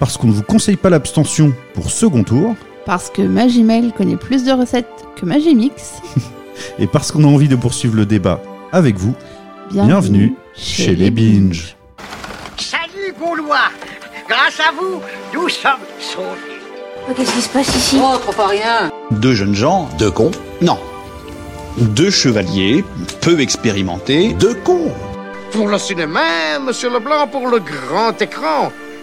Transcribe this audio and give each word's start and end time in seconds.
Parce 0.00 0.16
qu'on 0.16 0.28
ne 0.28 0.32
vous 0.32 0.42
conseille 0.42 0.76
pas 0.76 0.88
l'abstention 0.88 1.52
pour 1.74 1.90
second 1.90 2.24
tour. 2.24 2.56
Parce 2.86 3.10
que 3.10 3.20
Magimel 3.20 3.92
connaît 3.92 4.16
plus 4.16 4.44
de 4.44 4.50
recettes 4.50 4.88
que 5.14 5.26
Magimix. 5.26 6.00
Et 6.78 6.86
parce 6.86 7.12
qu'on 7.12 7.22
a 7.24 7.26
envie 7.26 7.48
de 7.48 7.56
poursuivre 7.56 7.96
le 7.96 8.06
débat 8.06 8.42
avec 8.72 8.96
vous. 8.96 9.14
Bienvenue, 9.70 10.34
chez, 10.56 10.96
les 10.96 11.10
Binge. 11.10 11.76
Salut 12.56 13.14
Gaulois 13.20 13.70
Grâce 14.26 14.58
à 14.60 14.72
vous, 14.72 15.00
nous 15.34 15.48
sommes 15.50 15.72
sauvés. 15.98 16.60
Oh, 17.08 17.12
Qu'est-ce 17.14 17.32
qui 17.34 17.42
se 17.42 17.48
passe 17.50 17.68
ici? 17.76 17.98
Oh, 18.02 18.16
trop 18.16 18.32
pas 18.32 18.46
rien. 18.48 18.90
Deux 19.10 19.34
jeunes 19.34 19.54
gens, 19.54 19.88
deux 19.98 20.10
cons 20.10 20.30
Non. 20.62 20.78
Deux 21.76 22.10
chevaliers, 22.10 22.84
peu 23.20 23.38
expérimentés, 23.40 24.32
deux 24.32 24.54
cons. 24.54 24.92
Pour 25.52 25.68
le 25.68 25.78
cinéma, 25.78 26.58
monsieur 26.64 26.90
Leblanc, 26.90 27.26
pour 27.26 27.48
le 27.48 27.58
grand 27.58 28.20
écran, 28.20 28.72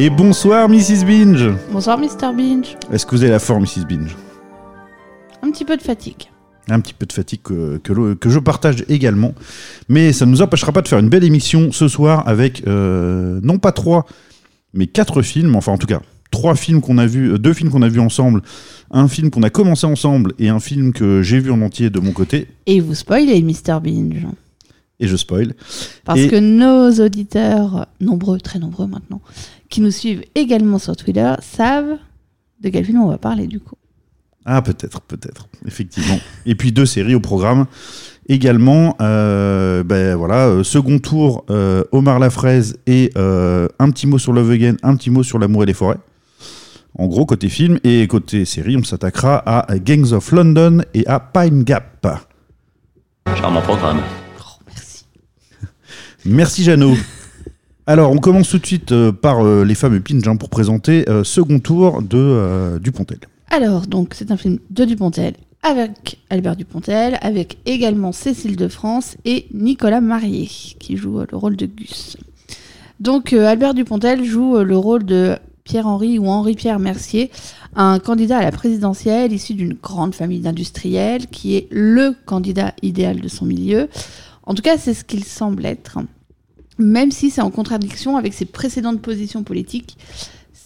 Et 0.00 0.10
bonsoir, 0.10 0.68
Mrs. 0.68 1.04
Binge. 1.04 1.50
Bonsoir, 1.72 1.98
Mr. 1.98 2.32
Binge. 2.32 2.76
Est-ce 2.92 3.04
que 3.04 3.16
vous 3.16 3.22
avez 3.24 3.32
la 3.32 3.40
forme, 3.40 3.62
Mrs. 3.64 3.84
Binge? 3.84 4.16
Un 5.42 5.50
petit 5.50 5.64
peu 5.64 5.76
de 5.76 5.82
fatigue. 5.82 6.30
Un 6.70 6.78
petit 6.78 6.94
peu 6.94 7.04
de 7.04 7.12
fatigue 7.12 7.40
que, 7.42 7.78
que, 7.78 8.30
je 8.30 8.38
partage 8.38 8.84
également. 8.88 9.34
Mais 9.88 10.12
ça 10.12 10.24
ne 10.24 10.30
nous 10.30 10.40
empêchera 10.40 10.70
pas 10.70 10.82
de 10.82 10.88
faire 10.88 11.00
une 11.00 11.08
belle 11.08 11.24
émission 11.24 11.72
ce 11.72 11.88
soir 11.88 12.22
avec 12.28 12.62
euh, 12.68 13.40
non 13.42 13.58
pas 13.58 13.72
trois, 13.72 14.06
mais 14.72 14.86
quatre 14.86 15.20
films. 15.22 15.56
Enfin, 15.56 15.72
en 15.72 15.78
tout 15.78 15.88
cas, 15.88 16.00
trois 16.30 16.54
films 16.54 16.80
qu'on 16.80 16.98
a 16.98 17.06
vus, 17.06 17.32
euh, 17.32 17.38
deux 17.38 17.52
films 17.52 17.72
qu'on 17.72 17.82
a 17.82 17.88
vus 17.88 17.98
ensemble, 17.98 18.42
un 18.92 19.08
film 19.08 19.30
qu'on 19.30 19.42
a 19.42 19.50
commencé 19.50 19.84
ensemble 19.84 20.32
et 20.38 20.48
un 20.48 20.60
film 20.60 20.92
que 20.92 21.22
j'ai 21.22 21.40
vu 21.40 21.50
en 21.50 21.60
entier 21.60 21.90
de 21.90 21.98
mon 21.98 22.12
côté. 22.12 22.46
Et 22.66 22.78
vous 22.78 22.94
spoilez, 22.94 23.42
Mr. 23.42 23.80
Binge. 23.82 24.28
Et 25.00 25.06
je 25.06 25.16
spoil. 25.16 25.54
Parce 26.04 26.18
Et- 26.20 26.28
que 26.28 26.36
nos 26.36 26.90
auditeurs, 27.04 27.86
nombreux, 28.00 28.40
très 28.40 28.58
nombreux 28.58 28.86
maintenant, 28.88 29.20
qui 29.68 29.80
nous 29.80 29.90
suivent 29.90 30.24
également 30.34 30.78
sur 30.78 30.96
Twitter, 30.96 31.32
savent 31.40 31.98
de 32.60 32.68
quel 32.68 32.84
film 32.84 33.00
on 33.00 33.08
va 33.08 33.18
parler 33.18 33.46
du 33.46 33.60
coup. 33.60 33.76
Ah, 34.44 34.62
peut-être, 34.62 35.02
peut-être, 35.02 35.46
effectivement. 35.66 36.18
Et 36.46 36.54
puis 36.54 36.72
deux 36.72 36.86
séries 36.86 37.14
au 37.14 37.20
programme. 37.20 37.66
Également, 38.30 38.96
euh, 39.00 39.82
ben 39.82 40.14
voilà, 40.16 40.46
euh, 40.48 40.62
second 40.62 40.98
tour, 40.98 41.44
euh, 41.50 41.84
Omar 41.92 42.18
Lafraise 42.18 42.76
et 42.86 43.10
euh, 43.16 43.68
un 43.78 43.90
petit 43.90 44.06
mot 44.06 44.18
sur 44.18 44.32
Love 44.32 44.50
Again, 44.50 44.76
un 44.82 44.96
petit 44.96 45.10
mot 45.10 45.22
sur 45.22 45.38
L'amour 45.38 45.62
et 45.64 45.66
les 45.66 45.74
forêts. 45.74 45.98
En 46.98 47.06
gros, 47.06 47.26
côté 47.26 47.48
film 47.48 47.78
et 47.84 48.06
côté 48.06 48.44
série, 48.44 48.76
on 48.76 48.84
s'attaquera 48.84 49.36
à 49.38 49.78
Gangs 49.78 50.12
of 50.12 50.32
London 50.32 50.82
et 50.94 51.06
à 51.06 51.20
Pine 51.20 51.62
Gap. 51.62 52.06
Charmant 53.36 53.62
programme. 53.62 54.00
Oh, 54.40 54.62
merci. 54.66 55.04
Merci 56.24 56.64
Jeannot. 56.64 56.96
Alors, 57.90 58.12
on 58.12 58.18
commence 58.18 58.50
tout 58.50 58.58
de 58.58 58.66
suite 58.66 58.92
euh, 58.92 59.12
par 59.12 59.42
euh, 59.42 59.64
les 59.64 59.74
fameux 59.74 60.00
pinch 60.00 60.26
hein, 60.26 60.36
pour 60.36 60.50
présenter 60.50 61.08
euh, 61.08 61.24
second 61.24 61.58
tour 61.58 62.02
de 62.02 62.78
Dupontel. 62.82 63.20
Alors, 63.50 63.86
donc, 63.86 64.12
c'est 64.12 64.30
un 64.30 64.36
film 64.36 64.58
de 64.68 64.84
Dupontel 64.84 65.32
avec 65.62 66.18
Albert 66.28 66.56
Dupontel, 66.56 67.18
avec 67.22 67.56
également 67.64 68.12
Cécile 68.12 68.56
de 68.56 68.68
France 68.68 69.16
et 69.24 69.46
Nicolas 69.54 70.02
Marié, 70.02 70.44
qui 70.44 70.98
joue 70.98 71.20
le 71.20 71.36
rôle 71.36 71.56
de 71.56 71.64
Gus. 71.64 72.18
Donc, 73.00 73.32
Albert 73.32 73.72
Dupontel 73.72 74.22
joue 74.22 74.58
le 74.58 74.76
rôle 74.76 75.06
de 75.06 75.38
Pierre-Henri 75.64 76.18
ou 76.18 76.26
Henri-Pierre 76.26 76.80
Mercier, 76.80 77.30
un 77.74 78.00
candidat 78.00 78.36
à 78.36 78.42
la 78.42 78.52
présidentielle 78.52 79.32
issu 79.32 79.54
d'une 79.54 79.72
grande 79.72 80.14
famille 80.14 80.40
d'industriels, 80.40 81.26
qui 81.28 81.56
est 81.56 81.68
le 81.70 82.14
candidat 82.26 82.74
idéal 82.82 83.22
de 83.22 83.28
son 83.28 83.46
milieu. 83.46 83.88
En 84.42 84.54
tout 84.54 84.62
cas, 84.62 84.76
c'est 84.76 84.92
ce 84.92 85.04
qu'il 85.04 85.24
semble 85.24 85.64
être. 85.64 85.98
Même 86.78 87.10
si 87.10 87.30
c'est 87.30 87.40
en 87.40 87.50
contradiction 87.50 88.16
avec 88.16 88.34
ses 88.34 88.44
précédentes 88.44 89.02
positions 89.02 89.42
politiques, 89.42 89.98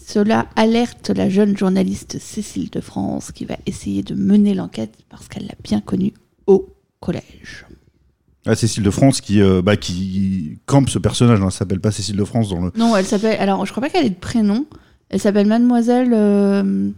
cela 0.06 0.46
alerte 0.56 1.10
la 1.10 1.30
jeune 1.30 1.56
journaliste 1.56 2.18
Cécile 2.18 2.70
de 2.70 2.80
France 2.80 3.32
qui 3.32 3.46
va 3.46 3.56
essayer 3.66 4.02
de 4.02 4.14
mener 4.14 4.54
l'enquête 4.54 4.94
parce 5.08 5.28
qu'elle 5.28 5.46
l'a 5.46 5.54
bien 5.62 5.80
connue 5.80 6.12
au 6.46 6.68
collège. 7.00 7.66
Ah, 8.44 8.54
Cécile 8.54 8.82
de 8.82 8.90
France 8.90 9.20
qui, 9.20 9.40
euh, 9.40 9.62
bah, 9.62 9.76
qui 9.76 10.58
campe 10.66 10.88
ce 10.90 10.98
personnage, 10.98 11.40
hein, 11.40 11.46
elle 11.46 11.52
s'appelle 11.52 11.80
pas 11.80 11.92
Cécile 11.92 12.16
de 12.16 12.24
France 12.24 12.48
dans 12.48 12.60
le, 12.60 12.72
Non, 12.76 12.96
elle 12.96 13.06
s'appelle. 13.06 13.40
Alors, 13.40 13.64
je 13.64 13.70
crois 13.70 13.82
pas 13.82 13.88
qu'elle 13.88 14.06
ait 14.06 14.10
de 14.10 14.14
prénom. 14.14 14.66
Elle 15.08 15.20
s'appelle 15.20 15.46
Mademoiselle 15.46 16.12
euh, 16.12 16.90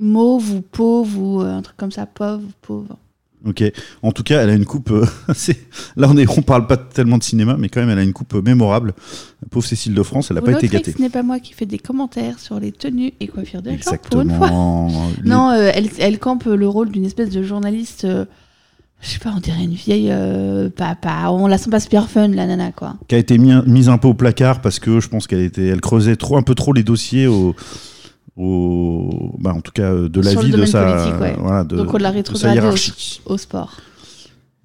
Mauve 0.00 0.50
ou 0.50 0.60
Pauvre 0.60 1.18
ou 1.20 1.42
euh, 1.42 1.56
un 1.56 1.62
truc 1.62 1.76
comme 1.76 1.92
ça. 1.92 2.04
Pauvre, 2.06 2.48
pauvre. 2.62 2.98
Ok. 3.46 3.62
En 4.02 4.12
tout 4.12 4.22
cas, 4.22 4.42
elle 4.42 4.50
a 4.50 4.54
une 4.54 4.64
coupe. 4.64 4.90
euh, 4.90 5.06
Là, 5.96 6.08
on 6.10 6.16
est, 6.16 6.28
on 6.38 6.42
parle 6.42 6.66
pas 6.66 6.76
tellement 6.76 7.18
de 7.18 7.22
cinéma, 7.22 7.56
mais 7.58 7.68
quand 7.68 7.80
même, 7.80 7.90
elle 7.90 7.98
a 7.98 8.02
une 8.02 8.12
coupe 8.12 8.34
euh, 8.34 8.42
mémorable. 8.42 8.92
La 9.42 9.48
pauvre 9.48 9.64
Cécile 9.66 9.94
de 9.94 10.02
France, 10.02 10.30
elle 10.30 10.38
a 10.38 10.40
Vous 10.40 10.46
pas 10.46 10.52
été 10.52 10.68
gâtée. 10.68 10.92
Ce 10.92 11.00
n'est 11.00 11.10
pas 11.10 11.22
moi 11.22 11.38
qui 11.38 11.52
fais 11.52 11.66
des 11.66 11.78
commentaires 11.78 12.38
sur 12.38 12.58
les 12.58 12.72
tenues 12.72 13.12
et 13.20 13.28
coiffures 13.28 13.62
de 13.62 13.70
gens 13.70 13.76
pour 14.10 14.20
une 14.22 14.30
fois. 14.30 14.46
Exactement. 14.46 14.90
Les- 15.22 15.30
Non, 15.30 15.50
euh, 15.50 15.70
elle, 15.74 15.88
elle 15.98 16.18
campe 16.18 16.44
le 16.44 16.68
rôle 16.68 16.90
d'une 16.90 17.04
espèce 17.04 17.30
de 17.30 17.42
journaliste. 17.42 18.04
euh, 18.04 18.24
je 19.02 19.08
sais 19.10 19.18
pas, 19.18 19.32
on 19.36 19.40
dirait 19.40 19.62
une 19.62 19.74
vieille. 19.74 20.10
pas- 20.76 21.30
on 21.30 21.46
la 21.46 21.58
sent 21.58 21.70
pas 21.70 21.80
super 21.80 22.08
fun, 22.08 22.28
la 22.28 22.46
nana, 22.46 22.72
quoi. 22.72 22.96
Qui 23.08 23.14
a 23.14 23.18
été 23.18 23.36
mis- 23.38 23.52
mise 23.66 23.88
un 23.88 23.98
peu 23.98 24.08
au 24.08 24.14
placard 24.14 24.60
parce 24.62 24.78
que 24.78 25.00
je 25.00 25.08
pense 25.08 25.26
qu'elle 25.26 25.42
était, 25.42 25.66
elle 25.66 25.80
creusait 25.82 26.16
trop, 26.16 26.36
un 26.38 26.42
peu 26.42 26.54
trop 26.54 26.72
les 26.72 26.82
dossiers 26.82 27.26
au, 27.26 27.54
au, 28.36 29.34
bah, 29.38 29.52
en 29.54 29.60
tout 29.60 29.72
cas, 29.72 29.92
euh, 29.92 30.08
de 30.08 30.20
la 30.20 30.34
vie 30.34 30.50
de 30.50 30.64
sa, 30.66 31.18
ouais. 31.18 31.36
voilà, 31.38 31.64
de, 31.64 31.76
Donc 31.76 31.94
on 31.94 31.96
l'a 31.96 32.10
de 32.12 32.38
sa 32.38 32.54
hiérarchie. 32.54 33.20
au, 33.24 33.34
au 33.34 33.38
sport. 33.38 33.72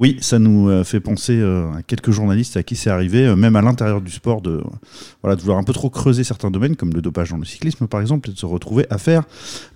Oui, 0.02 0.18
ça 0.20 0.40
nous 0.40 0.68
euh, 0.68 0.84
fait 0.84 1.00
penser 1.00 1.38
euh, 1.40 1.72
à 1.78 1.84
quelques 1.84 2.10
journalistes 2.10 2.58
à 2.58 2.64
qui 2.64 2.76
c'est 2.76 2.90
arrivé, 2.90 3.28
euh, 3.28 3.36
même 3.36 3.56
à 3.56 3.62
l'intérieur 3.62 4.02
du 4.02 4.10
sport, 4.12 4.42
de, 4.42 4.64
voilà, 5.22 5.36
de 5.36 5.42
vouloir 5.42 5.60
un 5.60 5.64
peu 5.64 5.74
trop 5.74 5.92
creuser 5.92 6.24
certains 6.24 6.50
domaines, 6.50 6.76
comme 6.76 6.92
le 6.92 7.04
dopage 7.04 7.30
dans 7.30 7.38
le 7.38 7.46
cyclisme 7.46 7.86
par 7.86 8.02
exemple, 8.02 8.30
et 8.30 8.34
de 8.34 8.38
se 8.40 8.48
retrouver 8.48 8.88
à 8.90 8.98
faire 8.98 9.22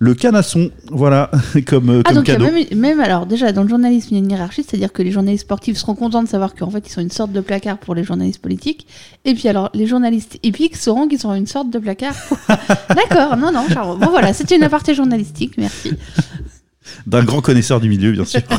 le 0.00 0.14
canasson, 0.14 0.72
voilà, 0.90 1.30
comme, 1.66 2.02
Ah, 2.04 2.08
comme 2.08 2.14
donc 2.16 2.24
cadeau. 2.24 2.46
même, 2.46 2.64
même, 2.74 2.98
alors 3.00 3.26
déjà 3.26 3.52
dans 3.52 3.62
le 3.62 3.68
journalisme, 3.68 4.08
il 4.10 4.14
y 4.14 4.20
a 4.20 4.24
une 4.24 4.30
hiérarchie, 4.32 4.64
c'est-à-dire 4.64 4.92
que 4.92 5.02
les 5.02 5.12
journalistes 5.12 5.44
sportifs 5.44 5.76
seront 5.78 5.94
contents 5.94 6.24
de 6.24 6.28
savoir 6.28 6.56
qu'en 6.56 6.70
fait 6.70 6.84
ils 6.88 6.92
sont 6.92 7.00
une 7.02 7.12
sorte 7.12 7.30
de 7.30 7.40
placard 7.40 7.78
pour 7.78 7.94
les 7.94 8.02
journalistes 8.02 8.42
politiques, 8.42 8.88
et 9.24 9.32
puis 9.32 9.46
alors 9.48 9.70
les 9.74 9.86
journalistes 9.86 10.40
épiques 10.42 10.76
sauront 10.76 11.06
qu'ils 11.06 11.20
sont 11.20 11.32
une 11.34 11.46
sorte 11.46 11.70
de 11.70 11.78
placard. 11.78 12.14
pour- 12.28 12.38
D'accord, 12.96 13.36
non, 13.36 13.52
non, 13.52 13.68
charmant. 13.68 13.96
Bon 13.96 14.10
voilà, 14.10 14.32
c'était 14.32 14.56
une 14.56 14.64
aparté 14.64 14.92
journalistique, 14.92 15.54
merci. 15.56 15.92
D'un 17.06 17.22
grand 17.22 17.40
connaisseur 17.42 17.80
du 17.80 17.88
milieu, 17.88 18.10
bien 18.10 18.24
sûr. 18.24 18.40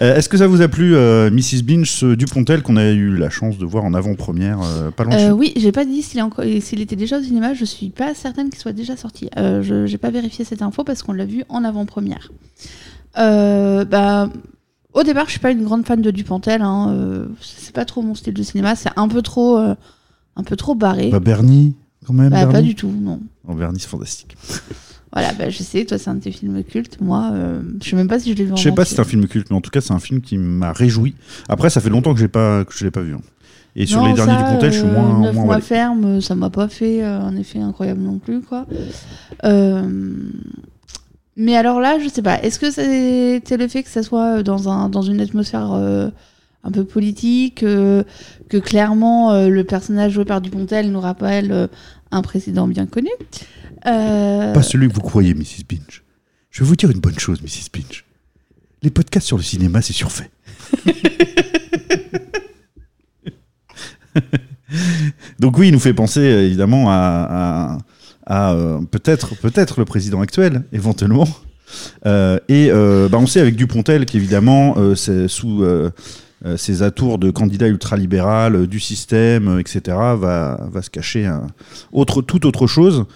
Euh, 0.00 0.16
Est-ce 0.16 0.28
que 0.28 0.36
ça 0.36 0.46
vous 0.46 0.60
a 0.60 0.68
plu, 0.68 0.94
euh, 0.94 1.30
Mrs. 1.30 1.62
Binge, 1.64 1.90
ce 1.90 2.14
Dupontel 2.14 2.62
qu'on 2.62 2.76
a 2.76 2.90
eu 2.90 3.16
la 3.16 3.30
chance 3.30 3.56
de 3.58 3.64
voir 3.64 3.84
en 3.84 3.94
avant-première, 3.94 4.60
euh, 4.62 4.90
pas 4.90 5.04
nous 5.04 5.34
oui, 5.36 5.52
j'ai 5.56 5.72
pas 5.72 5.84
dit 5.84 6.02
s'il 6.02 6.20
encore- 6.22 6.44
était 6.44 6.96
déjà 6.96 7.18
au 7.18 7.22
cinéma, 7.22 7.54
je 7.54 7.64
suis 7.64 7.88
pas 7.90 8.14
certaine 8.14 8.50
qu'il 8.50 8.58
soit 8.58 8.72
déjà 8.72 8.96
sorti. 8.96 9.30
Je 9.36 9.86
j'ai 9.86 9.98
pas 9.98 10.10
vérifié 10.10 10.44
cette 10.44 10.62
info 10.62 10.84
parce 10.84 11.02
qu'on 11.02 11.12
l'a 11.12 11.24
vu 11.24 11.44
en 11.48 11.64
avant-première. 11.64 12.30
Bah, 13.16 14.30
au 14.92 15.02
départ, 15.02 15.26
je 15.26 15.30
suis 15.32 15.40
pas 15.40 15.50
une 15.50 15.64
grande 15.64 15.86
fan 15.86 16.00
de 16.02 16.10
Dupontel. 16.10 16.62
Hein, 16.62 17.26
c'est 17.40 17.74
pas 17.74 17.84
trop 17.84 18.02
mon 18.02 18.14
style 18.14 18.34
de 18.34 18.42
cinéma. 18.42 18.76
C'est 18.76 18.90
un 18.96 19.08
peu 19.08 19.22
trop, 19.22 19.56
un 19.56 20.42
peu 20.44 20.56
trop 20.56 20.74
barré. 20.74 21.10
Bah, 21.10 21.20
Bernie, 21.20 21.74
quand 22.06 22.12
même. 22.12 22.30
Bah, 22.30 22.46
pas 22.46 22.62
du 22.62 22.74
tout, 22.74 22.92
non. 23.00 23.20
Oh, 23.48 23.54
Bernie, 23.54 23.80
c'est 23.80 23.88
fantastique. 23.88 24.36
Voilà, 25.16 25.32
bah, 25.32 25.48
je 25.48 25.62
sais, 25.62 25.86
toi, 25.86 25.96
c'est 25.96 26.10
un 26.10 26.16
de 26.16 26.20
tes 26.20 26.30
films 26.30 26.62
cultes. 26.62 27.00
Moi, 27.00 27.30
euh, 27.32 27.62
je 27.82 27.88
sais 27.88 27.96
même 27.96 28.06
pas 28.06 28.18
si 28.20 28.30
je 28.32 28.36
l'ai 28.36 28.44
vu 28.44 28.52
Je 28.54 28.60
sais 28.60 28.70
pas 28.72 28.84
si 28.84 28.92
c'est 28.94 29.00
un 29.00 29.04
film 29.04 29.26
culte, 29.26 29.46
mais 29.48 29.56
en 29.56 29.62
tout 29.62 29.70
cas, 29.70 29.80
c'est 29.80 29.94
un 29.94 29.98
film 29.98 30.20
qui 30.20 30.36
m'a 30.36 30.74
réjoui. 30.74 31.14
Après, 31.48 31.70
ça 31.70 31.80
fait 31.80 31.88
longtemps 31.88 32.12
que, 32.14 32.26
pas, 32.26 32.66
que 32.66 32.74
je 32.76 32.84
l'ai 32.84 32.90
pas 32.90 33.00
vu. 33.00 33.14
hein. 33.14 33.20
Et 33.76 33.86
sur 33.86 34.02
Non, 34.02 34.08
les 34.08 34.12
derniers 34.12 34.34
ça, 34.36 34.42
Dupontel, 34.44 34.72
je 34.74 34.78
suis 34.78 34.86
euh, 34.86 34.92
moins, 34.92 35.20
Neuf 35.22 35.34
moins 35.34 35.44
mois 35.46 35.60
ferme, 35.60 36.20
ça 36.20 36.34
m'a 36.34 36.50
pas 36.50 36.68
fait 36.68 37.02
euh, 37.02 37.18
un 37.18 37.34
effet 37.36 37.60
incroyable 37.60 38.02
non 38.02 38.18
plus, 38.18 38.42
quoi. 38.42 38.66
Euh, 39.44 39.88
mais 41.34 41.56
alors 41.56 41.80
là, 41.80 41.98
je 41.98 42.08
sais 42.08 42.20
pas. 42.22 42.38
Est-ce 42.42 42.58
que 42.58 42.70
c'était 42.70 43.56
le 43.56 43.68
fait 43.68 43.82
que 43.84 43.88
ça 43.90 44.02
soit 44.02 44.42
dans 44.42 44.68
un 44.68 44.90
dans 44.90 45.02
une 45.02 45.20
atmosphère 45.20 45.72
euh, 45.72 46.08
un 46.64 46.70
peu 46.70 46.84
politique, 46.84 47.62
euh, 47.62 48.02
que 48.50 48.58
clairement 48.58 49.32
euh, 49.32 49.48
le 49.48 49.64
personnage 49.64 50.12
joué 50.12 50.24
par 50.26 50.40
Dupontel 50.42 50.90
nous 50.90 51.00
rappelle 51.00 51.52
euh, 51.52 51.66
un 52.10 52.22
président 52.22 52.66
bien 52.68 52.86
connu? 52.86 53.10
Euh, 53.86 54.52
Pas 54.52 54.62
celui 54.62 54.88
que 54.88 54.94
vous 54.94 55.00
croyez, 55.00 55.34
Mrs. 55.34 55.64
Binge. 55.68 56.02
Je 56.50 56.62
vais 56.62 56.68
vous 56.68 56.76
dire 56.76 56.90
une 56.90 57.00
bonne 57.00 57.18
chose, 57.18 57.40
Mrs. 57.42 57.68
Binge. 57.72 58.04
Les 58.82 58.90
podcasts 58.90 59.26
sur 59.26 59.36
le 59.36 59.42
cinéma, 59.42 59.82
c'est 59.82 59.92
surfait. 59.92 60.30
Donc 65.38 65.58
oui, 65.58 65.68
il 65.68 65.72
nous 65.72 65.78
fait 65.78 65.94
penser 65.94 66.20
euh, 66.20 66.46
évidemment 66.46 66.86
à, 66.88 67.78
euh, 68.30 68.80
peut-être 68.90 69.36
peut-être 69.36 69.78
le 69.78 69.84
président 69.84 70.20
actuel, 70.20 70.64
éventuellement. 70.72 71.28
Et 72.04 72.70
bah, 72.70 73.18
on 73.18 73.26
sait 73.26 73.40
avec 73.40 73.56
Dupontel 73.56 74.06
qu'évidemment, 74.06 74.76
sous 74.94 75.64
ses 76.56 76.82
atours 76.82 77.18
de 77.18 77.30
candidat 77.30 77.68
ultralibéral 77.68 78.66
du 78.66 78.80
système, 78.80 79.58
etc., 79.60 79.80
va, 80.16 80.58
se 80.82 80.90
cacher 80.90 81.30
autre, 81.92 82.22
toute 82.22 82.44
autre 82.44 82.66
chose. 82.66 83.06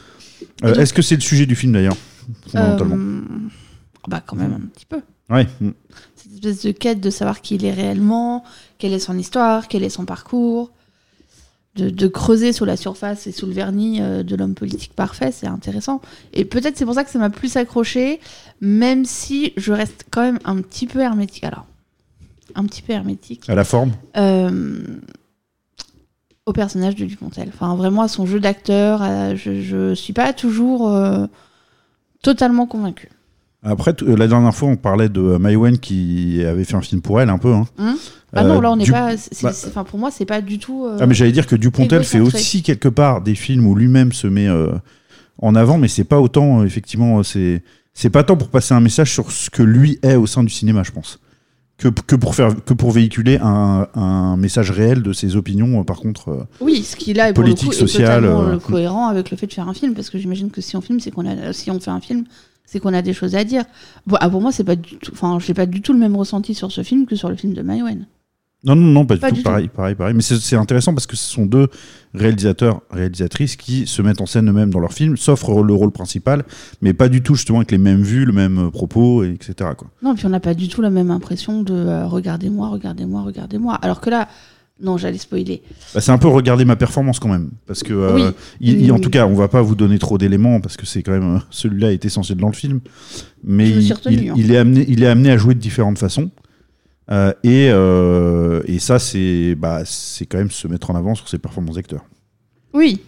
Euh, 0.64 0.74
Est-ce 0.74 0.92
que 0.92 1.02
c'est 1.02 1.14
le 1.16 1.20
sujet 1.20 1.46
du 1.46 1.54
film 1.56 1.72
d'ailleurs 1.72 1.96
fondamentalement 2.50 2.96
Euh, 2.96 3.20
bah 4.08 4.22
quand 4.26 4.36
même 4.36 4.52
un 4.52 4.66
petit 4.72 4.86
peu. 4.86 5.00
Ouais. 5.28 5.46
Cette 6.16 6.32
espèce 6.34 6.62
de 6.64 6.72
quête 6.72 7.00
de 7.00 7.10
savoir 7.10 7.40
qui 7.40 7.54
il 7.56 7.64
est 7.64 7.72
réellement, 7.72 8.44
quelle 8.78 8.92
est 8.92 8.98
son 8.98 9.16
histoire, 9.18 9.68
quel 9.68 9.82
est 9.84 9.90
son 9.90 10.04
parcours, 10.04 10.70
de, 11.76 11.88
de 11.90 12.06
creuser 12.08 12.52
sous 12.52 12.64
la 12.64 12.76
surface 12.76 13.26
et 13.26 13.32
sous 13.32 13.46
le 13.46 13.52
vernis 13.52 14.00
euh, 14.00 14.22
de 14.22 14.34
l'homme 14.34 14.54
politique 14.54 14.92
parfait, 14.94 15.30
c'est 15.32 15.46
intéressant. 15.46 16.00
Et 16.32 16.44
peut-être 16.44 16.76
c'est 16.76 16.84
pour 16.84 16.94
ça 16.94 17.04
que 17.04 17.10
ça 17.10 17.18
m'a 17.18 17.30
plus 17.30 17.56
accroché, 17.56 18.20
même 18.60 19.04
si 19.04 19.52
je 19.56 19.72
reste 19.72 20.06
quand 20.10 20.22
même 20.22 20.38
un 20.44 20.56
petit 20.62 20.86
peu 20.86 21.00
hermétique. 21.00 21.44
Alors, 21.44 21.66
un 22.56 22.64
petit 22.64 22.82
peu 22.82 22.92
hermétique. 22.92 23.48
À 23.48 23.54
la 23.54 23.62
forme? 23.64 23.92
Euh, 24.16 24.80
au 26.46 26.52
personnage 26.52 26.96
de 26.96 27.04
Dupontel. 27.04 27.48
Enfin, 27.52 27.74
vraiment 27.76 28.02
à 28.02 28.08
son 28.08 28.26
jeu 28.26 28.40
d'acteur, 28.40 29.02
à- 29.02 29.34
je, 29.34 29.60
je 29.60 29.94
suis 29.94 30.12
pas 30.12 30.32
toujours 30.32 30.88
euh, 30.88 31.26
totalement 32.22 32.66
convaincue. 32.66 33.10
Après, 33.62 33.94
euh, 34.02 34.16
la 34.16 34.26
dernière 34.26 34.54
fois, 34.54 34.68
on 34.70 34.76
parlait 34.76 35.10
de 35.10 35.20
euh, 35.20 35.38
Maïwen 35.38 35.78
qui 35.78 36.42
avait 36.44 36.64
fait 36.64 36.76
un 36.76 36.80
film 36.80 37.02
pour 37.02 37.20
elle, 37.20 37.28
un 37.28 37.38
peu. 37.38 37.52
hein. 37.52 37.66
Hein? 37.78 37.96
Ah 38.32 38.44
non, 38.44 38.60
là 38.60 38.70
on 38.70 38.76
n'est 38.76 38.84
Du- 38.84 38.92
pas. 38.92 39.16
c'est- 39.16 39.42
bah- 39.42 39.52
c'est- 39.52 39.70
pour 39.84 39.98
moi, 39.98 40.10
c'est 40.10 40.24
pas 40.24 40.40
du 40.40 40.58
tout. 40.58 40.86
Ah, 40.98 41.06
mais 41.06 41.14
j'allais 41.14 41.32
dire 41.32 41.46
que 41.46 41.56
Dupontel 41.56 42.04
fait 42.04 42.20
aussi 42.20 42.62
quelque 42.62 42.88
part 42.88 43.20
des 43.22 43.34
films 43.34 43.66
où 43.66 43.74
lui-même 43.74 44.12
se 44.12 44.26
met 44.28 44.48
en 45.42 45.54
avant, 45.56 45.78
mais 45.78 45.88
c'est 45.88 46.04
pas 46.04 46.20
autant, 46.20 46.64
effectivement, 46.64 47.22
c'est 47.22 47.62
c'est 47.92 48.08
pas 48.10 48.22
tant 48.22 48.36
pour 48.36 48.48
passer 48.48 48.72
un 48.72 48.80
message 48.80 49.12
sur 49.12 49.32
ce 49.32 49.50
que 49.50 49.64
lui 49.64 49.98
est 50.02 50.14
au 50.14 50.26
sein 50.26 50.44
du 50.44 50.50
cinéma, 50.50 50.84
je 50.84 50.92
pense, 50.92 51.18
que, 51.80 51.88
que 51.88 52.14
pour 52.14 52.34
faire 52.34 52.54
que 52.64 52.74
pour 52.74 52.90
véhiculer 52.90 53.38
un, 53.42 53.88
un 53.94 54.36
message 54.36 54.70
réel 54.70 55.02
de 55.02 55.12
ses 55.14 55.34
opinions. 55.34 55.80
euh, 55.80 55.84
Par 55.84 55.98
contre, 55.98 56.28
euh, 56.28 56.44
Oui, 56.60 56.82
ce 56.82 56.94
qu'il 56.94 57.18
a 57.18 57.30
est 57.30 57.32
pour 57.32 57.42
le 57.42 57.48
Politique, 57.50 57.68
coup, 57.70 57.74
est 57.74 57.78
sociale, 57.78 58.22
totalement 58.22 58.42
euh, 58.42 58.54
euh, 58.54 58.58
cohérent 58.58 59.08
avec 59.08 59.30
le 59.30 59.36
fait 59.38 59.46
de 59.46 59.52
faire 59.54 59.66
un 59.68 59.74
film, 59.74 59.94
parce 59.94 60.10
que 60.10 60.18
j'imagine 60.18 60.50
que 60.50 60.60
si 60.60 60.76
on 60.76 60.82
filme, 60.82 61.00
c'est 61.00 61.10
qu'on 61.10 61.26
a, 61.26 61.52
si 61.54 61.70
on 61.70 61.80
fait 61.80 61.90
un 61.90 62.00
film, 62.00 62.24
c'est 62.66 62.80
qu'on 62.80 62.92
a 62.92 63.00
des 63.02 63.14
choses 63.14 63.34
à 63.34 63.44
dire. 63.44 63.64
Bon, 64.06 64.16
ah, 64.20 64.28
pour 64.28 64.42
moi, 64.42 64.52
c'est 64.52 64.62
pas 64.64 64.76
du 64.76 64.96
tout, 64.98 65.10
enfin, 65.14 65.38
j'ai 65.40 65.54
pas 65.54 65.66
du 65.66 65.80
tout 65.80 65.94
le 65.94 65.98
même 65.98 66.14
ressenti 66.16 66.54
sur 66.54 66.70
ce 66.70 66.82
film 66.82 67.06
que 67.06 67.16
sur 67.16 67.30
le 67.30 67.36
film 67.36 67.54
de 67.54 67.62
Maïwen. 67.62 68.06
Non, 68.64 68.76
non, 68.76 68.86
non, 68.92 69.06
pas 69.06 69.16
du 69.16 69.20
tout. 69.38 69.42
pareil, 69.42 69.68
pareil, 69.68 69.94
pareil. 69.94 70.14
Mais 70.14 70.22
c'est 70.22 70.56
intéressant 70.56 70.92
parce 70.92 71.06
que 71.06 71.16
ce 71.16 71.24
sont 71.30 71.46
deux 71.46 71.68
réalisateurs, 72.14 72.82
réalisatrices 72.90 73.56
qui 73.56 73.86
se 73.86 74.02
mettent 74.02 74.20
en 74.20 74.26
scène 74.26 74.48
eux-mêmes 74.50 74.70
dans 74.70 74.80
leurs 74.80 74.92
films, 74.92 75.16
s'offrent 75.16 75.62
le 75.62 75.72
rôle 75.74 75.92
principal, 75.92 76.44
mais 76.82 76.92
pas 76.92 77.08
du 77.08 77.22
tout 77.22 77.34
justement 77.36 77.58
avec 77.58 77.70
les 77.70 77.78
mêmes 77.78 78.02
vues, 78.02 78.24
le 78.24 78.32
même 78.32 78.58
euh, 78.66 78.70
propos, 78.70 79.24
et 79.24 79.30
etc. 79.30 79.70
Quoi. 79.76 79.88
Non, 80.02 80.14
puis 80.14 80.26
on 80.26 80.30
n'a 80.30 80.40
pas 80.40 80.54
du 80.54 80.68
tout 80.68 80.82
la 80.82 80.90
même 80.90 81.10
impression 81.10 81.62
de 81.62 81.72
euh, 81.74 82.06
regardez-moi, 82.06 82.68
regardez-moi, 82.68 83.22
regardez-moi. 83.22 83.74
Alors 83.76 84.00
que 84.00 84.10
là, 84.10 84.28
non, 84.82 84.96
j'allais 84.96 85.18
spoiler. 85.18 85.62
Bah, 85.94 86.00
c'est 86.00 86.10
un 86.10 86.16
peu 86.18 86.28
regarder 86.28 86.64
ma 86.64 86.74
performance 86.76 87.18
quand 87.18 87.28
même. 87.28 87.50
Parce 87.66 87.82
que, 87.82 87.92
euh, 87.92 88.14
Oui. 88.14 88.22
il- 88.60 88.74
Oui, 88.76 88.80
il- 88.84 88.92
en 88.92 88.98
tout 88.98 89.10
cas, 89.10 89.26
on 89.26 89.34
va 89.34 89.46
pas 89.48 89.60
vous 89.62 89.74
donner 89.74 89.98
trop 89.98 90.16
d'éléments 90.18 90.60
parce 90.60 90.76
que 90.78 90.86
c'est 90.86 91.02
quand 91.02 91.12
même, 91.12 91.36
euh, 91.36 91.40
celui-là 91.50 91.92
est 91.92 92.04
essentiel 92.04 92.38
dans 92.38 92.46
le 92.48 92.54
film. 92.54 92.80
Mais 93.44 93.66
Je 93.66 93.74
me 93.74 93.80
suis 93.80 93.88
il, 93.90 93.92
retenue, 93.94 94.16
il- 94.16 94.28
hein. 94.30 94.34
il 94.36 94.52
est 94.52 94.56
amené, 94.56 94.84
il 94.88 95.02
est 95.02 95.06
amené 95.06 95.30
à 95.30 95.36
jouer 95.36 95.54
de 95.54 95.60
différentes 95.60 95.98
façons. 95.98 96.30
Euh, 97.10 97.32
et, 97.42 97.68
euh, 97.70 98.62
et 98.66 98.78
ça, 98.78 98.98
c'est 98.98 99.54
bah, 99.56 99.82
quand 100.30 100.38
même 100.38 100.50
se 100.50 100.68
mettre 100.68 100.90
en 100.90 100.94
avant 100.94 101.14
sur 101.14 101.28
ses 101.28 101.38
performances 101.38 101.76
d'acteur. 101.76 102.04
Oui, 102.72 103.00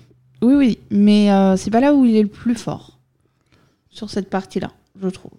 oui, 0.43 0.55
oui, 0.55 0.79
mais 0.91 1.31
euh, 1.31 1.57
c'est 1.57 1.71
pas 1.71 1.81
là 1.81 1.95
où 1.95 2.05
il 2.05 2.17
est 2.17 2.23
le 2.23 2.29
plus 2.29 2.57
fort 2.57 2.99
sur 3.91 4.11
cette 4.11 4.29
partie-là, 4.29 4.73
je 5.01 5.09
trouve. 5.09 5.33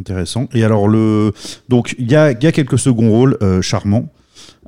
Intéressant. 0.00 0.48
Et 0.52 0.64
alors, 0.64 0.88
le... 0.88 1.32
donc 1.68 1.94
il 1.98 2.10
y 2.10 2.16
a, 2.16 2.32
y 2.32 2.46
a 2.46 2.52
quelques 2.52 2.78
seconds 2.78 3.10
rôles 3.10 3.36
euh, 3.42 3.62
charmants. 3.62 4.08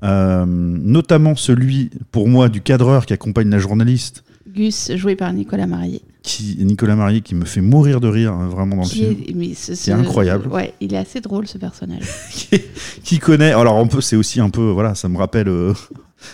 Notamment 0.02 1.36
celui, 1.36 1.90
pour 2.10 2.26
moi, 2.26 2.48
du 2.48 2.62
cadreur 2.62 3.04
qui 3.04 3.12
accompagne 3.12 3.50
la 3.50 3.58
journaliste, 3.58 4.24
Gus, 4.46 4.90
joué 4.96 5.14
par 5.14 5.32
Nicolas 5.32 5.66
Marié. 5.66 6.02
Qui, 6.22 6.56
Nicolas 6.60 6.96
Marié, 6.96 7.20
qui 7.22 7.34
me 7.34 7.44
fait 7.44 7.60
mourir 7.62 8.00
de 8.00 8.08
rire 8.08 8.32
hein, 8.32 8.48
vraiment 8.48 8.76
dans 8.76 8.82
le 8.82 8.88
film. 8.88 9.16
est, 9.26 9.34
mais 9.34 9.54
ce- 9.54 9.74
C'est 9.74 9.90
ce- 9.90 9.96
incroyable. 9.96 10.48
Ouais, 10.48 10.74
il 10.80 10.92
est 10.94 10.98
assez 10.98 11.20
drôle 11.20 11.46
ce 11.46 11.56
personnage. 11.58 12.02
qui 13.04 13.18
connaît, 13.18 13.52
alors 13.52 13.76
on 13.76 13.86
peut, 13.86 14.00
c'est 14.00 14.16
aussi 14.16 14.40
un 14.40 14.50
peu, 14.50 14.70
voilà, 14.70 14.94
ça 14.94 15.08
me 15.08 15.16
rappelle 15.16 15.48
euh, 15.48 15.72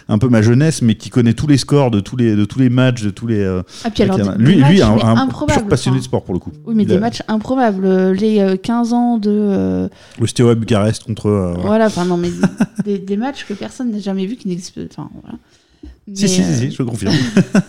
un 0.09 0.19
peu 0.19 0.29
ma 0.29 0.43
jeunesse, 0.43 0.83
mais 0.83 0.97
qui 0.97 1.11
connaît 1.11 1.35
tous 1.35 1.47
les 1.47 1.57
scores 1.59 1.91
de 1.93 2.01
tous 2.01 2.17
les, 2.17 2.35
de 2.35 2.45
tous 2.45 2.59
les 2.59 2.69
matchs, 2.69 3.03
de 3.05 3.11
tous 3.11 3.29
les. 3.29 3.39
euh, 3.39 3.63
Ah, 3.85 3.91
puis 3.91 4.03
alors, 4.03 4.17
des- 4.17 4.25
lui, 4.43 4.57
des 4.57 4.63
lui, 4.63 4.81
matchs, 4.81 5.03
un, 5.05 5.17
un 5.17 5.27
pur 5.29 5.47
passionné 5.69 5.95
enfin. 5.95 6.01
de 6.01 6.05
sport 6.05 6.25
pour 6.25 6.35
le 6.35 6.41
coup. 6.41 6.51
Oui, 6.67 6.75
mais 6.75 6.83
Il 6.83 6.89
des 6.89 6.97
a- 6.97 7.01
matchs 7.01 7.23
improbables. 7.29 7.85
Euh, 7.85 8.13
Les 8.13 8.41
euh, 8.41 8.57
15 8.57 8.93
ans 8.93 9.19
de. 9.19 9.31
euh, 9.31 9.89
Le 10.21 10.27
Stéo 10.27 10.53
Bucarest 10.57 11.05
contre. 11.05 11.27
euh, 11.27 11.53
voilà. 11.55 11.63
Voilà, 11.67 11.87
enfin, 11.87 12.05
non, 12.05 12.17
mais 12.17 12.31
des, 12.85 12.99
des 12.99 13.17
matchs 13.17 13.45
que 13.47 13.55
personne 13.55 13.93
n'a 13.93 14.01
jamais 14.01 14.27
vu 14.27 14.35
qui 14.37 14.49
n'existent. 14.49 14.81
Enfin, 14.91 15.09
voilà. 15.23 15.39
Si, 16.15 16.23
Mais, 16.23 16.29
si, 16.29 16.35
si, 16.37 16.43
euh, 16.43 16.55
si, 16.59 16.71
je 16.71 16.83
confirme. 16.85 17.15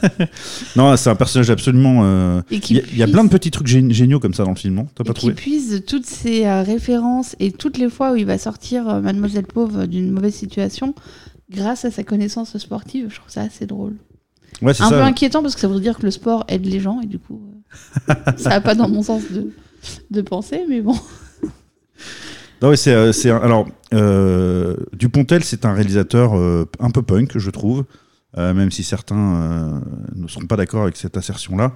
non, 0.75 0.95
c'est 0.95 1.09
un 1.09 1.15
personnage 1.15 1.49
absolument. 1.49 2.01
euh, 2.03 2.41
Il 2.51 2.77
y, 2.77 3.01
a- 3.01 3.07
y 3.07 3.11
plein 3.11 3.23
de 3.23 3.29
petits 3.29 3.49
trucs 3.49 3.67
gé- 3.67 3.91
géniaux 3.91 4.19
comme 4.19 4.35
ça 4.35 4.43
dans 4.43 4.51
le 4.51 4.55
film, 4.55 4.75
non 4.75 4.87
T'as 4.93 5.03
pas 5.03 5.09
et 5.09 5.13
qui 5.13 5.19
trouvé 5.19 5.33
puise 5.33 5.83
toutes 5.87 6.05
ces 6.05 6.45
euh, 6.45 6.61
références 6.61 7.35
et 7.39 7.51
toutes 7.51 7.79
les 7.79 7.89
fois 7.89 8.11
où 8.11 8.15
il 8.15 8.25
va 8.27 8.37
sortir 8.37 8.87
euh, 8.87 9.01
Mademoiselle 9.01 9.47
Pauvre 9.47 9.85
d'une 9.87 10.11
mauvaise 10.11 10.35
situation 10.35 10.93
grâce 11.49 11.83
à 11.85 11.89
sa 11.91 12.03
connaissance 12.03 12.55
sportive. 12.59 13.07
Je 13.09 13.15
trouve 13.15 13.31
ça 13.31 13.41
assez 13.41 13.65
drôle. 13.65 13.95
Ouais, 14.61 14.73
c'est 14.75 14.83
Un 14.83 14.89
peu 14.89 15.01
inquiétant 15.01 15.41
parce 15.41 15.55
que 15.55 15.61
ça 15.61 15.67
voudrait 15.67 15.81
dire 15.83 15.97
que 15.97 16.03
le 16.03 16.11
sport 16.11 16.45
aide 16.47 16.65
les 16.65 16.79
gens 16.79 17.01
et 17.01 17.07
du 17.07 17.17
coup, 17.17 17.41
ça 18.37 18.49
va 18.49 18.61
pas 18.61 18.75
dans 18.75 18.87
mon 18.87 19.01
sens 19.01 19.23
de, 19.31 19.51
de 20.11 20.21
penser, 20.21 20.61
mais 20.69 20.81
bon. 20.81 20.95
Non, 22.61 22.69
ouais, 22.69 22.77
c'est, 22.77 23.29
alors 23.29 23.67
Dupontel, 24.93 25.43
c'est 25.43 25.65
un 25.65 25.73
réalisateur 25.73 26.33
un 26.79 26.89
peu 26.91 27.01
punk, 27.03 27.37
je 27.37 27.49
trouve. 27.51 27.83
Euh, 28.37 28.53
même 28.53 28.71
si 28.71 28.83
certains 28.83 29.15
euh, 29.35 29.79
ne 30.15 30.27
seront 30.27 30.45
pas 30.47 30.57
d'accord 30.57 30.83
avec 30.83 30.97
cette 30.97 31.15
assertion-là. 31.17 31.71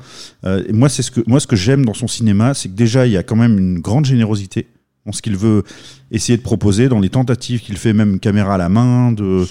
Euh, 0.45 0.63
et 0.68 0.74
moi, 0.74 0.89
c'est 0.89 1.01
ce 1.01 1.12
que 1.12 1.21
moi 1.27 1.39
ce 1.39 1.48
que 1.48 1.56
j'aime 1.56 1.86
dans 1.86 1.94
son 1.94 2.07
cinéma, 2.07 2.53
c'est 2.53 2.69
que 2.69 2.74
déjà 2.75 3.06
il 3.07 3.13
y 3.13 3.18
a 3.18 3.24
quand 3.24 3.36
même 3.38 3.57
une 3.57 3.80
grande 3.80 4.06
générosité 4.06 4.68
dans 5.06 5.12
ce 5.12 5.21
qu'il 5.21 5.36
veut 5.38 5.63
essayer 6.12 6.38
de 6.38 6.44
proposer, 6.44 6.88
dans 6.89 7.00
les 7.00 7.09
tentatives 7.09 7.62
qu'il 7.62 7.77
fait, 7.77 7.94
même 7.94 8.19
caméra 8.19 8.56
à 8.56 8.57
la 8.57 8.69
main. 8.69 9.12
De... 9.12 9.45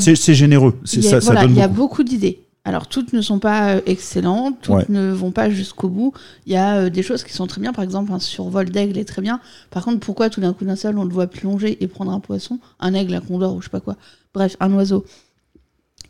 C'est, 0.00 0.34
généreux, 0.34 0.76
il 0.92 1.04
y 1.04 1.06
a- 1.06 1.10
ça, 1.10 1.20
ça 1.20 1.26
voilà, 1.26 1.42
donne 1.42 1.50
il 1.52 1.58
y 1.58 1.62
a 1.62 1.68
beaucoup. 1.68 1.80
beaucoup 1.98 2.02
d'idées. 2.04 2.40
Alors, 2.64 2.88
toutes 2.88 3.14
ne 3.14 3.22
sont 3.22 3.38
pas 3.38 3.78
excellentes, 3.86 4.58
toutes 4.60 4.74
Ouais. 4.74 4.84
ne 4.90 5.12
vont 5.12 5.30
pas 5.30 5.48
jusqu'au 5.48 5.88
bout. 5.88 6.12
Il 6.44 6.52
y 6.52 6.56
a 6.56 6.76
euh, 6.76 6.90
des 6.90 7.02
choses 7.02 7.24
qui 7.24 7.32
sont 7.32 7.46
très 7.46 7.58
bien. 7.60 7.72
Par 7.72 7.82
exemple, 7.84 8.12
un 8.12 8.18
survol 8.18 8.68
d'aigle 8.68 8.98
est 8.98 9.06
très 9.06 9.22
bien. 9.22 9.40
Par 9.70 9.82
contre, 9.84 10.00
pourquoi 10.00 10.28
tout 10.28 10.42
d'un 10.42 10.52
coup 10.52 10.66
d'un 10.66 10.76
seul, 10.76 10.98
on 10.98 11.04
le 11.04 11.12
voit 11.12 11.26
plonger 11.26 11.82
et 11.82 11.86
prendre 11.88 12.12
un 12.12 12.20
poisson 12.20 12.58
Un 12.78 12.92
aigle, 12.92 13.14
un 13.14 13.20
condor 13.22 13.54
ou 13.54 13.60
je 13.60 13.66
sais 13.66 13.70
pas 13.70 13.80
quoi. 13.80 13.96
Bref, 14.34 14.56
un 14.60 14.72
oiseau. 14.74 15.06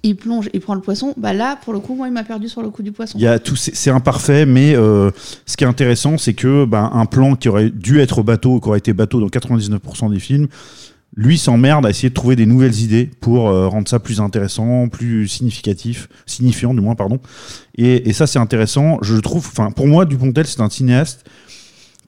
Il 0.02 0.16
plonge, 0.16 0.48
il 0.54 0.60
prend 0.60 0.74
le 0.74 0.80
poisson. 0.80 1.12
Bah 1.16 1.32
là, 1.34 1.58
pour 1.62 1.72
le 1.72 1.80
coup, 1.80 1.94
moi, 1.94 2.08
il 2.08 2.12
m'a 2.12 2.24
perdu 2.24 2.48
sur 2.48 2.62
le 2.62 2.70
coup 2.70 2.82
du 2.82 2.92
poisson. 2.92 3.18
Il 3.18 3.22
y 3.22 3.26
a 3.26 3.38
tout, 3.38 3.56
c'est, 3.56 3.90
imparfait, 3.90 4.46
mais 4.46 4.74
euh, 4.74 5.10
ce 5.44 5.56
qui 5.56 5.64
est 5.64 5.66
intéressant, 5.66 6.16
c'est 6.16 6.32
que 6.32 6.64
ben, 6.64 6.90
un 6.94 7.04
plan 7.04 7.36
qui 7.36 7.48
aurait 7.48 7.70
dû 7.70 8.00
être 8.00 8.22
bateau, 8.22 8.60
qui 8.60 8.68
aurait 8.68 8.78
été 8.78 8.94
bateau 8.94 9.20
dans 9.20 9.26
99% 9.26 10.10
des 10.10 10.18
films, 10.18 10.48
lui 11.16 11.36
s'emmerde 11.36 11.84
à 11.84 11.90
essayer 11.90 12.08
de 12.08 12.14
trouver 12.14 12.34
des 12.34 12.46
nouvelles 12.46 12.80
idées 12.80 13.10
pour 13.20 13.50
euh, 13.50 13.68
rendre 13.68 13.88
ça 13.88 13.98
plus 13.98 14.20
intéressant, 14.20 14.88
plus 14.88 15.28
significatif, 15.28 16.08
signifiant 16.24 16.72
du 16.72 16.80
moins, 16.80 16.94
pardon. 16.94 17.18
Et, 17.76 18.08
et 18.08 18.12
ça, 18.14 18.26
c'est 18.26 18.38
intéressant. 18.38 18.98
Je 19.02 19.16
trouve, 19.16 19.46
enfin, 19.46 19.70
pour 19.70 19.86
moi, 19.86 20.06
Dupontel, 20.06 20.46
c'est 20.46 20.62
un 20.62 20.70
cinéaste 20.70 21.24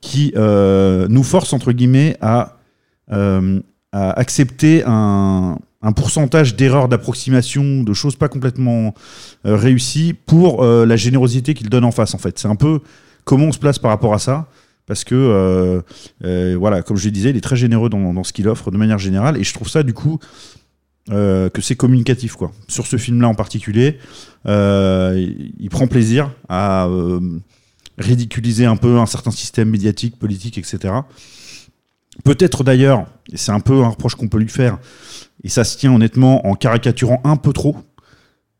qui 0.00 0.32
euh, 0.36 1.06
nous 1.10 1.22
force 1.22 1.52
entre 1.52 1.72
guillemets 1.72 2.16
à, 2.20 2.56
à 3.10 4.10
accepter 4.12 4.82
un, 4.86 5.58
un 5.82 5.92
pourcentage 5.92 6.54
d'erreurs 6.54 6.88
d'approximation, 6.88 7.82
de 7.82 7.92
choses 7.92 8.16
pas 8.16 8.28
complètement 8.28 8.94
euh, 9.46 9.56
réussies 9.56 10.14
pour 10.14 10.62
euh, 10.62 10.86
la 10.86 10.96
générosité 10.96 11.54
qu'il 11.54 11.68
donne 11.68 11.84
en 11.84 11.90
face. 11.90 12.14
En 12.14 12.18
fait, 12.18 12.38
c'est 12.38 12.48
un 12.48 12.56
peu 12.56 12.80
comment 13.24 13.46
on 13.46 13.52
se 13.52 13.58
place 13.58 13.78
par 13.78 13.90
rapport 13.90 14.14
à 14.14 14.18
ça. 14.18 14.48
Parce 14.86 15.04
que, 15.04 15.14
euh, 16.24 16.56
voilà, 16.58 16.82
comme 16.82 16.96
je 16.96 17.04
le 17.04 17.12
disais, 17.12 17.30
il 17.30 17.36
est 17.36 17.40
très 17.40 17.56
généreux 17.56 17.88
dans, 17.88 18.24
ce 18.24 18.32
qu'il 18.32 18.48
offre 18.48 18.70
de 18.70 18.76
manière 18.76 18.98
générale. 18.98 19.36
Et 19.38 19.44
je 19.44 19.54
trouve 19.54 19.68
ça, 19.68 19.84
du 19.84 19.94
coup, 19.94 20.18
que 21.08 21.60
c'est 21.60 21.76
communicatif, 21.76 22.34
quoi. 22.34 22.50
Sur 22.66 22.86
ce 22.86 22.96
film-là 22.96 23.28
en 23.28 23.34
particulier, 23.34 23.98
il, 24.44 25.52
il 25.58 25.70
prend 25.70 25.86
plaisir 25.86 26.32
à 26.48 26.88
ridiculiser 27.96 28.66
un 28.66 28.76
peu 28.76 28.98
un 28.98 29.06
certain 29.06 29.30
système 29.30 29.70
médiatique, 29.70 30.18
politique, 30.18 30.58
etc. 30.58 30.94
Peut-être 32.24 32.62
d'ailleurs, 32.62 33.06
et 33.32 33.36
c'est 33.36 33.52
un 33.52 33.60
peu 33.60 33.82
un 33.82 33.88
reproche 33.88 34.16
qu'on 34.16 34.28
peut 34.28 34.38
lui 34.38 34.48
faire, 34.48 34.78
et 35.44 35.48
ça 35.48 35.64
se 35.64 35.76
tient 35.78 35.94
honnêtement 35.94 36.46
en 36.46 36.54
caricaturant 36.54 37.20
un 37.24 37.36
peu 37.36 37.52
trop. 37.52 37.76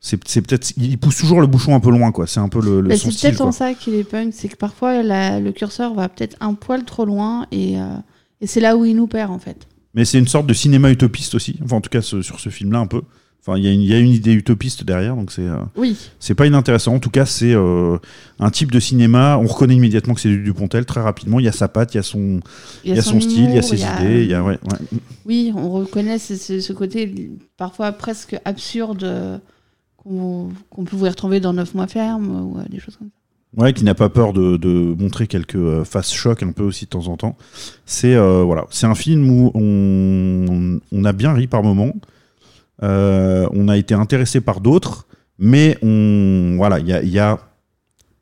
C'est 0.04 0.16
peut-être, 0.16 0.72
il 0.78 0.98
pousse 0.98 1.16
toujours 1.18 1.40
le 1.40 1.46
bouchon 1.46 1.76
un 1.76 1.80
peu 1.80 1.90
loin, 1.90 2.10
quoi. 2.10 2.26
C'est 2.26 2.40
un 2.40 2.48
peu 2.48 2.60
le, 2.60 2.80
le 2.80 2.88
Bah, 2.88 2.96
c'est 2.96 3.08
peut-être 3.20 3.40
en 3.40 3.52
ça 3.52 3.72
qu'il 3.74 3.94
est 3.94 4.02
punk, 4.02 4.32
c'est 4.34 4.48
que 4.48 4.56
parfois 4.56 5.00
la- 5.04 5.38
le 5.38 5.52
curseur 5.52 5.94
va 5.94 6.08
peut-être 6.08 6.36
un 6.40 6.54
poil 6.54 6.84
trop 6.84 7.04
loin 7.04 7.46
et, 7.52 7.78
euh, 7.80 7.94
et 8.40 8.48
c'est 8.48 8.58
là 8.58 8.76
où 8.76 8.84
il 8.84 8.96
nous 8.96 9.06
perd 9.06 9.30
en 9.30 9.38
fait. 9.38 9.68
Mais 9.94 10.04
c'est 10.04 10.18
une 10.18 10.26
sorte 10.26 10.46
de 10.48 10.54
cinéma 10.54 10.90
utopiste 10.90 11.36
aussi. 11.36 11.56
Enfin, 11.62 11.76
en 11.76 11.80
tout 11.80 11.90
cas, 11.90 12.02
ce- 12.02 12.20
sur 12.22 12.40
ce 12.40 12.48
film-là, 12.48 12.80
un 12.80 12.86
peu. 12.88 13.02
Enfin, 13.44 13.58
il 13.58 13.64
y, 13.64 13.68
a 13.68 13.72
une- 13.72 13.80
il 13.82 13.88
y 13.88 13.92
a 13.94 13.99
une 13.99 14.11
idée 14.12 14.32
utopiste 14.34 14.84
derrière, 14.84 15.16
donc 15.16 15.32
c'est 15.32 15.42
euh, 15.42 15.56
Oui. 15.76 15.96
c'est 16.20 16.37
pas 16.37 16.46
inintéressant. 16.46 16.94
En 16.94 17.00
tout 17.00 17.11
cas, 17.11 17.26
c'est 17.26 17.52
euh, 17.52 17.99
un 18.38 18.50
type 18.50 18.70
de 18.70 18.78
cinéma. 18.78 19.37
On 19.42 19.49
reconnaît 19.49 19.75
immédiatement 19.75 20.14
que 20.14 20.20
c'est 20.20 20.28
du 20.28 20.42
Dupontel 20.44 20.87
très 20.87 21.00
rapidement. 21.00 21.40
Il 21.40 21.44
y 21.46 21.49
a 21.49 21.52
sa 21.52 21.66
patte, 21.66 21.92
il 21.94 21.96
y 21.96 22.00
a 22.00 22.04
son, 22.04 22.38
il 22.84 22.94
y 22.94 22.99
a 22.99 23.02
son, 23.02 23.20
style, 23.20 23.49
il 23.50 23.54
y 23.56 23.58
a 23.58 23.62
ses 23.62 23.75
il 23.75 23.80
y 23.80 23.84
a- 23.84 24.00
idées. 24.00 24.22
Il 24.22 24.30
y 24.30 24.34
a, 24.34 24.44
ouais, 24.44 24.61
ouais. 24.62 24.99
Oui, 25.26 25.52
on 25.56 25.70
reconnaît 25.70 26.18
ce, 26.20 26.72
côté 26.72 27.30
parfois 27.56 27.90
presque 27.90 28.37
absurde 28.44 29.02
euh, 29.02 29.38
qu'on 29.96 30.50
qu'on 30.70 30.84
pouvait 30.84 31.08
retrouver 31.08 31.40
dans 31.40 31.52
9 31.52 31.75
mois 31.75 31.88
ferme 31.88 32.30
ou 32.52 32.58
euh, 32.58 32.62
des 32.70 32.78
choses 32.78 32.96
comme 32.96 33.08
ça. 33.08 33.61
Ouais, 33.61 33.72
qui 33.72 33.82
n'a 33.84 33.94
pas 33.94 34.08
peur 34.08 34.32
de, 34.32 34.56
de 34.56 34.94
montrer 34.99 35.26
quelques 35.26 35.56
euh, 35.56 35.84
faces 35.84 36.12
choc 36.14 36.42
un 36.44 36.52
peu 36.52 36.62
aussi 36.62 36.84
de 36.84 36.90
temps 36.90 37.08
en 37.08 37.16
temps. 37.16 37.37
C'est 37.87 38.14
euh, 38.14 38.42
voilà, 38.44 38.66
c'est 38.70 38.87
un 38.87 38.94
film 38.94 39.28
où 39.28 39.50
on, 39.54 40.80
on 40.92 41.04
a 41.04 41.12
bien 41.12 41.32
ri 41.34 41.49
par 41.49 41.62
moments, 41.62 41.92
on 42.82 43.68
a 43.68 43.76
été 43.76 43.94
intéressé 43.94 44.40
par 44.40 44.60
d'autres, 44.60 45.06
mais 45.38 45.78
on 45.82 46.54
voilà, 46.56 46.78
il 46.78 46.88
y 46.88 46.92
a, 46.92 47.02
y 47.02 47.18
a 47.18 47.38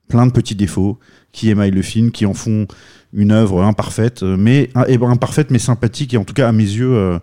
plein 0.08 0.26
de 0.26 0.32
petits 0.32 0.54
défauts 0.54 0.98
qui 1.32 1.48
émaillent 1.48 1.70
le 1.70 1.82
film, 1.82 2.10
qui 2.10 2.26
en 2.26 2.34
font 2.34 2.66
une 3.12 3.32
œuvre 3.32 3.62
imparfaite, 3.62 4.22
euh, 4.22 4.36
mais 4.36 4.70
eh 4.86 4.98
ben, 4.98 5.08
imparfaite 5.08 5.50
mais 5.50 5.58
sympathique 5.58 6.14
et 6.14 6.16
en 6.16 6.24
tout 6.24 6.34
cas 6.34 6.48
à 6.48 6.52
mes 6.52 6.64
yeux 6.64 6.92
euh, 6.92 7.18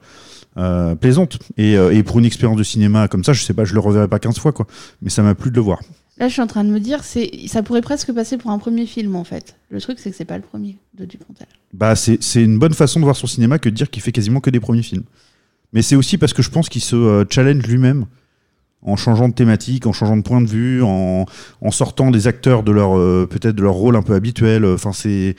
euh, 0.58 0.96
plaisante. 0.96 1.40
Et, 1.58 1.78
euh, 1.78 1.94
et 1.94 2.04
pour 2.04 2.20
une 2.20 2.26
expérience 2.26 2.58
de 2.58 2.64
cinéma 2.64 3.08
comme 3.08 3.24
ça, 3.24 3.34
je 3.34 3.44
sais 3.44 3.54
pas, 3.54 3.64
je 3.64 3.74
le 3.74 3.80
reverrai 3.80 4.08
pas 4.08 4.20
15 4.20 4.40
fois 4.40 4.52
quoi, 4.52 4.68
mais 5.02 5.10
ça 5.10 5.22
m'a 5.22 5.36
plu 5.36 5.52
de 5.52 5.56
le 5.56 5.62
voir. 5.62 5.80
Là, 6.18 6.28
je 6.28 6.34
suis 6.34 6.42
en 6.42 6.48
train 6.48 6.64
de 6.64 6.72
me 6.72 6.80
dire, 6.80 7.04
c'est, 7.04 7.30
ça 7.48 7.62
pourrait 7.62 7.82
presque 7.82 8.12
passer 8.12 8.38
pour 8.38 8.50
un 8.50 8.58
premier 8.58 8.88
film 8.88 9.16
en 9.16 9.24
fait. 9.24 9.56
Le 9.70 9.80
truc, 9.80 10.00
c'est 10.00 10.10
que 10.10 10.16
c'est 10.16 10.26
pas 10.26 10.38
le 10.38 10.44
premier 10.44 10.78
de 10.98 11.06
Dupontel. 11.06 11.48
Bah, 11.74 11.96
c'est 11.96 12.24
c'est 12.24 12.44
une 12.44 12.58
bonne 12.58 12.74
façon 12.74 13.00
de 13.00 13.06
voir 13.06 13.16
son 13.16 13.28
cinéma 13.28 13.60
que 13.60 13.70
de 13.70 13.76
dire 13.76 13.90
qu'il 13.90 14.02
fait 14.02 14.12
quasiment 14.12 14.40
que 14.40 14.50
des 14.50 14.60
premiers 14.60 14.82
films. 14.82 15.04
Mais 15.74 15.82
c'est 15.82 15.96
aussi 15.96 16.18
parce 16.18 16.34
que 16.34 16.42
je 16.42 16.50
pense 16.50 16.70
qu'il 16.70 16.82
se 16.82 16.96
euh, 16.96 17.26
challenge 17.30 17.66
lui-même 17.68 18.06
en 18.82 18.96
changeant 18.96 19.28
de 19.28 19.34
thématique, 19.34 19.86
en 19.88 19.94
changeant 19.94 20.18
de 20.18 20.22
point 20.22 20.42
de 20.42 20.48
vue, 20.48 20.84
en, 20.84 21.26
en 21.62 21.72
sortant 21.72 22.12
des 22.12 22.28
acteurs 22.28 22.64
de 22.64 22.72
leur 22.72 22.98
euh, 22.98 23.28
peut-être 23.30 23.56
de 23.56 23.64
leur 23.64 23.74
rôle 23.74 23.96
un 23.96 24.02
peu 24.04 24.14
habituel. 24.14 24.64
Enfin, 24.66 24.94
c'est 24.94 25.36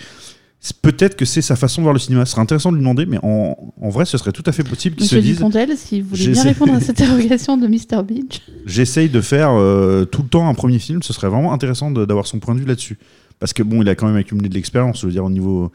peut-être 0.83 1.17
que 1.17 1.25
c'est 1.25 1.41
sa 1.41 1.57
façon 1.57 1.81
de 1.81 1.85
voir 1.85 1.93
le 1.93 2.01
cinéma. 2.01 2.27
Ce 2.27 2.33
serait 2.33 2.43
intéressant 2.43 2.71
de 2.71 2.77
lui 2.77 2.83
demander, 2.83 3.07
mais 3.07 3.19
en, 3.23 3.57
en 3.81 3.89
vrai, 3.91 4.05
ce 4.05 4.19
serait 4.19 4.33
tout 4.33 4.43
à 4.47 4.53
fait 4.53 4.65
possible 4.65 4.97
qu'il 4.97 5.07
se 5.07 5.15
Monsieur 5.15 5.27
dise 5.29 5.37
Dupontel, 5.39 5.77
si 5.77 6.01
vous 6.01 6.11
voulez 6.11 6.29
bien 6.29 6.43
répondre 6.43 6.75
à 6.75 6.81
cette 6.81 7.01
interrogation 7.01 7.57
de 7.57 7.67
Mr. 7.69 8.03
Beach. 8.03 8.43
j'essaye 8.67 9.09
de 9.09 9.21
faire 9.21 9.51
euh, 9.53 10.05
tout 10.05 10.23
le 10.23 10.29
temps 10.29 10.49
un 10.49 10.55
premier 10.55 10.79
film. 10.79 11.03
Ce 11.03 11.13
serait 11.13 11.29
vraiment 11.29 11.53
intéressant 11.53 11.91
d'avoir 11.91 12.27
son 12.27 12.41
point 12.41 12.55
de 12.55 12.61
vue 12.61 12.67
là-dessus. 12.67 12.99
Parce 13.39 13.53
que 13.53 13.63
bon, 13.63 13.83
il 13.83 13.89
a 13.89 13.95
quand 13.95 14.09
même 14.09 14.17
accumulé 14.17 14.49
de 14.49 14.55
l'expérience. 14.55 15.01
Je 15.01 15.07
veux 15.07 15.13
dire, 15.13 15.25
au 15.25 15.31
niveau 15.31 15.71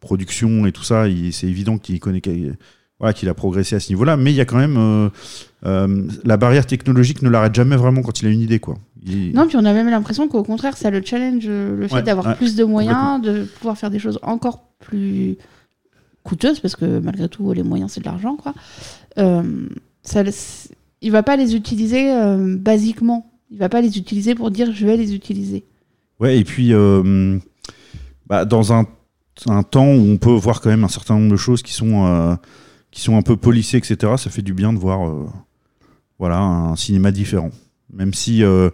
production 0.00 0.66
et 0.66 0.72
tout 0.72 0.84
ça, 0.84 1.06
c'est 1.32 1.48
évident 1.48 1.78
qu'il 1.78 1.98
connaît, 1.98 2.22
voilà, 3.00 3.12
qu'il 3.12 3.28
a 3.28 3.34
progressé 3.34 3.76
à 3.76 3.80
ce 3.80 3.90
niveau-là. 3.90 4.16
Mais 4.16 4.32
il 4.32 4.36
y 4.36 4.40
a 4.40 4.44
quand 4.44 4.56
même 4.58 4.76
euh, 4.76 5.08
euh, 5.66 6.06
la 6.24 6.36
barrière 6.36 6.66
technologique 6.66 7.22
ne 7.22 7.28
l'arrête 7.28 7.54
jamais 7.54 7.76
vraiment 7.76 8.02
quand 8.02 8.20
il 8.20 8.26
a 8.26 8.30
une 8.30 8.40
idée, 8.40 8.58
quoi. 8.60 8.76
Il- 9.06 9.32
Non, 9.34 9.46
puis 9.46 9.56
on 9.56 9.64
a 9.64 9.72
même 9.72 9.88
l'impression 9.88 10.26
qu'au 10.28 10.42
contraire, 10.42 10.76
ça 10.76 10.90
le 10.90 11.02
challenge, 11.04 11.44
euh, 11.46 11.76
le 11.76 11.86
fait 11.88 11.94
Ouais, 11.96 12.02
d'avoir 12.02 12.26
ouais, 12.26 12.34
plus 12.34 12.56
de 12.56 12.64
moyens, 12.64 13.20
de 13.22 13.44
pouvoir 13.44 13.78
faire 13.78 13.90
des 13.90 13.98
choses 13.98 14.18
encore 14.22 14.64
plus 14.80 15.36
coûteuses, 16.24 16.60
parce 16.60 16.76
que 16.76 16.98
malgré 16.98 17.28
tout, 17.28 17.52
les 17.52 17.62
moyens, 17.62 17.92
c'est 17.92 18.00
de 18.00 18.06
l'argent, 18.06 18.36
quoi. 18.36 18.54
Euh, 19.18 19.42
ça, 20.02 20.22
il 21.00 21.12
va 21.12 21.22
pas 21.22 21.36
les 21.36 21.54
utiliser 21.54 22.12
euh, 22.12 22.56
basiquement. 22.56 23.30
Il 23.50 23.58
va 23.58 23.68
pas 23.68 23.80
les 23.80 23.96
utiliser 23.96 24.34
pour 24.34 24.50
dire 24.50 24.72
je 24.74 24.84
vais 24.86 24.96
les 24.96 25.14
utiliser. 25.14 25.64
Ouais, 26.20 26.38
et 26.38 26.44
puis 26.44 26.72
euh, 26.74 27.38
bah, 28.26 28.44
dans 28.44 28.72
un, 28.72 28.84
un 29.46 29.62
temps 29.62 29.86
où 29.86 30.10
on 30.10 30.16
peut 30.18 30.32
voir 30.32 30.60
quand 30.60 30.68
même 30.68 30.84
un 30.84 30.88
certain 30.88 31.14
nombre 31.14 31.30
de 31.30 31.36
choses 31.36 31.62
qui 31.62 31.72
sont, 31.72 32.36
qui 32.90 33.02
sont 33.02 33.16
un 33.16 33.22
peu 33.22 33.36
polissées, 33.36 33.76
etc., 33.76 34.14
ça 34.16 34.30
fait 34.30 34.42
du 34.42 34.54
bien 34.54 34.72
de 34.72 34.78
voir 34.78 35.08
euh, 35.08 35.26
voilà, 36.18 36.40
un 36.40 36.76
cinéma 36.76 37.10
différent. 37.10 37.50
Même 37.92 38.14
si 38.14 38.42
euh, 38.42 38.70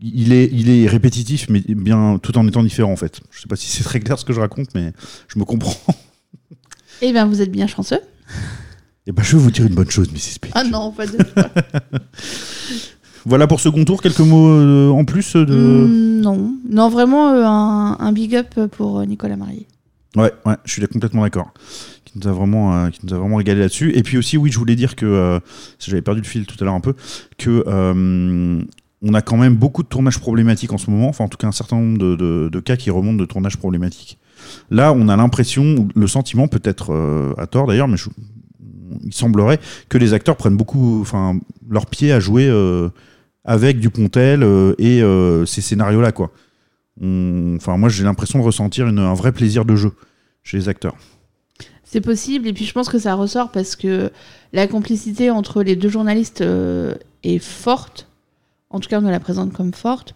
il, 0.00 0.32
est, 0.32 0.48
il 0.52 0.70
est 0.70 0.86
répétitif, 0.86 1.48
mais 1.48 1.60
bien 1.60 2.18
tout 2.22 2.36
en 2.36 2.46
étant 2.46 2.62
différent 2.62 2.92
en 2.92 2.96
fait. 2.96 3.20
Je 3.30 3.40
sais 3.40 3.48
pas 3.48 3.56
si 3.56 3.68
c'est 3.68 3.84
très 3.84 4.00
clair 4.00 4.18
ce 4.18 4.24
que 4.24 4.32
je 4.32 4.40
raconte, 4.40 4.74
mais 4.74 4.92
je 5.28 5.38
me 5.38 5.44
comprends. 5.44 5.94
Eh 7.00 7.12
bien, 7.12 7.26
vous 7.26 7.40
êtes 7.40 7.52
bien 7.52 7.68
chanceux. 7.68 8.00
Et 9.06 9.12
ben, 9.12 9.22
je 9.22 9.36
vais 9.36 9.42
vous 9.44 9.52
dire 9.52 9.64
une 9.64 9.74
bonne 9.74 9.88
chose, 9.88 10.10
Mrs. 10.10 10.40
P. 10.40 10.48
Ah 10.52 10.64
non, 10.64 10.90
pas 10.90 11.06
de. 11.06 11.16
Voilà 13.24 13.46
pour 13.46 13.60
second 13.60 13.84
tour, 13.84 14.02
quelques 14.02 14.18
mots 14.20 14.48
euh, 14.48 14.90
en 14.90 15.04
plus 15.04 15.34
de. 15.34 15.44
Hmm, 15.44 16.20
non, 16.20 16.54
non, 16.68 16.88
vraiment 16.88 17.30
euh, 17.30 17.44
un, 17.44 17.96
un 18.00 18.12
big 18.12 18.34
up 18.34 18.52
pour 18.72 19.06
Nicolas 19.06 19.36
Marié. 19.36 19.68
Ouais, 20.16 20.32
ouais, 20.44 20.56
je 20.64 20.72
suis 20.72 20.86
complètement 20.88 21.22
d'accord. 21.22 21.52
Qui 22.18 22.26
nous 22.26 22.32
a 22.32 22.34
vraiment, 22.36 22.74
euh, 22.74 22.90
qui 22.90 23.00
nous 23.04 23.14
a 23.14 23.18
vraiment 23.18 23.36
régalé 23.36 23.60
là-dessus. 23.60 23.92
Et 23.96 24.02
puis 24.02 24.18
aussi, 24.18 24.36
oui, 24.36 24.50
je 24.50 24.58
voulais 24.58 24.76
dire 24.76 24.96
que 24.96 25.06
euh, 25.06 25.38
j'avais 25.78 26.02
perdu 26.02 26.20
le 26.20 26.26
fil 26.26 26.46
tout 26.46 26.56
à 26.60 26.64
l'heure 26.64 26.74
un 26.74 26.80
peu, 26.80 26.94
que 27.36 27.62
euh, 27.66 28.60
on 29.02 29.14
a 29.14 29.22
quand 29.22 29.36
même 29.36 29.54
beaucoup 29.54 29.82
de 29.82 29.88
tournages 29.88 30.18
problématiques 30.18 30.72
en 30.72 30.78
ce 30.78 30.90
moment. 30.90 31.08
Enfin, 31.08 31.24
en 31.24 31.28
tout 31.28 31.36
cas, 31.38 31.46
un 31.46 31.52
certain 31.52 31.76
nombre 31.76 31.98
de, 31.98 32.48
de- 32.48 32.60
cas 32.60 32.76
qui 32.76 32.90
remontent 32.90 33.18
de 33.18 33.24
tournages 33.24 33.56
problématiques. 33.56 34.18
Là, 34.70 34.92
on 34.92 35.08
a 35.08 35.16
l'impression, 35.16 35.88
le 35.94 36.06
sentiment, 36.06 36.48
peut-être 36.48 37.34
à 37.38 37.46
tort 37.46 37.66
d'ailleurs, 37.66 37.88
mais 37.88 37.96
je- 37.96 38.10
il 39.04 39.12
semblerait 39.12 39.60
que 39.88 39.98
les 39.98 40.12
acteurs 40.14 40.36
prennent 40.36 40.56
beaucoup, 40.56 41.00
enfin, 41.00 41.38
leur 41.70 41.86
pied 41.86 42.10
à 42.12 42.18
jouer 42.20 42.50
avec 43.44 43.78
Dupontel 43.78 44.42
et 44.78 45.02
ces 45.46 45.60
scénarios-là, 45.60 46.10
quoi. 46.12 46.32
Enfin, 47.00 47.76
moi, 47.76 47.88
j'ai 47.88 48.02
l'impression 48.02 48.38
de 48.40 48.44
ressentir 48.44 48.86
un 48.88 49.14
vrai 49.14 49.30
plaisir 49.30 49.64
de 49.64 49.76
jeu 49.76 49.92
chez 50.42 50.56
les 50.56 50.68
acteurs. 50.68 50.96
C'est 51.90 52.02
possible, 52.02 52.46
et 52.48 52.52
puis 52.52 52.66
je 52.66 52.72
pense 52.74 52.90
que 52.90 52.98
ça 52.98 53.14
ressort 53.14 53.50
parce 53.50 53.74
que 53.74 54.10
la 54.52 54.66
complicité 54.66 55.30
entre 55.30 55.62
les 55.62 55.74
deux 55.74 55.88
journalistes 55.88 56.42
euh, 56.42 56.94
est 57.24 57.38
forte. 57.38 58.06
En 58.68 58.78
tout 58.78 58.90
cas, 58.90 58.98
on 58.98 59.02
nous 59.02 59.08
la 59.08 59.20
présente 59.20 59.54
comme 59.54 59.72
forte. 59.72 60.14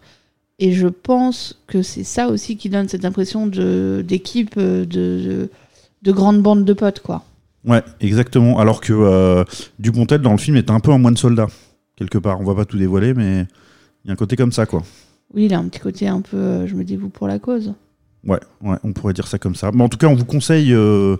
Et 0.59 0.71
je 0.71 0.87
pense 0.87 1.59
que 1.65 1.81
c'est 1.81 2.03
ça 2.03 2.27
aussi 2.27 2.57
qui 2.57 2.69
donne 2.69 2.87
cette 2.87 3.05
impression 3.05 3.47
de- 3.47 4.03
d'équipe, 4.07 4.53
euh, 4.57 4.85
de, 4.85 4.85
de, 5.25 5.49
de 6.03 6.11
grande 6.11 6.43
bande 6.43 6.63
de 6.63 6.73
potes, 6.73 6.99
quoi. 6.99 7.23
Ouais, 7.65 7.81
exactement. 8.01 8.59
Alors 8.59 8.79
que 8.79 8.93
euh, 8.93 9.43
Dupontel, 9.79 10.21
dans 10.21 10.31
le 10.33 10.37
film, 10.37 10.55
est 10.57 10.69
un 10.69 10.79
peu 10.79 10.91
un 10.91 10.99
moine 10.99 11.17
soldat, 11.17 11.47
quelque 11.95 12.19
part. 12.19 12.39
On 12.39 12.43
va 12.43 12.53
pas 12.53 12.65
tout 12.65 12.77
dévoiler, 12.77 13.15
mais 13.15 13.47
il 14.05 14.07
y 14.07 14.11
a 14.11 14.13
un 14.13 14.15
côté 14.15 14.35
comme 14.35 14.51
ça, 14.51 14.67
quoi. 14.67 14.83
Oui, 15.33 15.45
il 15.45 15.53
a 15.55 15.57
un 15.57 15.67
petit 15.69 15.79
côté 15.79 16.07
un 16.07 16.21
peu, 16.21 16.37
euh, 16.37 16.67
je 16.67 16.75
me 16.75 16.83
dévoue 16.83 17.09
pour 17.09 17.27
la 17.27 17.39
cause. 17.39 17.73
Ouais, 18.25 18.39
ouais, 18.61 18.77
on 18.85 18.93
pourrait 18.93 19.11
dire 19.13 19.27
ça 19.27 19.37
comme 19.37 19.53
ça. 19.55 19.71
Mais 19.73 19.83
en 19.83 19.89
tout 19.89 19.97
cas, 19.97 20.07
on 20.07 20.15
vous 20.15 20.23
conseille 20.23 20.73
euh, 20.73 21.17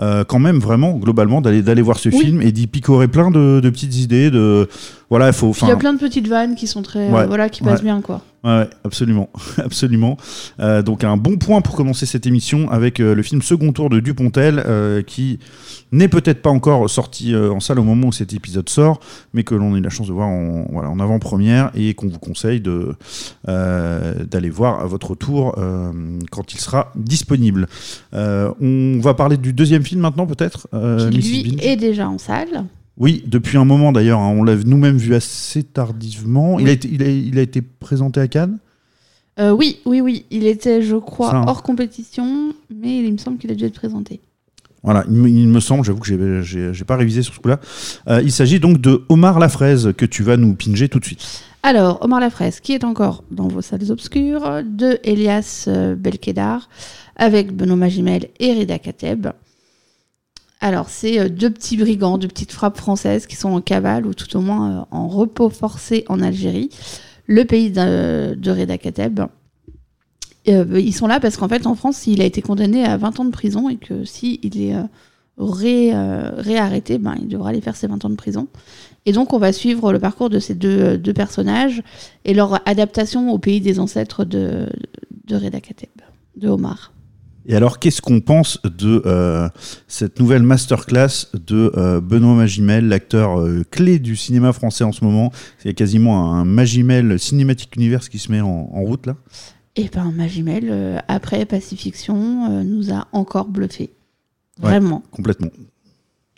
euh, 0.00 0.24
quand 0.24 0.38
même 0.38 0.58
vraiment, 0.58 0.92
globalement, 0.94 1.42
d'aller 1.42 1.60
d'aller 1.62 1.82
voir 1.82 1.98
ce 1.98 2.08
Oui. 2.08 2.18
film 2.18 2.40
et 2.40 2.50
d'y 2.50 2.66
picorer 2.66 3.08
plein 3.08 3.30
de, 3.30 3.60
de 3.62 3.68
petites 3.70 3.96
idées. 3.96 4.30
De 4.30 4.66
voilà, 5.10 5.28
il 5.28 5.32
faut. 5.32 5.52
Puis 5.52 5.62
il 5.62 5.68
y 5.68 5.72
a 5.72 5.76
plein 5.76 5.92
de 5.92 5.98
petites 5.98 6.28
vannes 6.28 6.54
qui 6.54 6.66
sont 6.66 6.82
très, 6.82 7.12
euh, 7.12 7.26
voilà, 7.26 7.48
qui 7.48 7.62
passent 7.62 7.78
ouais. 7.78 7.84
bien, 7.84 8.00
quoi. 8.00 8.22
Ouais, 8.46 8.70
absolument, 8.84 9.28
absolument. 9.58 10.16
Euh, 10.60 10.80
donc 10.80 11.02
un 11.02 11.16
bon 11.16 11.36
point 11.36 11.60
pour 11.60 11.74
commencer 11.74 12.06
cette 12.06 12.26
émission 12.26 12.70
avec 12.70 13.00
euh, 13.00 13.12
le 13.12 13.22
film 13.24 13.42
Second 13.42 13.72
Tour 13.72 13.90
de 13.90 13.98
Dupontel, 13.98 14.62
euh, 14.64 15.02
qui 15.02 15.40
n'est 15.90 16.06
peut-être 16.06 16.42
pas 16.42 16.50
encore 16.50 16.88
sorti 16.88 17.34
en 17.34 17.58
salle 17.58 17.80
au 17.80 17.82
moment 17.82 18.08
où 18.08 18.12
cet 18.12 18.32
épisode 18.32 18.68
sort, 18.68 19.00
mais 19.34 19.42
que 19.42 19.54
l'on 19.54 19.74
a 19.74 19.78
eu 19.78 19.80
la 19.80 19.90
chance 19.90 20.06
de 20.06 20.12
voir 20.12 20.28
en, 20.28 20.66
voilà, 20.70 20.90
en 20.90 21.00
avant-première 21.00 21.70
et 21.74 21.94
qu'on 21.94 22.08
vous 22.08 22.18
conseille 22.18 22.60
de 22.60 22.94
d'aller 23.46 24.50
voir 24.50 24.80
à 24.80 24.86
votre 24.86 25.14
tour 25.14 25.54
quand 26.30 26.52
il 26.52 26.60
sera 26.60 26.92
disponible. 26.96 27.68
On 28.12 28.98
va 29.00 29.14
parler 29.14 29.36
du 29.36 29.52
deuxième 29.52 29.84
film 29.84 30.00
maintenant, 30.00 30.26
peut-être. 30.26 30.68
qui, 31.10 31.18
lui, 31.18 31.58
est 31.60 31.76
déjà 31.76 32.08
en 32.08 32.18
salle. 32.18 32.64
Oui, 32.98 33.22
depuis 33.26 33.58
un 33.58 33.64
moment 33.64 33.92
d'ailleurs. 33.92 34.20
hein, 34.20 34.34
on 34.36 34.42
l'a 34.42 34.56
nous-mêmes 34.56 34.96
vu 34.96 35.14
assez 35.14 35.62
tardivement. 35.62 36.58
Il, 36.58 36.68
a 36.68 36.72
été, 36.72 36.88
il, 36.90 37.02
a, 37.02 37.08
il 37.08 37.38
a 37.38 37.42
été 37.42 37.60
présenté 37.62 38.20
à 38.20 38.28
Cannes? 38.28 38.58
Euh, 39.38 39.50
oui, 39.50 39.80
oui, 39.84 40.00
oui. 40.00 40.24
Il 40.30 40.46
était, 40.46 40.80
je 40.82 40.96
crois, 40.96 41.30
Ça, 41.30 41.36
hein. 41.38 41.44
hors 41.46 41.62
compétition, 41.62 42.54
mais 42.74 42.98
il 43.04 43.12
me 43.12 43.18
semble 43.18 43.36
qu'il 43.38 43.50
a 43.50 43.54
dû 43.54 43.64
être 43.64 43.74
présenté. 43.74 44.20
Voilà, 44.82 45.04
il 45.08 45.14
me, 45.16 45.28
il 45.28 45.48
me 45.48 45.60
semble, 45.60 45.84
j'avoue 45.84 45.98
que 46.00 46.42
j'ai- 46.42 46.84
pas 46.84 46.96
révisé 46.96 47.20
sur 47.22 47.34
ce 47.34 47.40
coup-là. 47.40 47.58
Euh, 48.08 48.22
il 48.22 48.30
s'agit 48.32 48.60
donc 48.60 48.80
de 48.80 49.02
Omar 49.08 49.38
Lafraise 49.40 49.92
que 49.96 50.06
tu 50.06 50.22
vas 50.22 50.36
nous 50.36 50.54
pinger 50.54 50.88
tout 50.88 51.00
de 51.00 51.04
suite. 51.04 51.42
Alors, 51.64 51.98
Omar 52.02 52.20
Lafraise, 52.20 52.60
qui 52.60 52.72
est 52.72 52.84
encore 52.84 53.24
dans 53.32 53.48
vos 53.48 53.60
salles 53.62 53.90
obscures, 53.90 54.62
de 54.64 54.98
Elias 55.02 55.64
euh, 55.66 55.96
Belkedar, 55.96 56.68
avec 57.16 57.52
Benoît 57.54 57.76
Magimel 57.76 58.28
et 58.38 58.52
Rida 58.52 58.78
Kateb. 58.78 59.26
Alors, 60.60 60.88
c'est 60.88 61.18
euh, 61.20 61.28
deux 61.28 61.50
petits 61.50 61.76
brigands, 61.76 62.18
deux 62.18 62.28
petites 62.28 62.52
frappes 62.52 62.78
françaises 62.78 63.26
qui 63.26 63.36
sont 63.36 63.50
en 63.50 63.60
cavale, 63.60 64.06
ou 64.06 64.14
tout 64.14 64.34
au 64.36 64.40
moins 64.40 64.70
euh, 64.70 64.84
en 64.90 65.08
repos 65.08 65.50
forcé 65.50 66.04
en 66.08 66.20
Algérie, 66.20 66.70
le 67.26 67.44
pays 67.44 67.70
de, 67.70 68.34
de 68.34 68.50
Rida 68.50 68.78
Kateb. 68.78 69.20
Euh, 70.48 70.80
ils 70.80 70.94
sont 70.94 71.06
là 71.08 71.20
parce 71.20 71.36
qu'en 71.36 71.48
fait, 71.48 71.66
en 71.66 71.74
France, 71.74 72.06
il 72.06 72.20
a 72.22 72.24
été 72.24 72.40
condamné 72.40 72.84
à 72.84 72.96
20 72.96 73.20
ans 73.20 73.24
de 73.24 73.30
prison 73.30 73.68
et 73.68 73.76
que 73.76 74.04
si 74.04 74.38
il 74.42 74.62
est 74.62 74.74
ré- 75.38 75.92
réarrêté, 75.92 76.98
ben, 76.98 77.16
il 77.20 77.26
devra 77.28 77.50
aller 77.50 77.60
faire 77.60 77.74
ses 77.76 77.88
20 77.88 78.04
ans 78.04 78.10
de 78.10 78.14
prison. 78.14 78.46
Et 79.06 79.12
donc, 79.12 79.32
on 79.32 79.38
va 79.38 79.52
suivre 79.52 79.92
le 79.92 79.98
parcours 79.98 80.30
de 80.30 80.38
ces 80.38 80.54
deux, 80.54 80.96
deux 80.98 81.12
personnages 81.12 81.82
et 82.24 82.32
leur 82.32 82.66
adaptation 82.68 83.30
au 83.32 83.38
pays 83.38 83.60
des 83.60 83.80
ancêtres 83.80 84.24
de, 84.24 84.68
de 85.26 85.36
Reda 85.36 85.60
Kateb, 85.60 85.90
de 86.36 86.48
Omar. 86.48 86.92
Et 87.48 87.54
alors, 87.54 87.78
qu'est-ce 87.78 88.02
qu'on 88.02 88.20
pense 88.20 88.60
de 88.64 89.02
euh, 89.06 89.48
cette 89.86 90.18
nouvelle 90.18 90.42
masterclass 90.42 91.28
de 91.34 91.72
euh, 91.76 92.00
Benoît 92.00 92.34
Magimel, 92.34 92.88
l'acteur 92.88 93.40
euh, 93.40 93.62
clé 93.70 93.98
du 94.00 94.16
cinéma 94.16 94.52
français 94.52 94.82
en 94.82 94.90
ce 94.92 95.04
moment? 95.04 95.30
Il 95.64 95.68
y 95.68 95.70
a 95.70 95.74
quasiment 95.74 96.34
un 96.34 96.44
Magimel 96.44 97.18
Cinematic 97.20 97.76
Universe 97.76 98.08
qui 98.08 98.18
se 98.18 98.32
met 98.32 98.40
en, 98.40 98.48
en 98.72 98.82
route 98.82 99.06
là. 99.06 99.14
Et 99.76 99.88
ben 99.94 100.10
Magimel, 100.10 100.68
euh, 100.70 100.98
après 101.06 101.44
Pacifiction, 101.44 102.50
euh, 102.50 102.62
nous 102.64 102.92
a 102.92 103.06
encore 103.12 103.46
bluffé. 103.46 103.90
Ouais. 104.62 104.70
Vraiment. 104.70 105.02
Complètement. 105.10 105.50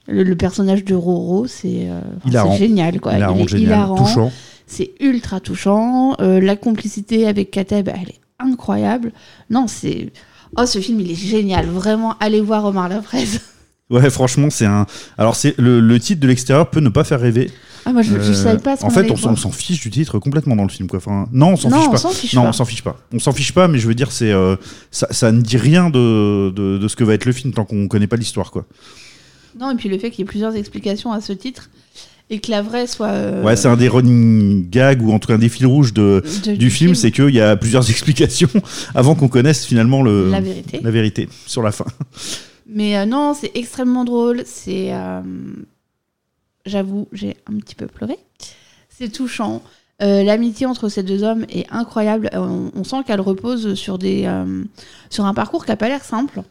Le, 0.08 0.24
le 0.24 0.36
personnage 0.36 0.84
de 0.84 0.94
Roro, 0.94 1.46
c'est 1.46 1.88
euh, 1.88 2.00
c'est 2.24 2.58
génial. 2.58 3.00
Quoi. 3.00 3.14
Hilarant, 3.14 3.36
Il 3.36 3.42
est 3.42 3.48
génial, 3.48 3.66
hilarant, 3.66 3.96
touchant. 3.96 4.32
C'est 4.66 4.90
ultra 5.00 5.40
touchant. 5.40 6.16
Euh, 6.20 6.40
la 6.40 6.56
complicité 6.56 7.26
avec 7.26 7.50
Kateb, 7.50 7.88
elle 7.88 8.08
est 8.10 8.20
incroyable. 8.40 9.12
Non, 9.50 9.66
c'est. 9.68 10.12
Oh, 10.56 10.66
ce 10.66 10.78
film, 10.80 11.00
il 11.00 11.10
est 11.10 11.14
génial. 11.14 11.66
Vraiment, 11.66 12.16
allez 12.20 12.40
voir 12.40 12.64
Omar 12.64 12.88
la 12.88 13.02
fraise. 13.02 13.40
Ouais, 13.90 14.10
franchement, 14.10 14.50
c'est 14.50 14.66
un. 14.66 14.84
Alors, 15.16 15.34
c'est 15.34 15.56
le, 15.56 15.80
le 15.80 15.98
titre 15.98 16.20
de 16.20 16.28
l'extérieur 16.28 16.68
peut 16.68 16.80
ne 16.80 16.90
pas 16.90 17.04
faire 17.04 17.18
rêver. 17.22 17.50
Ah, 17.86 17.92
moi, 17.94 18.02
je, 18.02 18.10
je 18.20 18.32
Euh, 18.32 18.34
savais 18.34 18.58
pas 18.58 18.76
ce 18.76 18.84
En 18.84 18.90
fait, 18.90 19.10
on, 19.10 19.16
s'en- 19.16 19.28
on 19.30 19.32
voir. 19.32 19.38
s'en 19.38 19.50
fiche 19.50 19.80
du 19.80 19.88
titre 19.90 20.18
complètement 20.18 20.56
dans 20.56 20.64
le 20.64 20.68
film, 20.68 20.88
quoi. 20.88 20.98
Enfin, 20.98 21.26
non, 21.32 21.52
on 21.52 21.56
s'en 21.56 21.70
fiche 21.70 21.86
on 21.86 21.90
pas. 21.92 21.96
s'en 21.96 22.10
fiche 22.10 22.34
non, 22.34 22.42
pas. 22.42 22.48
on 22.50 22.52
s'en 22.52 22.64
fiche 22.66 22.82
pas. 22.84 22.96
On 23.14 23.18
s'en 23.18 23.32
fiche 23.32 23.52
pas, 23.54 23.66
mais 23.66 23.78
je 23.78 23.88
veux 23.88 23.94
dire, 23.94 24.12
c'est 24.12 24.30
euh, 24.30 24.56
ça, 24.90 25.06
ça 25.10 25.32
ne 25.32 25.40
dit 25.40 25.56
rien 25.56 25.88
de, 25.88 26.50
de, 26.54 26.76
de 26.76 26.86
ce 26.88 26.96
que 26.96 27.04
va 27.04 27.14
être 27.14 27.24
le 27.24 27.32
film 27.32 27.54
tant 27.54 27.64
qu'on 27.64 27.88
connaît 27.88 28.06
pas 28.06 28.16
l'histoire, 28.16 28.50
quoi. 28.50 28.66
Non, 29.58 29.70
et 29.70 29.74
puis 29.76 29.88
le 29.88 29.96
fait 29.98 30.10
qu'il 30.10 30.18
y 30.18 30.22
ait 30.24 30.26
plusieurs 30.26 30.54
explications 30.54 31.10
à 31.10 31.22
ce 31.22 31.32
titre 31.32 31.70
et 32.30 32.40
que 32.40 32.50
la 32.50 32.62
vraie 32.62 32.86
soit. 32.86 33.08
euh, 33.08 33.42
Ouais, 33.42 33.56
c'est 33.56 33.68
un 33.68 33.76
des 33.76 33.88
running 33.88 34.68
gags 34.68 35.02
ou 35.02 35.12
en 35.12 35.18
tout 35.18 35.28
cas 35.28 35.34
un 35.34 35.38
des 35.38 35.48
fils 35.48 35.66
rouges 35.66 35.92
de, 35.94 36.22
de- 36.44 36.54
du, 36.56 36.70
film, 36.70 36.94
c'est 36.94 37.10
qu'il 37.10 37.30
y 37.34 37.40
a 37.40 37.56
plusieurs 37.56 37.88
explications 37.90 38.48
avant 38.94 39.14
qu'on 39.14 39.28
connaisse 39.28 39.64
finalement 39.64 40.02
le, 40.02 40.30
La 40.30 40.40
vérité. 40.40 40.80
la 40.82 40.90
vérité 40.90 41.28
sur 41.46 41.62
la 41.62 41.72
fin. 41.72 41.86
Mais 42.68 42.96
euh, 42.98 43.06
non, 43.06 43.34
c'est 43.34 43.50
extrêmement 43.54 44.04
drôle. 44.04 44.42
C'est. 44.44 44.92
euh, 44.92 45.20
J'avoue, 46.66 47.08
j'ai 47.12 47.36
un 47.50 47.56
petit 47.58 47.74
peu 47.74 47.86
pleuré. 47.86 48.16
C'est 48.90 49.10
touchant. 49.10 49.62
L'amitié 50.00 50.66
entre 50.66 50.88
ces 50.88 51.02
deux 51.02 51.22
hommes 51.24 51.44
est 51.48 51.66
incroyable. 51.70 52.30
On, 52.34 52.70
on 52.74 52.84
sent 52.84 52.98
qu'elle 53.06 53.20
repose 53.20 53.74
sur, 53.74 53.98
des, 53.98 54.30
sur 55.10 55.24
un 55.24 55.34
parcours 55.34 55.64
qui 55.64 55.70
n'a 55.72 55.76
pas 55.76 55.88
l'air 55.88 56.04
simple. 56.04 56.42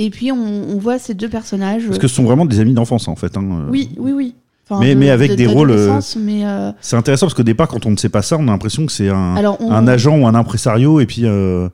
Et 0.00 0.10
puis, 0.10 0.30
on, 0.32 0.36
on 0.38 0.78
voit 0.78 0.98
ces 0.98 1.12
deux 1.14 1.28
personnages. 1.28 1.84
Parce 1.86 1.98
que 1.98 2.08
ce 2.08 2.14
sont 2.14 2.22
vraiment 2.24 2.46
des 2.46 2.60
amis 2.60 2.72
d'enfance 2.72 3.08
en 3.08 3.16
fait. 3.16 3.36
hein. 3.36 3.42
Euh, 3.66 3.70
Oui, 3.70 3.90
oui, 3.98 4.12
oui. 4.12 4.34
Enfin, 4.70 4.80
Mais- 4.80 4.94
mais 4.94 5.10
avec 5.10 5.34
des 5.34 5.46
rôles, 5.46 5.70
euh, 5.70 5.98
euh, 6.16 6.72
C'est 6.80 6.96
intéressant 6.96 7.26
parce 7.26 7.34
qu'au 7.34 7.42
départ, 7.42 7.68
quand 7.68 7.84
on 7.86 7.90
ne 7.90 7.96
sait 7.96 8.08
pas 8.10 8.22
ça, 8.22 8.36
on 8.38 8.42
a 8.48 8.50
l'impression 8.52 8.84
que 8.86 8.92
c'est 8.92 9.08
un, 9.08 9.34
Alors, 9.34 9.56
on- 9.60 9.72
un 9.72 9.88
agent 9.88 10.16
ou 10.18 10.26
un 10.26 10.34
impresario 10.34 11.00
et 11.00 11.06
puis. 11.06 11.22
euh, 11.24 11.68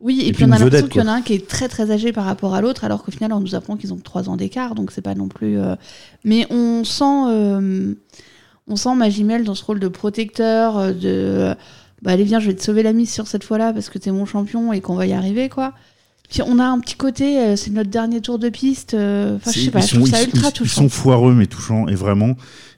Oui, 0.00 0.20
et, 0.20 0.22
Et 0.22 0.32
puis, 0.32 0.32
puis 0.32 0.44
on 0.44 0.52
a 0.52 0.58
l'impression 0.58 0.86
qu'il 0.88 1.00
y 1.02 1.04
en 1.04 1.08
a 1.08 1.12
un 1.12 1.20
qui 1.22 1.34
est 1.34 1.46
très 1.46 1.68
très 1.68 1.90
âgé 1.92 2.10
par 2.12 2.24
rapport 2.24 2.54
à 2.54 2.60
l'autre, 2.60 2.82
alors 2.84 3.04
qu'au 3.04 3.12
final 3.12 3.32
on 3.32 3.38
nous 3.40 3.54
apprend 3.54 3.76
qu'ils 3.76 3.92
ont 3.92 3.98
3 4.02 4.28
ans 4.28 4.36
d'écart, 4.36 4.74
donc 4.74 4.90
c'est 4.90 5.00
pas 5.02 5.14
non 5.14 5.28
plus. 5.28 5.58
euh, 5.58 5.76
Mais 6.24 6.46
on 6.50 6.82
sent, 6.84 7.04
euh, 7.28 7.94
on 8.66 8.74
sent 8.76 8.94
Magimel 8.96 9.44
dans 9.44 9.54
ce 9.54 9.64
rôle 9.64 9.78
de 9.78 9.86
protecteur, 9.88 10.76
euh, 10.78 10.92
de. 10.92 11.54
Bah 12.02 12.10
allez 12.12 12.24
viens, 12.24 12.40
je 12.40 12.48
vais 12.48 12.54
te 12.54 12.62
sauver 12.64 12.82
la 12.82 12.92
mise 12.92 13.12
sur 13.12 13.28
cette 13.28 13.44
fois-là 13.44 13.72
parce 13.72 13.90
que 13.90 13.98
t'es 13.98 14.10
mon 14.10 14.26
champion 14.26 14.72
et 14.72 14.80
qu'on 14.80 14.94
va 14.96 15.06
y 15.06 15.12
arriver 15.12 15.48
quoi. 15.48 15.72
Puis 16.32 16.42
on 16.46 16.58
a 16.58 16.64
un 16.64 16.80
petit 16.80 16.96
côté, 16.96 17.38
euh, 17.38 17.56
c'est 17.56 17.70
notre 17.70 17.90
dernier 17.90 18.20
tour 18.20 18.38
de 18.38 18.48
piste. 18.48 18.94
euh, 18.94 19.36
Enfin, 19.36 19.50
je 19.52 19.60
sais 19.60 19.70
pas, 19.70 19.80
ils 19.80 19.86
je 19.86 19.94
trouve 19.96 20.08
sont- 20.08 20.14
ça 20.16 20.22
ultra 20.24 20.48
ils- 20.48 20.52
touchant. 20.52 20.80
Ils 20.80 20.84
sont 20.84 20.88
foireux 20.88 21.34
mais 21.34 21.46
touchants 21.46 21.86
et 21.88 21.94
vraiment. 21.94 22.34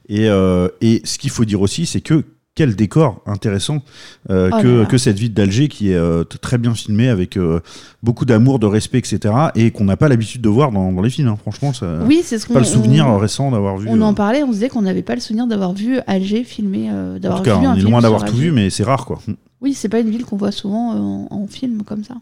Et, 0.08 0.28
euh, 0.28 0.68
et 0.80 1.00
ce 1.04 1.18
qu'il 1.18 1.30
faut 1.30 1.44
dire 1.44 1.60
aussi, 1.60 1.86
c'est 1.86 2.00
que 2.00 2.24
quel 2.56 2.76
décor 2.76 3.20
intéressant 3.26 3.82
euh, 4.30 4.48
Oh 4.52 4.86
que, 4.88 4.96
cette 4.98 5.18
ville 5.18 5.32
d'Alger 5.34 5.66
qui 5.68 5.90
est 5.90 5.96
euh, 5.96 6.22
très 6.24 6.56
bien 6.58 6.72
filmée 6.74 7.08
avec 7.08 7.36
euh, 7.36 7.58
beaucoup 8.02 8.24
d'amour, 8.24 8.58
de 8.60 8.66
respect, 8.66 8.98
etc. 8.98 9.34
Et 9.56 9.70
qu'on 9.72 9.84
n'a 9.84 9.96
pas 9.96 10.08
l'habitude 10.08 10.40
de 10.40 10.48
voir 10.48 10.70
dans, 10.70 10.92
dans 10.92 11.02
les 11.02 11.10
films. 11.10 11.28
hein. 11.28 11.36
Franchement, 11.40 11.72
ça. 11.72 11.98
Oui, 12.06 12.20
c'est 12.24 12.38
ce 12.38 12.46
pas 12.46 12.58
le 12.60 12.64
souvenir 12.64 13.08
on- 13.08 13.18
récent 13.18 13.50
d'avoir 13.50 13.76
vu. 13.78 13.88
On 13.90 14.00
en 14.02 14.14
parlait, 14.14 14.42
on 14.44 14.48
se 14.48 14.52
disait 14.54 14.68
qu'on 14.68 14.82
n'avait 14.82 15.02
pas 15.02 15.14
le 15.16 15.20
souvenir 15.20 15.46
d'avoir 15.48 15.72
vu 15.74 15.98
Alger 16.06 16.44
filmer, 16.44 16.90
euh, 16.92 17.16
en 17.16 17.18
d'avoir 17.18 17.38
tout 17.42 17.44
cas, 17.46 17.58
vu 17.58 17.66
un 17.66 17.72
on 17.72 17.76
est 17.76 17.80
loin 17.80 18.00
d'avoir 18.00 18.24
tout 18.24 18.36
vu, 18.36 18.52
mais 18.52 18.70
c'est 18.70 18.84
rare 18.84 19.04
quoi. 19.06 19.20
Oui, 19.60 19.74
c'est 19.74 19.88
pas 19.88 19.98
une 20.00 20.10
ville 20.10 20.24
qu'on 20.24 20.36
voit 20.36 20.52
souvent 20.52 20.92
en, 20.92 21.28
en 21.30 21.46
film 21.48 21.82
comme 21.82 22.04
ça. 22.04 22.14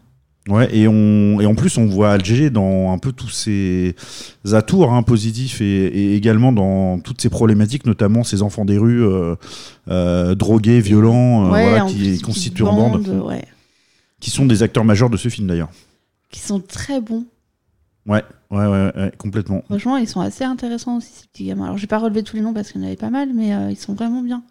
Ouais, 0.49 0.75
et, 0.75 0.89
on, 0.89 1.39
et 1.39 1.45
en 1.45 1.55
plus, 1.55 1.77
on 1.77 1.85
voit 1.85 2.11
Alger 2.11 2.49
dans 2.49 2.91
un 2.91 2.97
peu 2.97 3.13
tous 3.13 3.29
ses 3.29 3.95
atours 4.51 4.91
hein, 4.91 5.01
positifs 5.01 5.61
et, 5.61 5.85
et 5.85 6.15
également 6.15 6.51
dans 6.51 6.99
toutes 6.99 7.21
ses 7.21 7.29
problématiques, 7.29 7.85
notamment 7.85 8.25
ses 8.25 8.41
enfants 8.41 8.65
des 8.65 8.77
rues, 8.77 9.05
euh, 9.05 9.35
euh, 9.89 10.35
drogués, 10.35 10.81
violents, 10.81 11.45
euh, 11.45 11.47
voilà, 11.47 11.85
qui 11.85 12.19
constituent 12.19 12.63
en 12.63 12.75
bande, 12.75 13.03
bande, 13.03 13.25
ouais. 13.25 13.45
qui 14.19 14.31
sont 14.31 14.45
des 14.45 14.63
acteurs 14.63 14.83
majeurs 14.83 15.09
de 15.09 15.15
ce 15.15 15.29
film 15.29 15.47
d'ailleurs. 15.47 15.69
Qui 16.29 16.41
sont 16.41 16.59
très 16.59 16.99
bons. 16.99 17.23
Ouais, 18.05 18.23
ouais, 18.51 18.65
ouais, 18.65 18.91
ouais, 18.97 19.13
complètement. 19.17 19.61
Franchement, 19.69 19.95
ils 19.95 20.09
sont 20.09 20.19
assez 20.19 20.43
intéressants 20.43 20.97
aussi, 20.97 21.13
ces 21.13 21.27
petits 21.27 21.45
gamins. 21.45 21.65
Alors, 21.65 21.77
j'ai 21.77 21.87
pas 21.87 21.99
relevé 21.99 22.21
tous 22.21 22.35
les 22.35 22.41
noms 22.41 22.53
parce 22.53 22.69
qu'il 22.69 22.81
y 22.81 22.83
en 22.83 22.87
avait 22.87 22.97
pas 22.97 23.09
mal, 23.09 23.29
mais 23.33 23.51
ils 23.71 23.77
sont 23.77 23.93
vraiment 23.93 24.21
bien. 24.21 24.43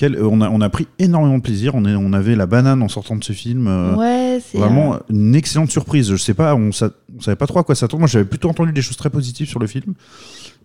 Quel, 0.00 0.16
euh, 0.16 0.26
on, 0.26 0.40
a, 0.40 0.48
on 0.48 0.62
a 0.62 0.70
pris 0.70 0.86
énormément 0.98 1.36
de 1.36 1.42
plaisir. 1.42 1.74
On, 1.74 1.84
est, 1.84 1.94
on 1.94 2.14
avait 2.14 2.34
la 2.34 2.46
banane 2.46 2.80
en 2.82 2.88
sortant 2.88 3.16
de 3.16 3.22
ce 3.24 3.34
film. 3.34 3.66
euh, 3.68 3.94
ouais, 3.96 4.40
c'est. 4.40 4.56
Vraiment 4.56 4.98
une 5.10 5.34
excellente 5.34 5.70
surprise. 5.70 6.08
Je 6.10 6.16
sais 6.16 6.32
pas, 6.32 6.54
on, 6.54 6.72
sa- 6.72 6.90
on 7.14 7.20
savait 7.20 7.36
pas 7.36 7.46
trop 7.46 7.58
à 7.58 7.64
quoi 7.64 7.74
s'attendre. 7.74 7.98
Moi, 8.00 8.08
j'avais 8.08 8.24
plutôt 8.24 8.48
entendu 8.48 8.72
des 8.72 8.80
choses 8.80 8.96
très 8.96 9.10
positives 9.10 9.46
sur 9.48 9.58
le 9.60 9.66
film, 9.66 9.92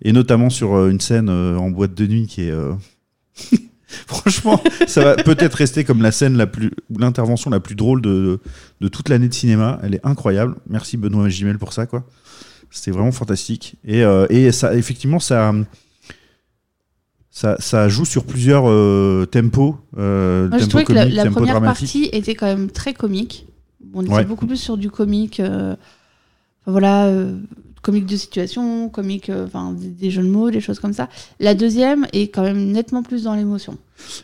et 0.02 0.14
notamment 0.14 0.50
sur 0.50 0.74
euh, 0.76 0.90
une 0.90 1.02
scène 1.02 1.30
en 1.30 1.70
boîte 1.70 1.94
de 1.94 2.08
nuit 2.08 2.28
qui 2.28 2.44
est. 2.44 2.52
euh, 2.52 2.72
Franchement, 4.08 4.62
ça 4.88 5.04
va 5.04 5.16
peut-être 5.16 5.54
rester 5.56 5.84
comme 5.84 6.02
la 6.02 6.12
scène 6.12 6.38
la 6.38 6.48
plus, 6.48 6.72
ou 6.90 6.98
l'intervention 6.98 7.50
la 7.52 7.60
plus 7.60 7.76
drôle 7.76 8.02
de, 8.02 8.40
de 8.82 8.88
toute 8.88 9.10
l'année 9.10 9.28
de 9.30 9.34
cinéma. 9.34 9.80
Elle 9.84 9.96
est 9.96 10.06
incroyable. 10.06 10.56
Merci 10.70 10.98
Benoît 10.98 11.30
Gimel 11.30 11.58
pour 11.60 11.72
ça, 11.74 11.86
quoi. 11.86 12.04
C'était 12.72 12.92
vraiment 12.92 13.12
fantastique. 13.12 13.76
Et, 13.86 14.04
euh, 14.04 14.26
et 14.30 14.52
ça, 14.52 14.76
effectivement, 14.76 15.20
ça, 15.20 15.54
ça, 17.36 17.58
ça 17.60 17.90
joue 17.90 18.06
sur 18.06 18.24
plusieurs 18.24 18.64
euh, 18.70 19.26
tempos. 19.30 19.76
Euh, 19.98 20.48
Moi, 20.48 20.58
je 20.58 20.66
trouvais 20.68 20.86
que 20.86 20.94
la, 20.94 21.26
première 21.30 21.62
partie 21.62 22.10
était 22.14 22.34
quand 22.34 22.46
même 22.46 22.70
très 22.70 22.94
comique. 22.94 23.46
On 23.94 24.04
était 24.04 24.14
Ouais. 24.14 24.24
beaucoup 24.24 24.48
plus 24.48 24.56
sur 24.56 24.78
du 24.78 24.90
comique. 24.90 25.42
euh, 25.42 25.74
enfin, 26.62 26.72
voilà, 26.72 27.08
euh, 27.08 27.38
comique 27.82 28.06
de 28.06 28.16
situation, 28.16 28.88
comique, 28.88 29.30
euh, 29.30 29.48
enfin, 29.48 29.74
des, 29.74 29.90
des 29.90 30.12
jeux 30.12 30.24
de 30.24 30.30
mots, 30.30 30.50
des 30.50 30.62
choses 30.62 30.80
comme 30.80 30.94
ça. 30.94 31.10
La 31.42 31.56
deuxième 31.56 32.08
est 32.14 32.30
quand 32.30 32.42
même 32.42 32.72
nettement 32.72 33.04
plus 33.04 33.24
dans 33.24 33.36
l'émotion. 33.36 33.78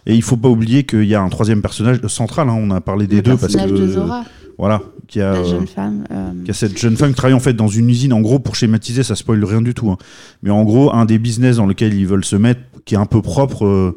Et 0.06 0.16
il 0.16 0.22
faut 0.24 0.38
pas 0.38 0.48
oublier 0.50 0.86
qu'il 0.86 1.04
y 1.04 1.14
a 1.14 1.22
un 1.22 1.30
troisième 1.30 1.62
personnage 1.62 2.00
central. 2.08 2.48
hein, 2.48 2.56
on 2.58 2.72
a 2.72 2.80
parlé 2.80 3.08
des 3.08 3.18
Le 3.18 3.22
deux 3.24 3.32
parce 3.32 3.42
personnage 3.42 3.72
que 3.72 3.76
de 3.76 3.88
Zora, 3.88 4.24
voilà, 4.62 4.82
qui 5.08 5.20
a, 5.20 5.34
la 5.34 5.40
euh, 5.40 5.44
jeune 5.44 5.66
femme. 5.66 6.04
euh, 6.12 6.32
qui 6.46 6.52
a 6.52 6.54
cette 6.54 6.78
jeune 6.78 6.96
femme 6.96 7.10
qui 7.10 7.16
travaille 7.16 7.34
en 7.34 7.40
fait 7.40 7.54
dans 7.54 7.68
une 7.68 7.90
usine. 7.90 8.14
En 8.14 8.22
gros, 8.22 8.38
pour 8.38 8.56
schématiser, 8.56 9.02
ça 9.02 9.16
spoil 9.16 9.44
rien 9.44 9.62
du 9.64 9.74
tout. 9.74 9.90
hein. 9.90 9.98
Mais 10.44 10.52
en 10.52 10.64
gros, 10.64 10.94
un 10.94 11.06
des 11.06 11.18
business 11.18 11.56
dans 11.58 11.66
lequel 11.66 11.96
ils 11.96 12.06
veulent 12.06 12.24
se 12.24 12.36
mettre, 12.36 12.62
qui 12.86 12.94
est 12.94 12.98
un 13.00 13.08
peu 13.08 13.24
propre 13.24 13.66
euh, 13.66 13.96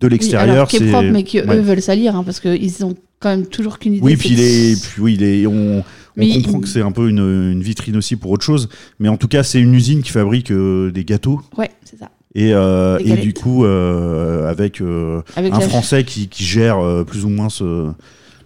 de 0.00 0.06
oui, 0.06 0.12
l'extérieur, 0.14 0.66
est 0.72 0.78
c'est 0.78 0.90
propre, 0.90 1.08
mais 1.12 1.24
que 1.24 1.46
ouais. 1.46 1.56
eux 1.58 1.60
veulent 1.60 1.82
salir, 1.82 2.16
hein, 2.16 2.24
parce 2.24 2.40
qu'ils 2.40 2.84
ont 2.86 2.94
quand 3.20 3.28
même 3.28 3.46
toujours 3.46 3.78
qu'une 3.78 3.94
idée. 3.94 4.02
Oui, 4.02 4.16
puis, 4.16 4.30
il 4.30 4.36
de- 4.36 4.42
est, 4.42 4.82
puis 4.82 5.02
oui, 5.02 5.14
il 5.20 5.22
est, 5.22 5.46
on, 5.46 5.80
on 6.16 6.26
comprend 6.34 6.58
il- 6.58 6.60
que 6.62 6.68
c'est 6.68 6.80
un 6.82 6.92
peu 6.92 7.10
une, 7.10 7.18
une 7.52 7.62
vitrine 7.62 7.96
aussi 7.98 8.16
pour 8.16 8.30
autre 8.30 8.44
chose. 8.44 8.70
Mais 8.98 9.08
en 9.10 9.18
tout 9.18 9.28
cas, 9.28 9.42
c'est 9.42 9.60
une 9.60 9.74
usine 9.74 10.00
qui 10.02 10.10
fabrique 10.10 10.50
euh, 10.52 10.90
des 10.90 11.04
gâteaux. 11.04 11.42
Ouais, 11.58 11.70
c'est 11.84 11.98
ça. 11.98 12.08
Et, 12.34 12.54
euh, 12.54 12.98
et 13.04 13.16
du 13.16 13.34
coup, 13.34 13.66
euh, 13.66 14.48
avec, 14.48 14.80
euh, 14.80 15.20
Avec 15.36 15.52
un 15.52 15.60
Français 15.60 16.04
qui, 16.04 16.28
qui 16.28 16.44
gère 16.44 16.78
plus 17.06 17.26
ou 17.26 17.28
moins 17.28 17.50
ce. 17.50 17.90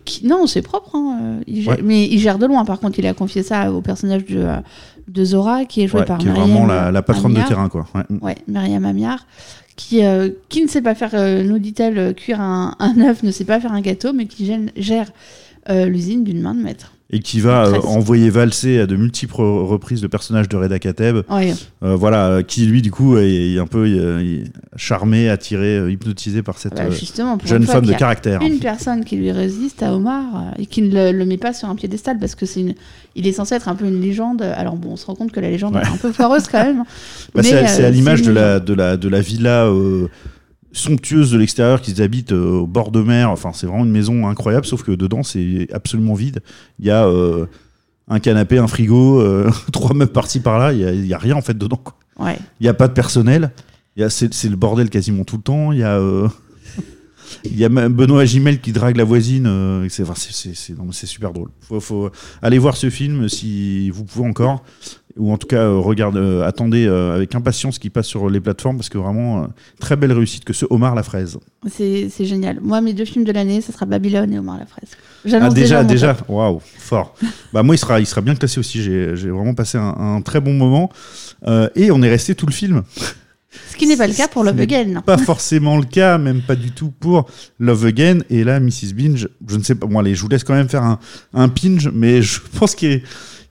Qui- 0.05 0.27
Non, 0.27 0.47
c'est 0.47 0.62
propre. 0.62 0.97
hein, 0.97 1.41
il 1.47 1.62
gère- 1.62 1.75
Ouais. 1.77 1.83
Mais 1.83 2.05
il 2.07 2.19
gère 2.19 2.38
de 2.38 2.47
loin. 2.47 2.65
Par 2.65 2.81
contre, 2.81 2.99
il 2.99 3.07
a 3.07 3.15
confié 3.15 3.43
ça 3.43 3.73
au 3.73 3.81
personnage 3.81 4.25
de, 4.25 4.38
euh, 4.38 4.57
de 5.09 5.25
Zora, 5.25 5.65
qui 5.65 5.83
est 5.83 5.87
joué 5.87 6.01
ouais, 6.01 6.07
par 6.07 6.19
qui 6.19 6.27
est 6.27 6.31
Myriam 6.31 6.49
vraiment 6.51 6.67
la, 6.67 6.91
la 6.91 7.03
patronne 7.03 7.35
de 7.35 7.38
terrain, 7.49 7.69
quoi. 7.69 7.87
Ouais. 7.95 8.03
Ouais, 8.21 8.37
Myriam 8.49 8.85
Amiar, 8.85 9.27
qui, 9.77 10.05
euh, 10.05 10.31
qui 10.49 10.62
ne 10.62 10.69
sait 10.69 10.83
pas 10.83 10.95
faire, 10.95 11.11
euh, 11.15 11.43
nous 11.45 11.59
dit-elle, 11.59 12.15
cuire 12.15 12.41
un, 12.41 12.75
un 12.79 13.01
œuf, 13.01 13.23
ne 13.23 13.31
sait 13.31 13.45
pas 13.45 13.61
faire 13.61 13.73
un 13.73 13.81
gâteau, 13.81 14.12
mais 14.12 14.27
qui 14.27 14.51
gère 14.77 15.11
euh, 15.71 15.87
l'usine 15.87 16.25
d'une 16.25 16.41
main 16.41 16.55
de 16.55 16.62
maître. 16.62 16.93
Et 17.14 17.18
qui 17.20 17.40
va 17.40 17.66
euh, 17.66 17.75
envoyer 17.83 18.31
valser 18.31 18.81
à 18.81 18.87
de 18.87 18.96
multiples 18.96 19.35
reprises 19.42 20.03
le 20.03 20.09
personnage 20.09 20.48
de 20.48 20.57
Reda 20.57 20.79
Kateb, 20.79 21.18
Ouais. 21.31 21.53
euh, 21.85 21.94
voilà, 21.94 22.29
euh, 22.29 22.42
qui 22.42 22.64
lui 22.64 22.81
du 22.81 22.90
coup 22.90 23.18
est, 23.18 23.53
est 23.53 23.59
un 23.59 23.66
peu 23.66 23.87
est 23.87 24.44
charmé, 24.77 25.29
attiré, 25.29 25.90
hypnotisé 25.92 26.42
par 26.42 26.57
cette 26.59 26.75
Bah, 26.75 26.85
jeune 27.44 27.66
femme 27.66 27.85
de 27.85 27.90
y 27.92 27.94
a 27.94 27.98
caractère. 27.98 28.40
Une 28.40 28.59
personne 28.59 29.05
qui 29.05 29.16
lui 29.16 29.31
résiste 29.31 29.83
à 29.83 29.94
Omar 29.94 30.55
et 30.59 30.64
qui 30.66 30.81
ne 30.81 30.94
le, 31.12 31.12
le 31.18 31.25
met 31.27 31.37
pas 31.37 31.53
sur 31.53 31.68
un 31.68 31.75
piédestal 31.75 32.18
parce 32.18 32.35
que 32.35 32.46
c'est 32.46 32.61
une, 32.61 32.75
il 33.14 33.27
est 33.27 33.33
censé 33.33 33.55
être 33.57 33.68
un 33.68 33.75
peu 33.75 33.85
une 33.85 34.01
légende. 34.01 34.40
Alors 34.42 34.77
bon, 34.77 34.92
on 34.92 34.96
se 34.96 35.05
rend 35.05 35.14
compte 35.14 35.33
que 35.33 35.40
la 35.40 35.51
légende 35.51 35.75
Ouais. 35.75 35.83
est 35.83 35.88
un 35.88 35.96
peu 35.98 36.12
foireuse 36.12 36.48
quand 36.51 36.64
même. 36.64 36.85
Bah, 37.35 37.42
c'est 37.42 37.83
euh, 37.83 37.87
à 37.87 37.90
l'image 37.90 38.22
de 38.22 38.33
la, 38.33 38.59
de, 38.61 38.72
la, 38.75 38.96
de 38.96 39.09
la 39.09 39.20
villa 39.20 39.68
somptueuse 40.73 41.31
de 41.31 41.39
l'extérieur 41.39 41.81
qu'ils 41.81 42.01
habitent 42.03 42.33
euh, 42.33 42.61
au 42.61 42.67
bord 42.67 42.91
de 42.91 43.03
mer. 43.03 43.31
Enfin, 43.31 43.53
c'est 43.55 43.67
vraiment 43.67 43.85
une 43.85 43.91
maison 43.93 44.27
incroyable, 44.29 44.67
sauf 44.67 44.83
que 44.83 44.93
dedans, 44.93 45.23
c'est 45.23 45.69
absolument 45.73 46.15
vide. 46.15 46.43
Il 46.79 46.87
y 46.87 46.91
a 46.91 47.07
euh, 47.07 47.47
un 48.09 48.19
canapé, 48.21 48.59
un 48.59 48.67
frigo, 48.69 49.21
euh, 49.21 49.51
trois 49.73 49.95
meubles 49.95 50.13
par-ci 50.13 50.41
par-là. 50.41 50.73
Il 50.73 50.81
y 50.81 50.85
a, 50.85 50.93
il 50.93 51.07
y 51.07 51.15
a 51.15 51.19
rien 51.19 51.37
en 51.37 51.43
fait 51.43 51.57
dedans. 51.57 51.77
quoi. 51.83 51.95
Ouais. 52.19 52.39
Il 52.61 52.65
n'y 52.65 52.69
a 52.69 52.75
pas 52.75 52.89
de 52.89 52.93
personnel. 52.93 53.53
C'est 54.09 54.49
le 54.49 54.57
bordel 54.57 54.89
quasiment 54.89 55.25
tout 55.25 55.37
le 55.37 55.43
temps. 55.43 55.73
Il 55.73 55.79
y 55.79 55.83
a. 55.83 55.99
euh, 55.99 56.29
Il 57.45 57.59
y 57.59 57.65
a 57.65 57.69
Benoît 57.71 58.25
Gimel 58.27 58.61
qui 58.61 58.73
drague 58.73 58.97
la 58.97 59.05
voisine. 59.05 59.87
c'est 59.89 60.03
enfin, 60.03 60.15
super 60.93 61.33
drôle. 61.33 61.49
Faut, 61.61 61.81
faut 61.81 62.11
aller 62.43 62.59
voir 62.59 62.77
ce 62.77 62.91
film 62.91 63.29
si 63.29 63.89
vous 63.91 64.05
pouvez 64.05 64.29
encore. 64.29 64.65
Ou 65.16 65.33
en 65.33 65.37
tout 65.37 65.46
cas, 65.46 65.62
euh, 65.62 65.79
regarde, 65.79 66.16
euh, 66.16 66.46
attendez 66.46 66.87
euh, 66.87 67.14
avec 67.14 67.35
impatience 67.35 67.75
ce 67.75 67.81
qui 67.81 67.90
passe 67.90 68.07
sur 68.07 68.31
les 68.31 68.40
plateformes 68.40 68.77
parce 68.77 68.88
que 68.88 68.98
vraiment, 68.98 69.42
euh, 69.42 69.46
très 69.79 69.96
belle 69.96 70.12
réussite 70.12 70.44
que 70.44 70.53
ce 70.53 70.64
Omar 70.70 70.94
la 70.94 71.03
fraise. 71.03 71.38
C'est 71.68 72.09
génial. 72.20 72.61
Moi, 72.62 72.81
mes 72.81 72.94
deux 72.94 73.05
films 73.05 73.25
de 73.25 73.33
l'année, 73.33 73.61
ça 73.61 73.72
sera 73.72 73.87
Babylone 73.87 74.33
et 74.33 74.38
Omar 74.38 74.59
la 74.59 74.66
fraise. 74.66 74.90
Ah, 75.40 75.48
déjà, 75.51 75.85
déjà, 75.85 76.16
waouh, 76.29 76.61
fort. 76.61 77.14
bah, 77.53 77.62
moi, 77.62 77.75
il 77.75 77.79
sera, 77.79 78.01
il 78.01 78.07
sera 78.07 78.20
bien 78.20 78.35
classé 78.35 78.59
aussi. 78.59 78.83
J'ai 78.83 79.31
vraiment 79.31 79.55
passé 79.55 79.79
un, 79.79 79.94
un 79.98 80.20
très 80.22 80.40
bon 80.40 80.55
moment. 80.55 80.90
Et 81.77 81.90
on 81.90 82.03
est 82.03 82.11
resté 82.11 82.35
tout 82.35 82.46
le 82.46 82.53
film. 82.53 82.83
Ce 83.70 83.77
qui 83.77 83.87
n'est 83.87 83.96
pas 83.96 84.07
le 84.07 84.14
cas 84.14 84.29
pour 84.29 84.44
Love 84.44 84.61
Again. 84.61 85.03
Pas 85.03 85.18
forcément 85.18 85.77
le 85.77 85.85
cas, 85.85 86.16
même 86.16 86.40
pas 86.40 86.57
du 86.57 86.70
tout 86.70 86.90
pour 86.90 87.29
Love 87.59 87.87
Again. 87.87 88.20
Et 88.31 88.44
là, 88.44 88.61
Mrs. 88.61 88.94
Binge, 88.94 89.29
je 89.46 89.57
ne 89.57 89.62
sais 89.62 89.75
pas. 89.75 89.87
Bon, 89.87 89.98
allez, 89.98 90.14
je 90.14 90.22
vous 90.22 90.29
laisse 90.29 90.44
quand 90.44 90.55
même 90.55 90.68
faire 90.68 90.83
un, 90.83 90.98
un 91.35 91.48
pinge, 91.48 91.90
mais 91.92 92.22
je 92.22 92.40
pense 92.59 92.75
qu'il 92.75 93.03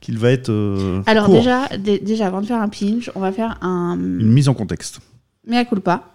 qu'il 0.02 0.18
va 0.18 0.32
être. 0.32 0.50
euh, 0.50 1.02
Alors 1.06 1.28
court. 1.28 1.36
déjà, 1.36 1.68
dé- 1.78 2.00
déjà, 2.00 2.28
avant 2.28 2.42
de 2.42 2.46
faire 2.48 2.62
un 2.62 2.68
pinch, 2.70 3.10
on 3.16 3.20
va 3.22 3.32
faire 3.32 3.58
un 3.64 3.96
Une 3.98 4.32
mise 4.32 4.50
en 4.50 4.54
contexte. 4.54 5.00
mea 5.48 5.64
culpa 5.66 6.10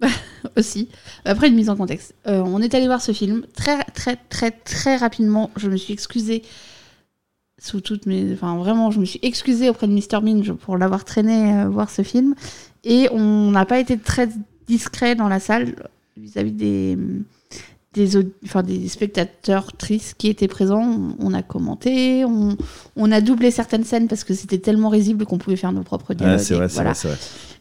aussi. 0.56 0.88
Après 1.24 1.48
une 1.48 1.54
mise 1.54 1.70
en 1.70 1.76
contexte. 1.76 2.14
Euh, 2.26 2.42
on 2.44 2.60
est 2.60 2.74
allé 2.74 2.86
voir 2.86 3.00
ce 3.00 3.12
film 3.12 3.44
très 3.54 3.82
très 3.94 4.16
très 4.16 4.50
très 4.50 4.96
rapidement. 4.96 5.50
Je 5.56 5.68
me 5.70 5.76
suis 5.76 5.92
excusée 5.92 6.42
sous 7.58 7.80
toutes 7.80 8.04
mes, 8.06 8.32
enfin 8.34 8.56
vraiment, 8.58 8.90
je 8.90 9.00
me 9.00 9.04
suis 9.06 9.18
excusée 9.22 9.70
auprès 9.70 9.86
de 9.86 9.92
Mr 9.92 10.20
Minge 10.22 10.52
pour 10.52 10.76
l'avoir 10.76 11.04
traîné 11.04 11.54
euh, 11.54 11.68
voir 11.68 11.88
ce 11.88 12.02
film 12.02 12.34
et 12.84 13.08
on 13.12 13.50
n'a 13.50 13.64
pas 13.64 13.80
été 13.80 13.96
très 13.98 14.28
discret 14.66 15.14
dans 15.14 15.28
la 15.28 15.40
salle 15.40 15.74
vis-à-vis 16.18 16.52
des 16.52 16.98
des, 17.96 18.16
aud- 18.16 18.30
enfin, 18.44 18.62
des 18.62 18.88
spectateurs 18.88 19.72
tristes 19.76 20.14
qui 20.18 20.28
étaient 20.28 20.46
présents. 20.48 21.14
On, 21.18 21.34
a 21.34 21.42
commenté, 21.42 22.24
on, 22.24 22.56
on 22.94 23.10
a 23.10 23.20
doublé 23.20 23.50
certaines 23.50 23.84
scènes 23.84 24.06
parce 24.06 24.22
que 24.22 24.34
c'était 24.34 24.58
tellement 24.58 24.88
risible 24.90 25.24
qu'on 25.26 25.38
pouvait 25.38 25.56
faire 25.56 25.72
nos 25.72 25.82
propres 25.82 26.14
dialogues. 26.14 26.36
Ah, 26.38 26.42
c'est 26.42 26.54
et 26.54 26.56
vrai, 26.56 26.68
c'est 26.68 26.74
voilà. 26.74 26.90
vrai, 26.90 26.98
c'est 27.00 27.08
vrai. 27.08 27.16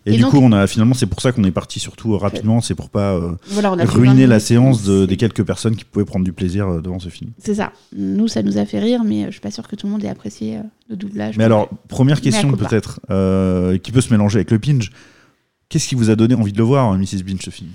Et, 0.08 0.14
Et 0.14 0.16
du 0.18 0.22
donc- 0.22 0.32
coup, 0.32 0.40
on 0.40 0.52
a 0.52 0.68
finalement, 0.68 0.94
c'est 0.94 1.08
pour 1.08 1.20
ça 1.20 1.32
qu'on 1.32 1.44
est 1.46 1.52
parti 1.52 1.80
surtout 1.80 2.14
euh, 2.14 2.18
rapidement. 2.18 2.62
C'est 2.62 2.76
pour 2.76 2.90
pas 2.90 3.14
euh, 3.16 3.32
Voilà, 3.48 3.72
on 3.72 3.80
a 3.80 3.88
fait 3.88 3.94
20 3.94 3.94
ruiner 4.00 4.28
la 4.28 4.40
séance 4.40 4.84
de- 4.84 5.08
des 5.08 5.18
quelques 5.18 5.44
personnes 5.44 5.76
qui 5.76 5.84
pouvaient 5.84 6.06
prendre 6.06 6.24
du 6.26 6.32
plaisir 6.34 6.68
euh, 6.68 6.82
devant 6.82 7.00
ce 7.00 7.10
film. 7.10 7.32
C'est 7.40 7.56
ça. 7.56 7.72
Nous, 7.96 8.28
ça 8.28 8.44
nous 8.44 8.60
a 8.60 8.66
fait 8.68 8.78
rire, 8.80 9.02
mais 9.04 9.26
je 9.26 9.32
suis 9.32 9.40
pas 9.42 9.50
sûre 9.50 9.68
que 9.68 9.76
tout 9.76 9.88
le 9.88 9.94
monde 9.94 10.04
ait 10.04 10.10
apprécié 10.10 10.60
le 10.90 10.96
doublage. 10.96 11.38
Mais 11.38 11.44
alors, 11.46 11.70
première 11.88 12.22
question 12.22 12.52
peut-être, 12.52 13.00
euh, 13.10 13.80
qui 13.80 13.92
peut 13.92 14.02
se 14.02 14.12
mélanger 14.12 14.38
avec 14.38 14.52
le 14.52 14.60
pinge. 14.60 14.92
Qu'est-ce 15.70 15.88
qui 15.88 15.96
vous 15.96 16.12
a 16.12 16.16
donné 16.16 16.36
envie 16.36 16.54
de 16.54 16.58
le 16.60 16.64
voir, 16.64 16.92
euh, 16.94 16.98
Mrs. 16.98 17.24
Binge, 17.26 17.42
ce 17.44 17.50
film? 17.50 17.72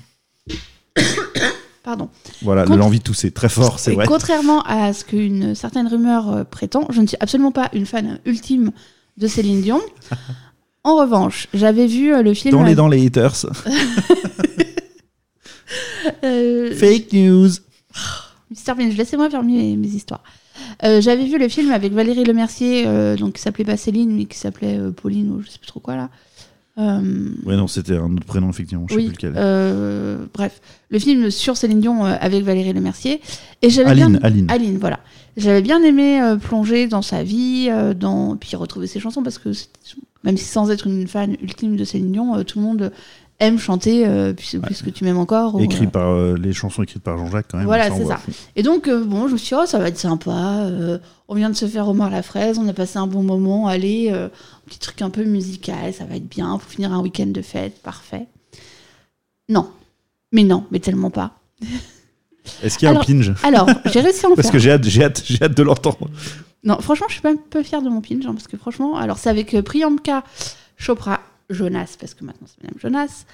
Pardon. 1.83 2.11
Voilà, 2.43 2.65
l'envie 2.65 2.99
de 2.99 3.05
tousser, 3.05 3.31
très 3.31 3.49
fort, 3.49 3.79
c'est 3.79 3.93
vrai. 3.93 4.05
Contrairement 4.07 4.63
à 4.63 4.93
ce 4.93 5.05
qu'une 5.05 5.55
certaine 5.55 5.89
rumeur 5.89 6.31
euh, 6.31 6.45
prétend, 6.45 6.87
je 6.91 7.01
ne 7.01 7.07
suis 7.07 7.17
absolument 7.21 7.53
pas 7.53 7.71
une 7.73 7.87
fan 7.87 8.19
ultime 8.27 8.73
de 9.17 9.27
Céline 9.27 9.63
Dion. 9.63 9.81
en 10.85 10.97
revanche, 10.97 11.49
j'avais 11.55 11.87
vu 11.87 12.13
euh, 12.13 12.23
le 12.23 12.35
film. 12.35 12.53
Dans 12.53 12.63
les 12.63 12.75
dents, 12.75 12.89
les 12.89 13.07
haters. 13.07 13.47
euh, 16.25 16.75
Fake 16.75 17.13
news. 17.13 17.49
Mr. 18.51 18.75
Binge, 18.77 18.97
laissez-moi 18.97 19.31
faire 19.31 19.43
mes, 19.43 19.77
mes 19.77 19.89
histoires. 19.89 20.23
Euh, 20.85 21.01
j'avais 21.01 21.25
vu 21.25 21.39
le 21.39 21.49
film 21.49 21.73
avec 21.73 21.93
Valérie 21.93 22.25
Lemercier, 22.25 22.85
euh, 22.87 23.17
donc 23.17 23.35
qui 23.35 23.43
s'appelait 23.43 23.65
pas 23.65 23.77
Céline, 23.77 24.15
mais 24.17 24.25
qui 24.25 24.39
s'appelait 24.39 24.79
euh, 24.79 24.91
Pauline, 24.91 25.31
ou 25.31 25.43
je 25.43 25.49
sais 25.49 25.59
plus 25.59 25.67
trop 25.67 25.81
quoi 25.81 25.97
là. 25.97 26.11
Euh, 26.79 27.31
Ouais, 27.45 27.57
non, 27.57 27.67
c'était 27.67 27.97
un 27.97 28.13
autre 28.13 28.25
prénom, 28.25 28.49
effectivement, 28.51 28.87
je 28.89 28.95
sais 28.95 29.01
oui, 29.01 29.07
plus 29.09 29.15
lequel. 29.15 29.35
euh, 29.37 30.25
bref, 30.33 30.61
le 30.89 30.99
film 30.99 31.31
sur 31.31 31.57
Céline 31.57 31.81
Dion 31.81 32.07
euh, 32.07 32.15
avec 32.21 32.45
Valérie 32.45 32.73
Lemercier. 32.73 33.21
Et 33.63 33.71
j'avais 33.71 33.91
Aline, 33.91 34.13
bien... 34.13 34.21
Aline. 34.23 34.51
Aline, 34.51 34.79
voilà. 34.79 35.01
J'avais 35.37 35.63
bien 35.63 35.83
aimé 35.83 36.21
euh, 36.21 36.37
plonger 36.37 36.87
dans 36.87 37.03
sa 37.03 37.23
vie, 37.23 37.69
dans... 37.99 38.37
puis 38.37 38.57
retrouver 38.57 38.87
ses 38.87 39.01
chansons, 39.01 39.23
parce 39.23 39.39
que 39.39 39.51
même 40.25 40.37
si 40.37 40.45
sans 40.45 40.71
être 40.71 40.87
une 40.87 41.07
fan 41.07 41.37
ultime 41.43 41.77
de 41.77 41.85
Céline 41.85 42.13
Dion, 42.13 42.43
tout 42.45 42.59
le 42.59 42.65
monde 42.65 42.93
aime 43.41 43.59
chanter 43.59 44.07
euh, 44.07 44.33
puis- 44.33 44.59
puisque 44.65 44.93
tu 44.93 45.03
m'aimes 45.05 45.19
encore. 45.19 45.61
Écrit 45.61 45.87
euh, 45.87 45.91
par 45.91 46.11
euh, 46.13 46.37
les 46.37 46.53
chansons 46.53 46.83
écrites 46.83 47.03
par 47.03 47.19
Jean-Jacques, 47.19 47.47
quand 47.51 47.57
même. 47.59 47.67
Voilà, 47.67 47.91
c'est 47.91 48.05
ça. 48.05 48.21
Et 48.55 48.63
donc, 48.63 48.87
euh, 48.87 49.03
bon, 49.05 49.27
je 49.27 49.33
me 49.33 49.39
suis 49.39 49.49
dit, 49.57 49.61
oh, 49.63 49.67
ça 49.67 49.79
va 49.79 49.89
être 49.89 49.99
sympa. 49.99 50.31
euh, 50.67 50.99
on 51.29 51.35
vient 51.35 51.51
de 51.51 51.57
se 51.57 51.67
faire 51.67 51.89
Omar 51.89 52.11
la 52.11 52.23
fraise, 52.23 52.59
on 52.59 52.69
a 52.69 52.73
passé 52.73 52.99
un 52.99 53.07
bon 53.07 53.23
moment. 53.23 53.67
Allez, 53.67 54.11
euh, 54.13 54.27
un 54.27 54.69
petit 54.69 54.79
truc 54.79 55.01
un 55.03 55.11
peu 55.11 55.25
musical, 55.25 55.93
ça 55.95 56.05
va 56.05 56.17
être 56.17 56.29
bien 56.29 56.51
pour 56.59 56.63
finir 56.71 56.93
un 56.93 57.01
week-end 57.01 57.27
de 57.27 57.43
fête, 57.43 57.83
parfait. 57.83 58.27
Non. 59.49 59.69
Mais 60.33 60.45
non, 60.45 60.65
mais 60.71 60.79
tellement 60.79 61.11
pas. 61.11 61.33
Est-ce 62.63 62.79
qu'il 62.79 62.87
y 62.87 62.89
a 62.89 62.91
Alors- 62.91 63.03
un 63.03 63.07
pinge? 63.07 63.33
Alors, 63.43 63.69
j'ai 63.87 64.01
réussi 64.01 64.27
à 64.27 64.29
en 64.31 64.35
Parce 64.35 64.47
faire. 64.49 64.53
que 64.53 64.59
j'ai 64.59 64.71
hâte, 64.73 64.85
j'ai 64.85 65.05
hâte, 65.05 65.23
j'ai 65.25 65.43
hâte 65.43 65.57
de 65.57 65.63
l'entendre. 65.63 66.09
Non, 66.65 66.79
franchement, 66.81 67.07
je 67.09 67.15
suis 67.15 67.23
pas 67.23 67.31
un 67.31 67.37
peu 67.37 67.63
fière 67.63 67.81
de 67.83 67.89
mon 67.89 68.01
pinch, 68.01 68.25
hein, 68.27 68.33
parce 68.35 68.47
que 68.49 68.57
franchement, 68.57 68.97
alors 68.97 69.19
c'est 69.19 69.31
avec 69.31 69.59
Priyanka 69.63 70.25
Chopra 70.77 71.21
Jonas, 71.51 71.97
parce 72.01 72.15
que 72.15 72.25
maintenant 72.25 72.47
c'est 72.47 72.63
Madame 72.63 72.79
Jonas, 72.81 73.25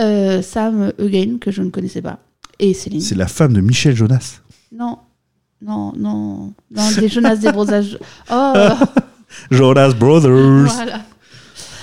euh, 0.00 0.42
Sam 0.42 0.92
Eugene, 0.98 1.38
que 1.38 1.50
je 1.50 1.62
ne 1.62 1.70
connaissais 1.70 2.02
pas, 2.02 2.18
et 2.58 2.74
Céline. 2.74 3.00
C'est 3.00 3.14
la 3.14 3.26
femme 3.28 3.52
de 3.52 3.60
Michel 3.60 3.96
Jonas. 3.96 4.40
Non, 4.70 4.98
non, 5.60 5.92
non, 5.96 6.52
non, 6.70 6.90
des 6.98 7.08
Jonas 7.08 7.36
des 7.36 7.50
brosages. 7.52 7.98
Oh, 8.30 8.52
Jonas 9.50 9.92
Brothers. 9.94 10.64
voilà. 10.74 11.00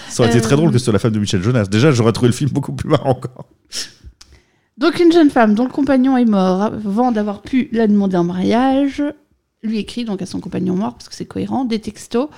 Ça 0.09 0.23
aurait 0.23 0.31
été 0.31 0.41
très 0.41 0.53
Euh, 0.53 0.57
drôle 0.57 0.71
que 0.71 0.77
ce 0.77 0.83
soit 0.85 0.93
la 0.93 0.99
femme 0.99 1.11
de 1.13 1.19
Michel 1.19 1.41
Jonas. 1.41 1.65
Déjà, 1.65 1.91
j'aurais 1.91 2.11
trouvé 2.11 2.27
le 2.29 2.33
film 2.33 2.49
beaucoup 2.51 2.73
plus 2.73 2.89
marrant 2.89 3.11
encore. 3.11 3.45
Donc 4.77 4.99
une 4.99 5.11
jeune 5.11 5.29
femme 5.29 5.55
dont 5.55 5.65
le 5.65 5.69
compagnon 5.71 6.15
est 6.17 6.25
mort 6.25 6.61
avant 6.61 7.11
d'avoir 7.11 7.41
pu 7.41 7.67
la 7.71 7.85
demander 7.87 8.15
en 8.17 8.23
mariage, 8.23 9.03
lui 9.61 9.77
écrit 9.79 10.05
donc 10.05 10.21
à 10.21 10.25
son 10.25 10.39
compagnon 10.39 10.75
mort, 10.75 10.93
parce 10.93 11.09
que 11.09 11.15
c'est 11.15 11.25
cohérent, 11.25 11.65
des 11.65 11.79
textos 11.79 12.29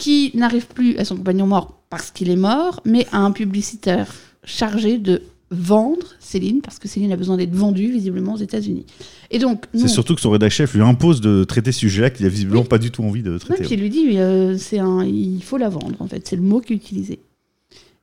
qui 0.00 0.32
n'arrivent 0.34 0.66
plus 0.66 0.96
à 0.96 1.04
son 1.04 1.16
compagnon 1.16 1.46
mort 1.46 1.82
parce 1.90 2.10
qu'il 2.10 2.30
est 2.30 2.36
mort, 2.36 2.80
mais 2.84 3.06
à 3.12 3.18
un 3.18 3.30
publicitaire 3.32 4.12
chargé 4.44 4.98
de 4.98 5.22
vendre 5.50 6.06
Céline, 6.20 6.62
parce 6.62 6.78
que 6.78 6.88
Céline 6.88 7.12
a 7.12 7.16
besoin 7.16 7.36
d'être 7.36 7.54
vendue 7.54 7.90
visiblement 7.90 8.34
aux 8.34 8.38
États-Unis. 8.38 8.86
Et 9.30 9.38
donc, 9.38 9.66
C'est 9.74 9.88
surtout 9.88 10.14
que 10.14 10.20
son 10.20 10.30
rédac 10.30 10.50
chef 10.50 10.74
lui 10.74 10.80
impose 10.80 11.20
de 11.20 11.44
traiter 11.44 11.72
ce 11.72 11.80
sujet-là 11.80 12.10
qu'il 12.10 12.24
a 12.24 12.28
visiblement 12.28 12.64
pas 12.64 12.78
du 12.78 12.90
tout 12.90 13.02
envie 13.02 13.22
de 13.22 13.36
traiter. 13.36 13.64
puis 13.64 13.74
il 13.74 13.80
lui 13.80 13.90
dit, 13.90 14.18
euh, 14.18 14.56
c'est 14.56 14.78
un, 14.78 15.04
il 15.04 15.42
faut 15.42 15.58
la 15.58 15.68
vendre 15.68 16.00
en 16.00 16.06
fait, 16.06 16.26
c'est 16.26 16.36
le 16.36 16.42
mot 16.42 16.60
qui 16.60 16.72
est 16.72 16.76
utilisé. 16.76 17.18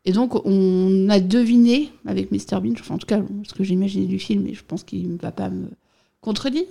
Et 0.06 0.12
donc 0.12 0.46
on 0.46 1.10
a 1.10 1.20
deviné 1.20 1.90
avec 2.06 2.32
Mr 2.32 2.62
Bean, 2.62 2.74
enfin 2.80 2.96
en 2.96 2.98
tout 2.98 3.08
cas 3.08 3.22
ce 3.48 3.54
que 3.54 3.64
j'ai 3.64 3.74
imaginé 3.74 4.06
du 4.06 4.20
film, 4.20 4.46
et 4.48 4.54
je 4.54 4.64
pense 4.66 4.84
qu'il 4.84 5.12
ne 5.12 5.18
va 5.18 5.32
pas 5.32 5.50
me 5.50 5.68
contredire, 6.22 6.66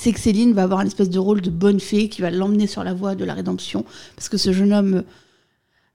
c'est 0.00 0.12
que 0.12 0.20
Céline 0.20 0.52
va 0.54 0.62
avoir 0.62 0.80
une 0.80 0.86
espèce 0.86 1.10
de 1.10 1.18
rôle 1.18 1.40
de 1.40 1.50
bonne 1.50 1.80
fée 1.80 2.08
qui 2.08 2.22
va 2.22 2.30
l'emmener 2.30 2.66
sur 2.68 2.84
la 2.84 2.94
voie 2.94 3.14
de 3.16 3.24
la 3.24 3.34
rédemption, 3.34 3.84
parce 4.14 4.28
que 4.28 4.36
ce 4.36 4.52
jeune 4.52 4.72
homme 4.72 4.94
euh, 4.94 5.02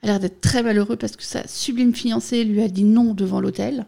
a 0.04 0.08
l'air 0.08 0.20
d'être 0.20 0.42
très 0.42 0.62
malheureux 0.62 0.98
parce 0.98 1.16
que 1.16 1.24
sa 1.24 1.48
sublime 1.48 1.94
fiancée 1.96 2.44
lui 2.44 2.62
a 2.62 2.68
dit 2.68 2.84
non 2.84 3.14
devant 3.14 3.40
l'hôtel. 3.40 3.86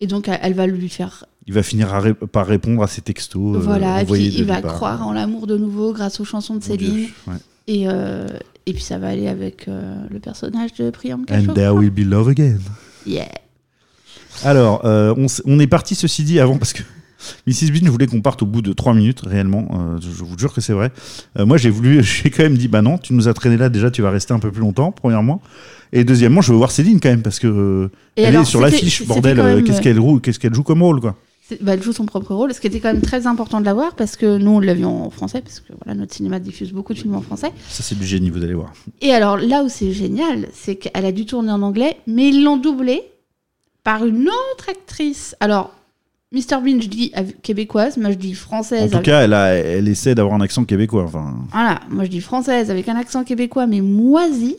Et 0.00 0.06
donc 0.06 0.28
elle 0.30 0.54
va 0.54 0.66
lui 0.66 0.88
faire 0.88 1.26
Il 1.46 1.52
va 1.52 1.62
finir 1.62 1.88
ré- 1.90 2.14
par 2.14 2.46
répondre 2.46 2.82
à 2.82 2.86
ses 2.86 3.02
textos. 3.02 3.56
euh, 3.56 3.58
voilà, 3.60 4.00
et 4.00 4.06
puis 4.06 4.28
il 4.28 4.44
va 4.46 4.62
croire 4.62 5.06
en 5.06 5.12
l'amour 5.12 5.46
de 5.46 5.58
nouveau 5.58 5.92
grâce 5.92 6.18
aux 6.20 6.24
chansons 6.24 6.56
de 6.56 6.62
Céline. 6.64 7.08
ouais. 7.26 7.34
Et, 7.66 7.84
euh, 7.86 8.26
et 8.64 8.72
puis 8.72 8.82
ça 8.82 8.96
va 8.98 9.08
aller 9.08 9.28
avec 9.28 9.68
euh, 9.68 9.94
le 10.10 10.18
personnage 10.20 10.72
de 10.74 10.88
Priyanka 10.88 11.34
And 11.36 11.40
Chopra. 11.40 11.54
there 11.54 11.74
will 11.74 11.90
be 11.90 12.00
love 12.00 12.28
again. 12.28 12.58
Yeah. 13.06 13.28
Alors, 14.44 14.80
on 14.84 15.58
est 15.58 15.66
parti, 15.66 15.94
ceci 15.94 16.24
dit, 16.24 16.40
avant, 16.40 16.56
parce 16.56 16.72
que 16.72 16.82
Mrs. 17.46 17.70
Bean, 17.72 17.80
je 17.84 17.90
voulais 17.90 18.06
qu'on 18.06 18.20
parte 18.20 18.42
au 18.42 18.46
bout 18.46 18.62
de 18.62 18.72
3 18.72 18.94
minutes, 18.94 19.20
réellement. 19.20 19.68
euh, 19.72 19.98
je, 20.00 20.24
vous 20.24 20.38
jure 20.38 20.52
que 20.52 20.60
c'est 20.60 20.72
vrai. 20.72 20.90
Euh, 21.38 21.46
moi, 21.46 21.56
j'ai 21.56 21.70
voulu, 21.70 22.02
j'ai 22.02 22.30
quand 22.30 22.42
même 22.42 22.56
dit, 22.56 22.68
bah 22.68 22.82
non, 22.82 22.98
tu 22.98 23.14
nous 23.14 23.28
as 23.28 23.34
traîné 23.34 23.56
là, 23.56 23.68
déjà, 23.68 23.90
tu 23.90 24.02
vas 24.02 24.10
rester 24.10 24.32
un 24.32 24.38
peu 24.38 24.50
plus 24.50 24.60
longtemps, 24.60 24.92
premièrement. 24.92 25.40
Et 25.92 26.04
deuxièmement, 26.04 26.40
je 26.40 26.52
veux 26.52 26.58
voir 26.58 26.70
Céline 26.70 27.00
quand 27.00 27.08
même, 27.08 27.22
parce 27.22 27.38
que 27.38 27.46
euh, 27.46 27.90
elle 28.16 28.26
alors, 28.26 28.42
est 28.42 28.46
sur 28.46 28.60
l'affiche, 28.60 29.06
bordel. 29.06 29.64
qu'est-ce 29.64 29.80
qu'elle 29.80 29.96
joue, 29.96 30.20
qu'est-ce 30.20 30.38
qu'elle 30.38 30.54
joue 30.54 30.62
comme 30.62 30.82
rôle, 30.82 31.00
quoi. 31.00 31.16
Bah, 31.60 31.74
elle 31.74 31.82
joue 31.82 31.92
son 31.92 32.06
propre 32.06 32.34
rôle, 32.34 32.54
ce 32.54 32.60
qui 32.60 32.68
était 32.68 32.80
quand 32.80 32.92
même 32.92 33.02
très 33.02 33.26
important 33.26 33.60
de 33.60 33.64
l'avoir 33.64 33.96
parce 33.96 34.16
que 34.16 34.38
nous 34.38 34.52
on 34.52 34.60
l'a 34.60 34.74
vu 34.74 34.84
en 34.84 35.10
français, 35.10 35.40
parce 35.40 35.60
que 35.60 35.72
voilà, 35.84 35.98
notre 35.98 36.14
cinéma 36.14 36.38
diffuse 36.38 36.72
beaucoup 36.72 36.94
de 36.94 36.98
films 36.98 37.16
en 37.16 37.22
français. 37.22 37.50
Ça, 37.68 37.82
c'est 37.82 37.98
du 37.98 38.06
génie, 38.06 38.30
vous 38.30 38.42
allez 38.44 38.54
voir. 38.54 38.72
Et 39.00 39.12
alors 39.12 39.36
là 39.36 39.64
où 39.64 39.68
c'est 39.68 39.92
génial, 39.92 40.46
c'est 40.52 40.76
qu'elle 40.76 41.04
a 41.04 41.12
dû 41.12 41.26
tourner 41.26 41.50
en 41.50 41.62
anglais, 41.62 41.96
mais 42.06 42.28
ils 42.28 42.44
l'ont 42.44 42.56
doublée 42.56 43.02
par 43.82 44.04
une 44.06 44.28
autre 44.28 44.68
actrice. 44.68 45.34
Alors, 45.40 45.74
Mr 46.32 46.60
Bean, 46.64 46.80
je 46.80 46.88
dis 46.88 47.10
av- 47.14 47.32
québécoise, 47.42 47.96
moi 47.96 48.10
je 48.12 48.16
dis 48.16 48.32
En 48.32 48.34
française. 48.36 48.90
tout 48.90 48.96
avec- 48.96 49.06
cas, 49.06 49.22
elle, 49.22 49.34
a, 49.34 49.48
elle 49.54 49.88
essaie 49.88 50.14
d'avoir 50.14 50.34
un 50.36 50.40
accent 50.40 50.64
québécois. 50.64 51.02
Enfin, 51.04 51.34
Voilà, 51.52 51.80
moi 51.90 52.04
je 52.04 52.10
dis 52.10 52.20
française 52.20 52.70
avec 52.70 52.88
un 52.88 52.96
accent 52.96 53.24
québécois, 53.24 53.66
mais 53.66 53.80
moisi. 53.80 54.56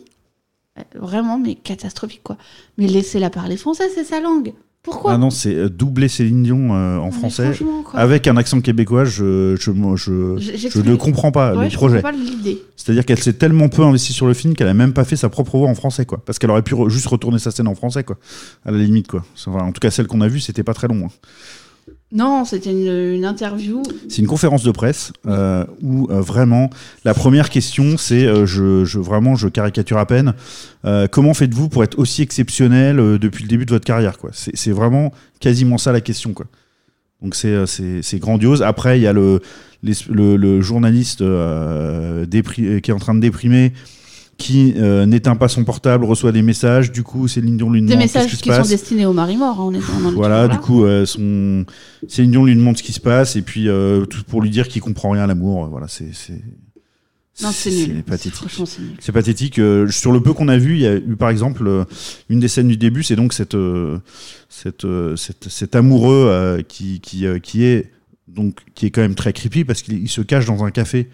Euh, 0.78 0.82
Vraiment, 0.96 1.38
mais 1.38 1.56
catastrophique 1.56 2.22
quoi. 2.24 2.38
Mais 2.78 2.88
laissez-la 2.88 3.30
parler 3.30 3.56
français, 3.58 3.86
c'est 3.94 4.04
sa 4.04 4.20
langue. 4.22 4.54
Pourquoi 4.84 5.14
Ah 5.14 5.18
non, 5.20 5.30
c'est 5.30 5.54
euh, 5.54 5.70
doubler 5.70 6.08
Céline 6.08 6.42
Dion 6.44 6.74
euh, 6.74 6.98
en 6.98 7.06
Mais 7.06 7.12
français 7.12 7.52
avec 7.94 8.26
un 8.28 8.36
accent 8.36 8.62
québécois. 8.62 9.06
Je, 9.06 9.56
je, 9.60 9.72
je, 9.96 10.38
je 10.40 10.58
j'explique- 10.58 10.86
ne 10.88 10.96
comprends 10.96 11.32
pas 11.32 11.56
Ouais, 11.56 11.66
le 11.66 11.70
je 11.70 11.76
projet. 11.76 11.98
comprends 12.02 12.12
pas 12.12 12.18
l'idée. 12.18 12.62
C'est-à-dire 12.76 13.06
qu'elle 13.06 13.20
s'est 13.22 13.34
tellement 13.34 13.70
peu 13.70 13.84
investie 13.84 14.12
sur 14.12 14.26
le 14.26 14.34
film 14.34 14.56
qu'elle 14.56 14.68
a 14.70 14.74
même 14.74 14.92
pas 14.94 15.04
fait 15.06 15.16
sa 15.18 15.30
propre 15.30 15.58
voix 15.58 15.70
en 15.70 15.76
français, 15.76 16.06
quoi. 16.06 16.22
Parce 16.26 16.40
qu'elle 16.40 16.50
aurait 16.50 16.64
pu 16.64 16.74
re- 16.74 16.90
juste 16.90 17.06
retourner 17.08 17.38
sa 17.38 17.52
scène 17.52 17.68
en 17.68 17.76
français, 17.76 18.04
quoi. 18.04 18.18
À 18.66 18.72
la 18.72 18.78
limite, 18.80 19.08
quoi. 19.08 19.24
Enfin, 19.46 19.64
en 19.66 19.72
tout 19.72 19.80
cas, 19.80 19.92
celle 19.92 20.08
qu'on 20.08 20.22
a 20.22 20.28
vue, 20.28 20.40
c'était 20.40 20.64
pas 20.64 20.74
très 20.74 20.88
long. 20.88 21.06
hein. 21.06 21.10
Non, 22.12 22.43
c'était 22.43 22.71
une, 22.71 23.24
interview. 23.24 23.84
C'est 24.10 24.21
une 24.21 24.28
conférence 24.28 24.63
de 24.63 24.71
presse 24.71 25.13
euh, 25.28 25.65
où 25.82 26.10
euh, 26.12 26.19
vraiment 26.19 26.69
la 27.06 27.13
première 27.13 27.50
question 27.50 27.97
c'est 27.97 28.26
euh, 28.26 28.45
je, 28.45 29.00
vraiment 29.00 29.36
je 29.36 29.47
caricature 29.47 29.97
à 29.97 30.06
peine 30.06 30.34
comment 31.12 31.34
faites-vous 31.34 31.69
pour 31.69 31.84
être 31.84 31.97
aussi 32.00 32.21
exceptionnel 32.21 32.97
depuis 33.19 33.43
le 33.43 33.47
début 33.47 33.65
de 33.65 33.71
votre 33.71 33.86
carrière 33.86 34.17
quoi? 34.17 34.32
C'est 34.34 34.71
vraiment 34.71 35.13
quasiment 35.39 35.78
ça 35.78 35.91
la 35.91 36.02
question 36.02 36.34
quoi. 36.34 36.47
Donc 37.21 37.36
c'est 37.36 38.19
grandiose. 38.19 38.62
Après 38.62 39.00
il 39.00 39.04
y 39.04 39.08
a 39.08 39.13
le 39.13 39.41
le, 39.84 40.62
journaliste 40.62 41.19
qui 41.19 41.24
est 41.24 42.91
en 42.91 43.00
train 43.00 43.15
de 43.15 43.21
déprimer 43.21 43.74
qui 44.38 44.74
euh, 44.78 45.06
n'éteint 45.06 45.36
pas 45.36 45.48
son 45.48 45.63
portable 45.63 46.04
reçoit 46.06 46.32
des 46.32 46.41
messages 46.41 46.91
du 46.91 47.04
coup 47.04 47.28
Céline 47.28 47.58
Dion 47.58 47.70
lui 47.70 47.82
Des 47.82 47.88
demande 47.89 48.00
messages 48.04 48.24
qu'est-ce 48.26 48.38
qui 48.38 48.41
qui 48.44 48.50
se 48.50 48.56
sont 48.56 48.62
passe 48.62 48.70
destinés 48.70 49.06
aux 49.06 49.13
maris 49.13 49.38
morts. 49.38 49.60
hein, 49.60 49.65
on 49.65 49.74
est, 49.74 50.13
voilà, 50.15 50.48
du 50.48 50.58
coup, 50.58 50.84
euh, 50.84 51.06
son... 51.06 51.65
Céline 52.08 52.32
Dion 52.32 52.46
lui 52.46 52.56
demande 52.56 52.76
ce 52.78 52.84
qui 52.84 52.91
se 52.94 53.00
passe, 53.00 53.36
et 53.36 53.44
puis 53.44 53.70
euh, 53.70 54.06
tout 54.06 54.24
pour 54.24 54.41
lui 54.41 54.50
dire 54.50 54.67
qu'il 54.67 54.82
comprend 54.82 55.12
rien 55.12 55.24
à 55.24 55.28
l'amour. 55.28 55.65
euh, 55.65 55.67
Voilà, 55.70 55.88
c'est. 55.88 56.13
c'est- 56.13 56.41
Non, 57.44 57.50
c'est 57.52 57.70
nul. 57.88 58.04
pathétique. 58.04 58.62
C'est 59.00 59.12
pathétique. 59.12 59.60
euh, 59.60 59.88
sur 59.89 60.12
le 60.12 60.22
peu 60.22 60.34
qu'on 60.34 60.48
a 60.48 60.58
vu, 60.58 60.74
il 60.76 60.82
y 60.82 60.88
a 60.88 60.96
eu 60.96 61.15
par 61.15 61.30
exemple 61.30 61.65
euh, 61.67 61.84
une 62.30 62.39
des 62.39 62.48
scènes 62.48 62.67
du 62.67 62.78
début, 62.78 63.04
c'est 63.04 63.15
donc 63.15 63.34
cette, 63.34 63.56
euh, 63.56 64.00
cette, 64.50 64.86
cette- 65.15 65.50
cet 65.50 65.76
amoureux 65.76 66.62
qui, 66.67 67.00
qui, 67.00 67.26
qui 67.44 67.63
est 67.63 67.91
donc 68.28 68.58
qui 68.76 68.86
est 68.86 68.91
quand 68.91 69.02
même 69.02 69.15
très 69.15 69.34
creepy 69.34 69.65
parce 69.65 69.82
qu'il 69.82 70.00
il 70.02 70.08
se 70.10 70.22
cache 70.22 70.46
dans 70.46 70.63
un 70.63 70.72
café 70.72 71.10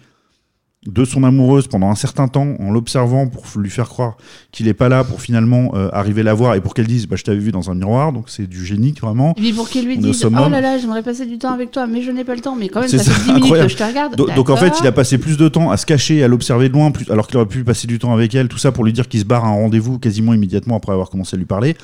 de 0.86 1.04
son 1.04 1.24
amoureuse 1.24 1.66
pendant 1.66 1.88
un 1.90 1.96
certain 1.96 2.28
temps 2.28 2.54
en 2.60 2.70
l'observant 2.70 3.26
pour 3.26 3.44
lui 3.56 3.68
faire 3.68 3.88
croire 3.88 4.16
qu'il 4.52 4.66
n'est 4.66 4.74
pas 4.74 4.88
là 4.88 5.02
pour 5.02 5.20
finalement 5.20 5.72
euh, 5.74 5.88
arriver 5.92 6.22
la 6.22 6.34
voir 6.34 6.54
et 6.54 6.60
pour 6.60 6.72
qu'elle 6.72 6.86
dise 6.86 7.08
bah, 7.08 7.16
je 7.16 7.24
t'avais 7.24 7.38
vu 7.40 7.50
dans 7.50 7.68
un 7.70 7.74
miroir 7.74 8.12
donc 8.12 8.30
c'est 8.30 8.46
du 8.46 8.64
génie 8.64 8.94
vraiment 9.00 9.32
Et 9.36 9.40
puis 9.40 9.52
pour 9.52 9.68
qu'il 9.68 9.84
lui 9.86 9.98
dise. 9.98 10.24
Oh 10.24 10.30
là 10.30 10.60
là, 10.60 10.78
j'aimerais 10.78 11.02
passer 11.02 11.26
du 11.26 11.36
temps 11.36 11.50
avec 11.52 11.72
toi, 11.72 11.86
mais 11.88 12.00
je 12.02 12.10
n'ai 12.12 12.22
pas 12.24 12.34
le 12.36 12.40
temps. 12.40 12.54
Mais 12.54 12.68
quand 12.68 12.80
même, 12.80 12.88
ça, 12.88 12.98
ça, 12.98 13.10
fait 13.10 13.20
10 13.22 13.26
minutes 13.26 13.42
incroyable. 13.42 13.66
que 13.68 13.72
je 13.72 13.78
te 13.78 13.82
regarde. 13.84 14.16
Do- 14.16 14.28
Donc 14.36 14.50
en 14.50 14.56
fait, 14.56 14.72
il 14.80 14.86
a 14.86 14.92
passé 14.92 15.18
plus 15.18 15.36
de 15.36 15.48
temps 15.48 15.70
à 15.70 15.76
se 15.76 15.84
cacher 15.84 16.18
et 16.18 16.24
à 16.24 16.28
l'observer 16.28 16.68
de 16.68 16.74
loin, 16.74 16.90
plus- 16.92 17.10
alors 17.10 17.26
qu'il 17.26 17.36
aurait 17.38 17.46
pu 17.48 17.64
passer 17.64 17.86
du 17.88 17.98
temps 17.98 18.12
avec 18.12 18.34
elle, 18.36 18.46
tout 18.48 18.58
ça 18.58 18.70
pour 18.70 18.84
lui 18.84 18.92
dire 18.92 19.08
qu'il 19.08 19.18
se 19.20 19.24
barre 19.24 19.44
à 19.44 19.48
un 19.48 19.52
rendez-vous 19.54 19.98
quasiment 19.98 20.32
immédiatement 20.32 20.76
après 20.76 20.92
avoir 20.92 21.10
commencé 21.10 21.34
à 21.36 21.38
lui 21.38 21.44
parler. 21.46 21.74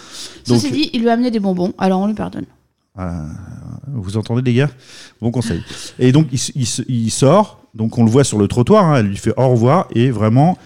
Donc, 0.46 0.60
Ceci 0.60 0.70
dit, 0.72 0.90
il 0.92 1.00
lui 1.02 1.08
a 1.08 1.14
amené 1.14 1.30
des 1.32 1.40
bonbons, 1.40 1.72
alors 1.78 2.00
on 2.00 2.06
lui 2.06 2.14
pardonne. 2.14 2.46
Voilà. 2.94 3.26
vous 3.88 4.16
entendez 4.16 4.42
les 4.42 4.56
gars? 4.56 4.70
Bon 5.20 5.30
conseil. 5.30 5.62
Et 5.98 6.12
donc 6.12 6.28
il, 6.32 7.10
sort, 7.10 7.60
donc 7.74 7.98
on 7.98 8.04
le 8.04 8.10
voit 8.10 8.24
sur 8.24 8.38
le 8.38 8.48
trottoir, 8.48 8.84
hein, 8.84 9.00
elle 9.00 9.06
lui 9.06 9.16
fait 9.16 9.32
au 9.36 9.48
revoir 9.48 9.88
et 9.94 10.10
vraiment 10.10 10.56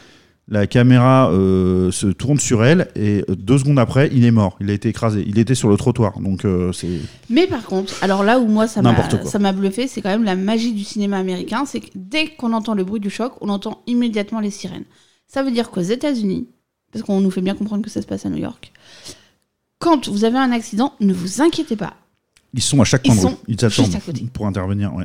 la 0.50 0.66
caméra 0.66 1.30
euh, 1.30 1.90
se 1.90 2.06
tourne 2.06 2.38
sur 2.38 2.64
elle 2.64 2.88
et 2.96 3.22
euh, 3.28 3.36
deux 3.36 3.58
secondes 3.58 3.78
après, 3.78 4.08
il 4.12 4.24
est 4.24 4.30
mort, 4.30 4.56
il 4.60 4.70
a 4.70 4.72
été 4.72 4.88
écrasé, 4.88 5.22
il 5.26 5.38
était 5.38 5.54
sur 5.54 5.68
le 5.68 5.76
trottoir, 5.76 6.20
donc 6.20 6.44
euh, 6.44 6.72
c'est 6.72 7.00
Mais 7.28 7.46
par 7.46 7.64
contre, 7.64 7.94
alors 8.02 8.24
là 8.24 8.38
où 8.38 8.46
moi 8.46 8.66
ça 8.66 8.80
m'a 8.80 9.52
bluffé, 9.52 9.88
c'est 9.88 10.00
quand 10.00 10.08
même 10.08 10.24
la 10.24 10.36
magie 10.36 10.72
du 10.72 10.84
cinéma 10.84 11.18
américain, 11.18 11.64
c'est 11.66 11.80
que 11.80 11.90
dès 11.94 12.28
qu'on 12.28 12.54
entend 12.54 12.74
le 12.74 12.84
bruit 12.84 13.00
du 13.00 13.10
choc, 13.10 13.34
on 13.42 13.50
entend 13.50 13.82
immédiatement 13.86 14.40
les 14.40 14.50
sirènes. 14.50 14.84
Ça 15.26 15.42
veut 15.42 15.50
dire 15.50 15.70
qu'aux 15.70 15.82
États-Unis, 15.82 16.48
parce 16.92 17.04
qu'on 17.04 17.20
nous 17.20 17.30
fait 17.30 17.42
bien 17.42 17.54
comprendre 17.54 17.84
que 17.84 17.90
ça 17.90 18.00
se 18.00 18.06
passe 18.06 18.24
à 18.24 18.30
New 18.30 18.38
York, 18.38 18.72
quand 19.78 20.08
vous 20.08 20.24
avez 20.24 20.38
un 20.38 20.50
accident, 20.50 20.94
ne 21.00 21.12
vous 21.12 21.42
inquiétez 21.42 21.76
pas. 21.76 21.94
Ils 22.54 22.62
sont 22.62 22.80
à 22.80 22.84
chaque 22.84 23.02
Ils 23.06 23.12
coin 23.14 23.16
de 23.16 23.26
rue. 23.28 23.34
Ils 23.48 23.64
attendent 23.64 23.96
pour 24.32 24.46
intervenir. 24.46 24.94
Ouais. 24.94 25.04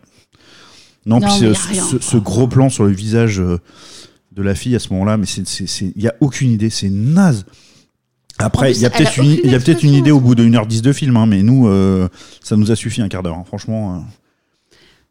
Non, 1.06 1.20
Non, 1.20 1.28
puis 1.28 1.38
ce, 1.40 1.54
ce- 2.00 2.18
gros 2.18 2.48
plan 2.48 2.70
sur 2.70 2.86
le 2.86 2.92
visage 2.92 3.40
euh, 3.42 3.60
de 4.32 4.42
la 4.42 4.56
fille 4.56 4.76
à 4.76 4.80
ce 4.80 4.90
moment-là, 4.94 5.18
mais 5.18 5.26
il 5.28 5.94
n'y 5.98 6.08
a 6.08 6.16
aucune 6.22 6.50
idée, 6.52 6.70
c'est 6.70 6.90
naze. 6.90 7.46
Après, 8.40 8.72
il 8.72 8.80
y 8.80 8.86
a 8.86 8.90
peut-être 8.90 9.18
une, 9.18 9.26
y 9.44 9.54
a 9.54 9.60
idée 10.00 10.12
au 10.12 10.20
bout 10.20 10.34
de 10.36 10.44
1h10 10.44 10.82
de 10.82 10.94
film, 10.94 11.18
hein, 11.18 11.26
mais 11.28 11.44
nous, 11.44 11.68
euh, 11.68 12.08
ça 12.42 12.56
nous 12.56 12.72
a 12.72 12.76
suffi 12.76 13.02
un 13.02 13.10
quart 13.10 13.22
d'heure, 13.22 13.38
hein, 13.38 13.44
franchement. 13.46 13.96
euh. 13.96 14.00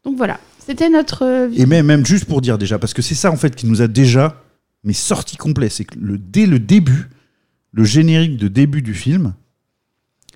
Donc 0.05 0.17
voilà, 0.17 0.41
c'était 0.67 0.89
notre. 0.89 1.49
Et 1.55 1.67
même, 1.67 1.87
même 1.87 2.05
juste 2.05 2.25
pour 2.25 2.41
dire 2.41 2.59
déjà, 2.59 2.79
parce 2.79 2.95
que 2.95 3.03
c'est 3.03 3.15
ça 3.15 3.31
en 3.31 3.37
fait 3.37 3.55
qui 3.55 3.67
nous 3.67 3.81
a 3.83 3.87
déjà 3.87 4.43
mais 4.85 4.93
sorti 4.95 5.37
complet, 5.37 5.69
c'est 5.69 5.85
que 5.85 5.97
le, 6.01 6.19
dès 6.19 6.47
le 6.47 6.59
début, 6.59 7.09
le 7.71 7.85
générique 7.85 8.37
de 8.37 8.49
début 8.49 8.83
du 8.83 8.95
film, 8.95 9.35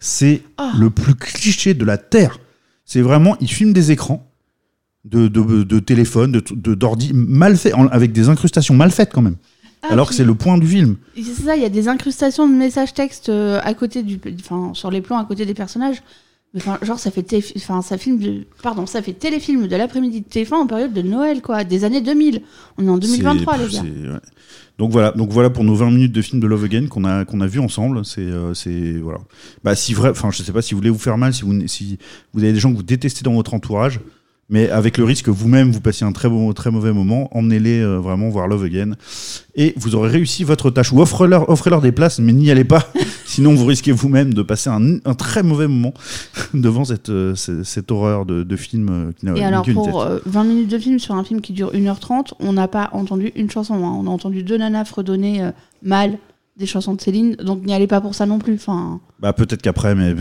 c'est 0.01 0.43
Ah. 0.59 0.73
le 0.79 0.91
plus 0.91 1.15
cliché 1.15 1.75
de 1.75 1.85
la 1.85 1.99
terre. 1.99 2.39
C'est 2.85 3.01
vraiment, 3.01 3.37
il 3.41 3.49
filme 3.51 3.73
des 3.73 3.91
écrans 3.93 4.27
de, 5.05 5.29
de, 5.29 5.63
de 5.63 5.79
téléphone, 5.79 6.33
de, 6.33 6.43
de- 6.51 6.75
d'ordi 6.75 7.13
mal 7.15 7.57
fait, 7.57 7.73
en- 7.73 7.89
avec 7.89 8.13
des 8.13 8.29
incrustations 8.29 8.75
mal 8.75 8.91
faites 8.91 9.13
quand 9.13 9.23
même. 9.23 9.37
ah, 9.83 9.89
alors 9.93 10.09
que 10.09 10.15
c'est 10.15 10.25
le 10.25 10.35
point 10.35 10.59
du 10.59 10.67
film. 10.67 10.97
C'est 11.17 11.23
ça, 11.45 11.57
il 11.57 11.63
y 11.63 11.65
a 11.65 11.69
des 11.69 11.87
incrustations 11.89 12.49
de 12.49 12.55
messages 12.55 12.93
textes 12.95 13.29
euh, 13.29 13.61
à 13.63 13.75
côté 13.75 14.03
du, 14.03 14.19
enfin 14.41 14.73
sur 14.75 14.91
les 14.91 15.01
plans 15.01 15.19
à 15.19 15.25
côté 15.25 15.47
des 15.47 15.55
personnages. 15.55 16.03
Enfin, 16.57 16.79
genre 16.83 16.99
ça 16.99 17.11
fait, 17.11 17.27
enfin 17.57 17.83
ça 17.83 17.99
filme 17.99 18.19
de, 18.19 18.47
pardon, 18.63 18.87
ça 18.87 19.03
fait 19.03 19.13
téléfilm 19.13 19.67
de 19.67 19.77
l'après-midi 19.77 20.23
de 20.23 20.27
TF1 20.27 20.55
en 20.55 20.67
période 20.67 20.93
de 20.93 21.03
Noël 21.03 21.43
quoi, 21.43 21.65
des 21.65 21.85
années 21.85 22.01
2000. 22.01 22.41
On 22.79 22.87
est 22.87 22.91
en 22.91 22.99
2023 22.99 23.57
C'est- 23.59 23.65
les 23.67 23.73
gars. 23.75 23.83
ouais. 24.15 24.21
Donc 24.79 24.91
voilà, 24.93 25.13
donc 25.13 25.31
voilà 25.33 25.49
pour 25.51 25.65
nos 25.65 25.75
20 25.75 25.91
minutes 25.91 26.13
de 26.13 26.21
film 26.21 26.41
de 26.41 26.47
Love 26.47 26.65
Again 26.65 26.87
qu'on 26.89 27.05
a 27.05 27.25
qu'on 27.25 27.41
a 27.41 27.47
vu 27.47 27.61
ensemble. 27.61 28.05
C'est 28.05 28.21
euh, 28.21 28.53
c'est 28.55 28.93
voilà. 28.93 29.19
Bah 29.65 29.75
si 29.75 29.95
vrai, 29.95 30.11
enfin 30.11 30.31
je 30.31 30.43
sais 30.43 30.53
pas 30.53 30.61
si 30.63 30.75
vous 30.75 30.79
voulez 30.79 30.91
vous 30.91 30.99
faire 30.99 31.17
mal, 31.19 31.33
si 31.35 31.43
vous 31.43 31.67
si 31.67 31.99
vous 32.35 32.43
avez 32.43 32.53
des 32.53 32.59
gens 32.61 32.71
que 32.73 32.77
vous 32.77 32.83
détestez 32.83 33.23
dans 33.23 33.33
votre 33.33 33.55
entourage, 33.55 34.01
mais 34.51 34.69
avec 34.69 34.99
le 34.99 35.05
risque 35.05 35.25
que 35.27 35.31
vous-même 35.31 35.73
vous 35.73 35.81
passiez 35.81 36.07
un 36.07 36.13
très 36.13 36.29
beau, 36.29 36.53
très 36.53 36.71
mauvais 36.71 36.93
moment, 36.93 37.29
emmenez-les 37.37 37.81
euh, 37.81 37.99
vraiment 38.01 38.29
voir 38.29 38.49
Love 38.49 38.65
Again 38.65 38.93
et 39.55 39.73
vous 39.79 39.95
aurez 39.95 40.11
réussi 40.11 40.45
votre 40.45 40.71
tâche. 40.71 40.93
Ou 40.93 41.01
offrez-leur 41.01 41.49
offrez-leur 41.49 41.81
des 41.81 41.93
places, 41.93 42.19
mais 42.19 42.35
n'y 42.35 42.51
allez 42.51 42.65
pas, 42.65 42.87
sinon 43.37 43.55
vous 43.55 43.65
risquez 43.67 43.93
vous-même 43.93 44.35
de 44.35 44.43
passer 44.43 44.69
un, 44.71 44.97
un 45.05 45.15
très 45.15 45.43
mauvais 45.43 45.69
moment 45.69 45.95
devant 46.55 46.85
cette 46.85 47.09
euh, 47.11 47.35
cette, 47.35 47.63
cette 47.65 47.91
horreur 47.91 48.27
de, 48.27 48.43
de 48.43 48.57
film 48.57 48.89
euh, 48.91 49.13
qui 49.13 49.27
n'a 49.27 49.37
Et 49.37 49.45
alors 49.45 49.65
pour 49.65 49.85
tête. 49.87 49.95
euh, 50.13 50.21
20 50.27 50.45
minutes 50.45 50.71
de 50.71 50.79
film 50.79 50.99
sur 50.99 51.15
un 51.15 51.25
film 51.25 51.41
qui 51.41 51.53
dure 51.53 51.73
1h30, 51.73 52.33
on 52.41 52.53
n'a 52.53 52.69
pas 52.69 52.91
entendu 52.93 53.33
une 53.37 53.51
chanson. 53.51 53.75
hein. 53.75 53.95
On 53.99 54.07
a 54.07 54.11
entendu 54.11 54.43
deux 54.43 54.59
nanas 54.59 54.85
fredonner 54.85 55.43
euh, 55.43 55.51
mal 55.83 56.19
des 56.57 56.65
chansons 56.67 56.95
de 56.95 57.01
Céline, 57.03 57.37
donc 57.37 57.65
n'y 57.67 57.75
allez 57.75 57.87
pas 57.87 58.01
pour 58.01 58.15
ça 58.15 58.25
non 58.25 58.39
plus. 58.39 58.55
Enfin, 58.55 58.99
Bah 59.21 59.35
peut-être 59.35 59.61
qu'après, 59.61 59.95
mais 59.95 60.15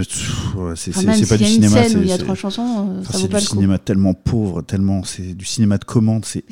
c'est 0.76 0.90
enfin, 0.96 1.04
pas 1.30 1.38
du 1.38 1.44
y 1.44 1.48
a 1.48 1.48
une 1.48 1.54
cinéma. 1.64 1.84
scène 1.84 1.98
où 1.98 2.02
il 2.02 2.10
y 2.10 2.12
a 2.12 2.18
trois 2.18 2.36
chansons, 2.36 2.90
euh, 2.90 3.00
Enfin, 3.00 3.14
ça 3.14 3.14
c'est 3.14 3.22
vaut 3.22 3.28
du 3.28 3.32
pas 3.32 3.40
le 3.40 3.46
coup. 3.46 3.54
cinéma 3.54 3.78
tellement 3.80 4.14
pauvre, 4.14 4.62
tellement 4.62 5.04
c'est 5.06 5.34
du 5.34 5.46
cinéma 5.46 5.78
de 5.78 5.86
commande, 5.86 6.26
c'est 6.26 6.44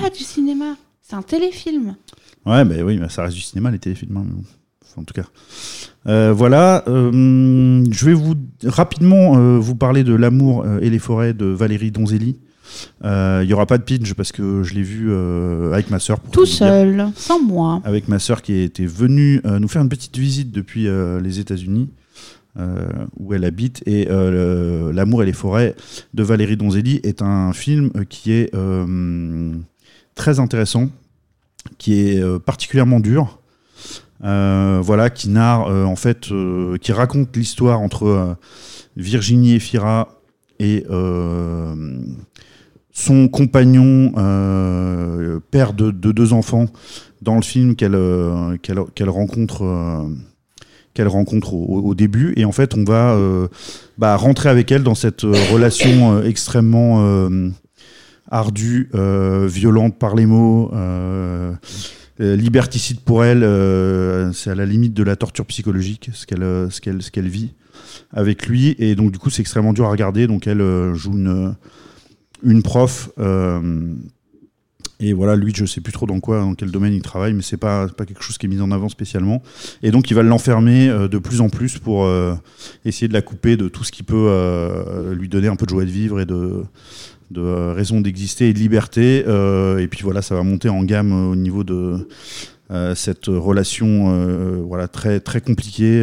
pas 0.00 0.10
du 0.10 0.22
cinéma, 0.22 0.76
c'est 1.00 1.16
un 1.16 1.22
téléfilm. 1.22 1.96
Ouais, 2.44 2.62
bah 2.66 2.74
oui, 2.84 2.98
bah, 2.98 3.08
ça 3.08 3.22
reste 3.22 3.36
du 3.36 3.40
cinéma 3.40 3.70
les 3.70 3.78
téléfilms, 3.78 4.16
hein, 4.18 4.24
mais 4.26 4.34
bon. 4.34 4.44
Enfin, 4.84 5.00
en 5.00 5.04
tout 5.04 5.14
cas. 5.14 5.24
Euh, 6.08 6.32
voilà, 6.32 6.82
euh, 6.88 7.84
je 7.90 8.06
vais 8.06 8.12
vous 8.12 8.34
rapidement 8.64 9.36
euh, 9.36 9.58
vous 9.58 9.76
parler 9.76 10.02
de 10.02 10.14
L'amour 10.14 10.66
et 10.80 10.90
les 10.90 10.98
forêts 10.98 11.34
de 11.34 11.46
Valérie 11.46 11.90
Donzelli. 11.90 12.40
Il 13.04 13.44
y 13.46 13.52
aura 13.52 13.66
pas 13.66 13.78
de 13.78 13.82
pitch 13.82 14.14
parce 14.14 14.32
que 14.32 14.62
je 14.62 14.74
l'ai 14.74 14.82
vu 14.82 15.12
avec 15.72 15.90
ma 15.90 15.98
sœur. 15.98 16.18
Tout 16.32 16.44
dire. 16.44 16.54
seul, 16.54 17.06
sans 17.16 17.42
moi. 17.42 17.82
Avec 17.84 18.08
ma 18.08 18.18
sœur 18.18 18.40
qui 18.42 18.54
était 18.60 18.86
venue 18.86 19.40
nous 19.44 19.68
faire 19.68 19.82
une 19.82 19.88
petite 19.88 20.16
visite 20.16 20.50
depuis 20.50 20.88
les 21.22 21.38
États-Unis. 21.38 21.90
où 23.18 23.34
elle 23.34 23.44
habite 23.44 23.82
et 23.86 24.06
L'amour 24.06 25.22
et 25.22 25.26
les 25.26 25.34
forêts 25.34 25.74
de 26.14 26.22
Valérie 26.22 26.56
Donzelli 26.56 27.00
est 27.02 27.20
un 27.20 27.52
film 27.52 27.90
qui 28.08 28.32
est 28.32 28.50
très 30.14 30.40
intéressant, 30.40 30.88
qui 31.76 32.00
est 32.00 32.38
particulièrement 32.40 33.00
dur, 33.00 33.41
voilà, 34.22 35.10
qui 35.10 35.28
narre 35.28 35.66
euh, 35.68 35.84
en 35.84 35.96
fait, 35.96 36.30
euh, 36.30 36.76
qui 36.78 36.92
raconte 36.92 37.36
l'histoire 37.36 37.80
entre 37.80 38.06
euh, 38.06 38.34
Virginie 38.96 39.54
Efira 39.54 40.20
et 40.58 40.84
euh, 40.90 41.74
son 42.92 43.28
compagnon, 43.28 44.12
euh, 44.16 45.40
père 45.50 45.72
de, 45.72 45.90
de 45.90 46.12
deux 46.12 46.32
enfants, 46.32 46.66
dans 47.20 47.36
le 47.36 47.42
film 47.42 47.74
qu'elle 47.74 47.94
euh, 47.94 48.56
rencontre. 49.00 49.64
euh, 49.64 50.08
qu'elle 50.94 51.08
rencontre 51.08 51.54
au, 51.54 51.94
début 51.94 52.34
et 52.36 52.44
en 52.44 52.52
fait 52.52 52.74
on 52.74 52.84
va 52.84 53.14
euh, 53.14 53.48
bah, 53.96 54.14
rentrer 54.16 54.50
avec 54.50 54.70
elle 54.70 54.82
dans 54.82 54.94
cette 54.94 55.24
euh, 55.24 55.32
relation 55.50 56.16
euh, 56.16 56.24
extrêmement 56.24 57.02
euh, 57.02 57.48
ardue, 58.30 58.90
euh, 58.94 59.46
violente 59.50 59.98
par 59.98 60.14
les 60.14 60.26
mots, 60.26 60.70
euh, 62.20 62.36
liberticide 62.36 63.00
pour 63.00 63.24
elle, 63.24 63.42
euh, 63.42 64.32
c'est 64.32 64.50
à 64.50 64.54
la 64.54 64.66
limite 64.66 64.92
de 64.92 65.02
la 65.02 65.16
torture 65.16 65.46
psychologique 65.46 66.10
ce 66.12 66.26
qu'elle 66.26 66.42
euh, 66.42 66.68
ce 66.68 66.82
qu'elle 66.82 67.02
ce 67.02 67.10
qu'elle 67.10 67.28
vit 67.28 67.54
avec 68.12 68.46
lui 68.46 68.76
et 68.78 68.94
donc 68.94 69.12
du 69.12 69.18
coup 69.18 69.30
c'est 69.30 69.40
extrêmement 69.40 69.72
dur 69.72 69.86
à 69.86 69.90
regarder 69.90 70.26
donc 70.26 70.46
elle 70.46 70.62
joue 70.94 71.12
une 71.12 71.54
une 72.42 72.62
prof 72.62 73.10
Et 75.04 75.14
voilà, 75.14 75.34
lui, 75.34 75.52
je 75.52 75.64
sais 75.64 75.80
plus 75.80 75.92
trop 75.92 76.06
dans 76.06 76.20
quoi, 76.20 76.38
dans 76.38 76.54
quel 76.54 76.70
domaine 76.70 76.92
il 76.94 77.02
travaille, 77.02 77.32
mais 77.32 77.42
c'est 77.42 77.56
pas, 77.56 77.88
pas 77.88 78.06
quelque 78.06 78.22
chose 78.22 78.38
qui 78.38 78.46
est 78.46 78.48
mis 78.48 78.60
en 78.60 78.70
avant 78.70 78.88
spécialement. 78.88 79.42
Et 79.82 79.90
donc, 79.90 80.08
il 80.12 80.14
va 80.14 80.22
l'enfermer 80.22 80.86
de 81.10 81.18
plus 81.18 81.40
en 81.40 81.48
plus 81.48 81.78
pour 81.78 82.08
essayer 82.84 83.08
de 83.08 83.12
la 83.12 83.20
couper 83.20 83.56
de 83.56 83.66
tout 83.66 83.82
ce 83.82 83.90
qui 83.90 84.04
peut 84.04 84.30
lui 85.12 85.28
donner 85.28 85.48
un 85.48 85.56
peu 85.56 85.66
de 85.66 85.70
joie 85.70 85.84
de 85.84 85.90
vivre 85.90 86.20
et 86.20 86.24
de, 86.24 86.62
de 87.32 87.40
euh, 87.40 87.72
raison 87.72 88.00
d'exister 88.00 88.48
et 88.48 88.52
de 88.52 88.58
liberté. 88.58 89.24
Euh, 89.26 89.78
et 89.78 89.88
puis 89.88 90.02
voilà, 90.02 90.22
ça 90.22 90.34
va 90.34 90.42
monter 90.42 90.68
en 90.68 90.82
gamme 90.84 91.12
euh, 91.12 91.32
au 91.32 91.36
niveau 91.36 91.64
de 91.64 92.08
cette 92.94 93.26
relation 93.26 94.64
voilà, 94.66 94.88
très, 94.88 95.20
très 95.20 95.42
compliquée, 95.42 96.02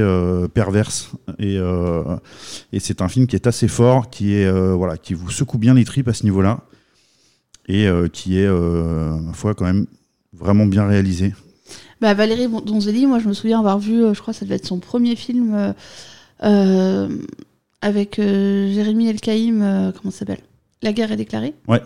perverse. 0.54 1.10
Et, 1.40 1.56
et 1.56 2.80
c'est 2.80 3.02
un 3.02 3.08
film 3.08 3.26
qui 3.26 3.36
est 3.36 3.48
assez 3.48 3.68
fort, 3.68 4.12
qui, 4.12 4.36
est, 4.36 4.52
voilà, 4.52 4.96
qui 4.96 5.16
vous 5.16 5.32
secoue 5.32 5.58
bien 5.58 5.74
les 5.74 5.84
tripes 5.84 6.10
à 6.10 6.14
ce 6.14 6.26
niveau-là. 6.26 6.60
Et 7.68 7.88
qui 8.14 8.38
est, 8.38 8.48
ma 8.48 9.34
foi, 9.34 9.56
quand 9.56 9.66
même 9.66 9.88
vraiment 10.32 10.68
bien 10.68 10.86
réalisé. 10.86 11.34
Bah, 12.02 12.14
Valérie 12.14 12.48
Donzelli, 12.48 13.08
moi 13.08 13.18
je 13.18 13.28
me 13.28 13.34
souviens 13.34 13.58
avoir 13.58 13.80
vu, 13.80 14.04
je 14.14 14.22
crois 14.22 14.36
que 14.36 14.40
ça 14.40 14.46
devait 14.46 14.58
être 14.58 14.68
son 14.68 14.78
premier 14.78 15.16
film 15.16 15.74
avec 17.82 18.20
euh, 18.20 18.72
Jérémy 18.74 19.10
Elkaïm, 19.10 19.62
euh, 19.62 19.92
comment 19.92 20.12
ça 20.12 20.20
s'appelle? 20.20 20.42
La 20.82 20.94
guerre 20.94 21.12
est 21.12 21.18
déclarée. 21.18 21.54
Ouais. 21.68 21.82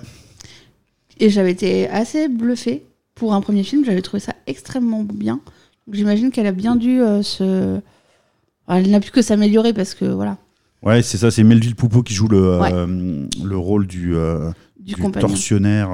Et 1.20 1.30
j'avais 1.30 1.52
été 1.52 1.88
assez 1.90 2.28
bluffée 2.28 2.84
pour 3.16 3.34
un 3.34 3.42
premier 3.42 3.64
film, 3.64 3.86
j'avais 3.86 4.02
trouvé 4.02 4.20
ça 4.20 4.34
extrêmement 4.48 5.04
bien. 5.04 5.40
J'imagine 5.92 6.32
qu'elle 6.32 6.48
a 6.48 6.52
bien 6.52 6.76
dû 6.76 7.02
euh, 7.02 7.22
se. 7.22 7.80
Enfin, 8.68 8.80
elle 8.80 8.90
n'a 8.90 9.00
pu 9.00 9.12
que 9.12 9.22
s'améliorer 9.22 9.74
parce 9.74 9.94
que 9.94 10.06
voilà, 10.06 10.38
Ouais, 10.82 11.02
c'est 11.02 11.18
ça, 11.18 11.32
c'est 11.32 11.44
Melville 11.44 11.76
Poupeau 11.76 12.04
qui 12.04 12.14
joue 12.14 12.28
le, 12.28 12.60
Ouais. 12.60 12.72
euh, 12.74 13.26
le 13.44 13.58
rôle 13.58 13.88
du, 13.88 14.16
euh, 14.16 14.52
du, 14.80 14.96
du 14.96 15.12
tortionnaire. 15.12 15.92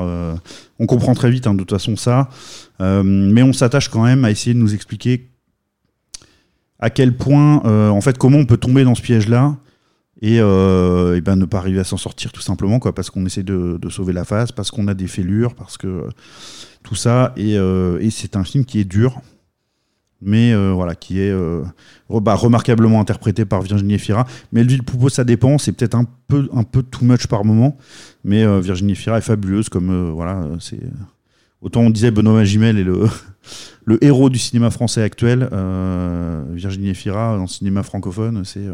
on 0.80 0.86
comprend 0.86 1.14
très 1.14 1.30
vite, 1.30 1.46
hein, 1.48 1.54
de 1.54 1.60
toute 1.60 1.70
façon, 1.72 1.96
ça. 1.96 2.30
Mais 2.80 3.44
on 3.44 3.54
s'attache 3.54 3.90
quand 3.90 4.04
même 4.04 4.26
à 4.26 4.32
essayer 4.32 4.54
de 4.54 4.60
nous 4.60 4.74
expliquer 4.74 5.30
à 6.80 6.90
quel 6.90 7.16
point, 7.18 7.58
en 7.92 8.02
fait, 8.02 8.18
comment 8.18 8.38
on 8.38 8.46
peut 8.46 8.58
tomber 8.58 8.84
dans 8.84 8.96
ce 8.96 9.02
piège-là 9.02 9.58
et, 10.22 10.40
euh, 10.40 11.16
et 11.16 11.22
ben, 11.22 11.36
ne 11.36 11.46
pas 11.46 11.58
arriver 11.60 11.80
à 11.80 11.84
s'en 11.84 11.98
sortir 11.98 12.32
tout 12.32 12.42
simplement, 12.42 12.80
quoi, 12.80 12.94
parce 12.94 13.10
qu'on 13.10 13.26
essaie 13.26 13.44
de, 13.44 13.80
sauver 13.90 14.14
la 14.14 14.26
face, 14.26 14.52
parce 14.52 14.70
qu'on 14.72 14.88
a 14.88 14.94
des 14.94 15.08
fêlures, 15.08 15.56
parce 15.56 15.78
que 15.78 15.88
euh, 15.88 16.10
tout 16.84 16.96
ça. 16.96 17.34
Et, 17.38 17.58
euh, 17.58 18.00
et 18.02 18.10
c'est 18.10 18.36
un 18.36 18.44
film 18.44 18.66
qui 18.66 18.80
est 18.80 18.86
dur, 18.86 19.22
mais 20.22 20.54
voilà, 20.74 20.96
qui 20.96 21.22
est 21.22 21.34
bah, 22.10 22.36
remarquablement 22.36 23.00
interprété 23.00 23.46
par 23.46 23.62
Virginie 23.62 23.94
Efira. 23.94 24.28
Melville 24.52 24.84
Poupeau, 24.84 25.08
ça 25.08 25.24
dépend, 25.24 25.58
c'est 25.58 25.72
peut-être 25.72 25.96
un 25.96 26.06
peu, 26.28 26.50
un 26.54 26.64
peu 26.64 26.84
too 26.84 27.06
much 27.06 27.28
par 27.28 27.46
moment, 27.46 27.78
mais 28.26 28.46
Virginie 28.60 28.92
Efira 28.92 29.18
est 29.18 29.22
fabuleuse, 29.22 29.70
comme 29.70 30.12
voilà, 30.12 30.46
c'est 30.60 30.82
autant 31.62 31.82
on 31.82 31.90
disait 31.90 32.12
Benoît 32.12 32.34
Magimel 32.34 32.78
est 32.78 32.84
le 32.84 33.06
le 33.86 34.04
héros 34.04 34.30
du 34.30 34.38
cinéma 34.40 34.70
français 34.70 35.02
actuel. 35.02 35.50
euh, 35.52 36.44
Virginie 36.54 36.90
Efira 36.90 37.36
dans 37.36 37.42
le 37.44 37.48
cinéma 37.48 37.82
francophone, 37.84 38.44
c'est 38.46 38.60
euh, 38.60 38.74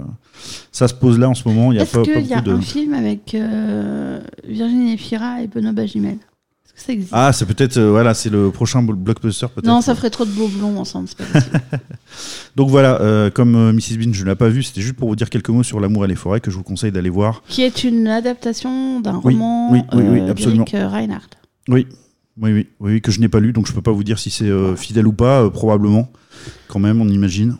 ça 0.71 0.87
se 0.87 0.93
pose 0.93 1.17
là 1.19 1.29
en 1.29 1.33
ce 1.33 1.47
moment. 1.47 1.71
Il 1.71 1.75
y 1.75 1.79
a 1.79 1.83
Est-ce 1.83 1.91
pas, 1.93 1.99
pas 2.03 2.03
qu'il 2.05 2.27
y 2.27 2.33
a 2.33 2.37
beaucoup 2.41 2.49
de 2.49 2.55
un 2.55 2.61
film 2.61 2.93
avec 2.93 3.33
euh, 3.35 4.19
Virginie 4.47 4.93
Efira 4.93 5.41
et 5.41 5.47
Benoît 5.47 5.71
Bagimel 5.71 6.15
Est-ce 6.65 6.73
que 6.73 6.79
ça 6.81 6.91
existe? 6.93 7.11
Ah, 7.13 7.31
c'est 7.31 7.45
peut-être 7.45 7.79
voilà, 7.79 8.13
c'est 8.13 8.29
le 8.29 8.51
prochain 8.51 8.81
bl- 8.83 8.95
blockbuster 8.95 9.47
peut-être. 9.53 9.67
Non, 9.67 9.79
ça 9.81 9.95
ferait 9.95 10.09
trop 10.09 10.25
de 10.25 10.31
beaux 10.31 10.49
blonds 10.49 10.77
ensemble, 10.77 11.07
c'est 11.07 11.17
pas 11.17 11.39
possible. 11.39 11.61
Donc 12.57 12.69
voilà, 12.69 13.29
comme 13.33 13.71
Mrs 13.73 13.97
Bean, 13.97 14.13
je 14.13 14.23
ne 14.23 14.29
l'ai 14.29 14.35
pas 14.35 14.49
vu, 14.49 14.63
c'était 14.63 14.81
juste 14.81 14.95
pour 14.95 15.07
vous 15.09 15.15
dire 15.15 15.29
quelques 15.29 15.49
mots 15.49 15.63
sur 15.63 15.79
L'amour 15.79 16.03
et 16.05 16.07
les 16.09 16.15
forêts 16.15 16.39
que 16.41 16.51
je 16.51 16.55
vous 16.57 16.63
conseille 16.63 16.91
d'aller 16.91 17.09
voir. 17.09 17.41
qui 17.47 17.61
est 17.61 17.83
une 17.85 18.07
adaptation 18.07 18.99
d'un 18.99 19.21
Oui, 19.23 19.33
roman 19.33 19.71
oui, 19.71 19.81
oui, 19.93 20.03
oui, 20.09 20.19
absolument. 20.29 20.65
d'Eric, 20.65 20.91
Reinhardt. 20.91 21.29
Oui, 21.69 21.87
oui, 22.41 22.67
oui, 22.79 23.01
que 23.01 23.11
je 23.11 23.21
n'ai 23.21 23.29
pas 23.29 23.39
lu, 23.39 23.53
donc 23.53 23.67
je 23.67 23.73
peux 23.73 23.81
pas 23.81 23.91
vous 23.91 24.03
dire 24.03 24.19
si 24.19 24.29
c'est 24.29 24.49
euh, 24.49 24.75
fidèle 24.75 25.07
ou 25.07 25.13
pas, 25.13 25.43
euh, 25.43 25.49
probablement, 25.49 26.11
quand 26.67 26.79
même, 26.79 27.01
on 27.01 27.07
imagine. 27.07 27.55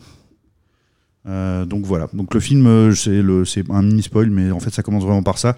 Euh, 1.28 1.64
donc 1.64 1.84
voilà, 1.84 2.08
donc 2.12 2.34
le 2.34 2.40
film, 2.40 2.94
c'est 2.94 3.64
un 3.70 3.82
mini 3.82 4.02
spoil, 4.02 4.30
mais 4.30 4.50
en 4.52 4.60
fait 4.60 4.70
ça 4.70 4.82
commence 4.82 5.02
vraiment 5.02 5.24
par 5.24 5.38
ça. 5.38 5.56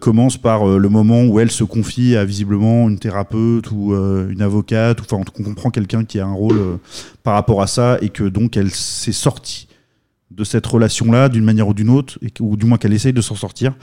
Commence 0.00 0.38
par 0.38 0.66
le 0.66 0.88
moment 0.88 1.24
où 1.24 1.40
elle 1.40 1.50
se 1.50 1.64
confie 1.64 2.16
à 2.16 2.24
visiblement 2.24 2.88
une 2.88 2.98
thérapeute 2.98 3.70
ou 3.70 3.94
une 3.94 4.40
avocate, 4.40 5.00
enfin 5.00 5.22
on 5.38 5.42
comprend 5.42 5.70
quelqu'un 5.70 6.04
qui 6.06 6.20
a 6.20 6.26
un 6.26 6.32
rôle 6.32 6.78
par 7.22 7.34
rapport 7.34 7.60
à 7.60 7.66
ça 7.66 7.98
et 8.00 8.08
que 8.08 8.24
donc 8.24 8.56
elle 8.56 8.70
s'est 8.70 9.12
sortie 9.12 9.68
de 10.30 10.44
cette 10.44 10.66
relation-là 10.66 11.28
d'une 11.28 11.44
manière 11.44 11.68
ou 11.68 11.74
d'une 11.74 11.90
autre, 11.90 12.18
ou 12.40 12.56
du 12.56 12.64
moins 12.66 12.78
qu'elle 12.78 12.92
essaye 12.92 13.12
de 13.12 13.20
s'en 13.20 13.34
sortir. 13.34 13.74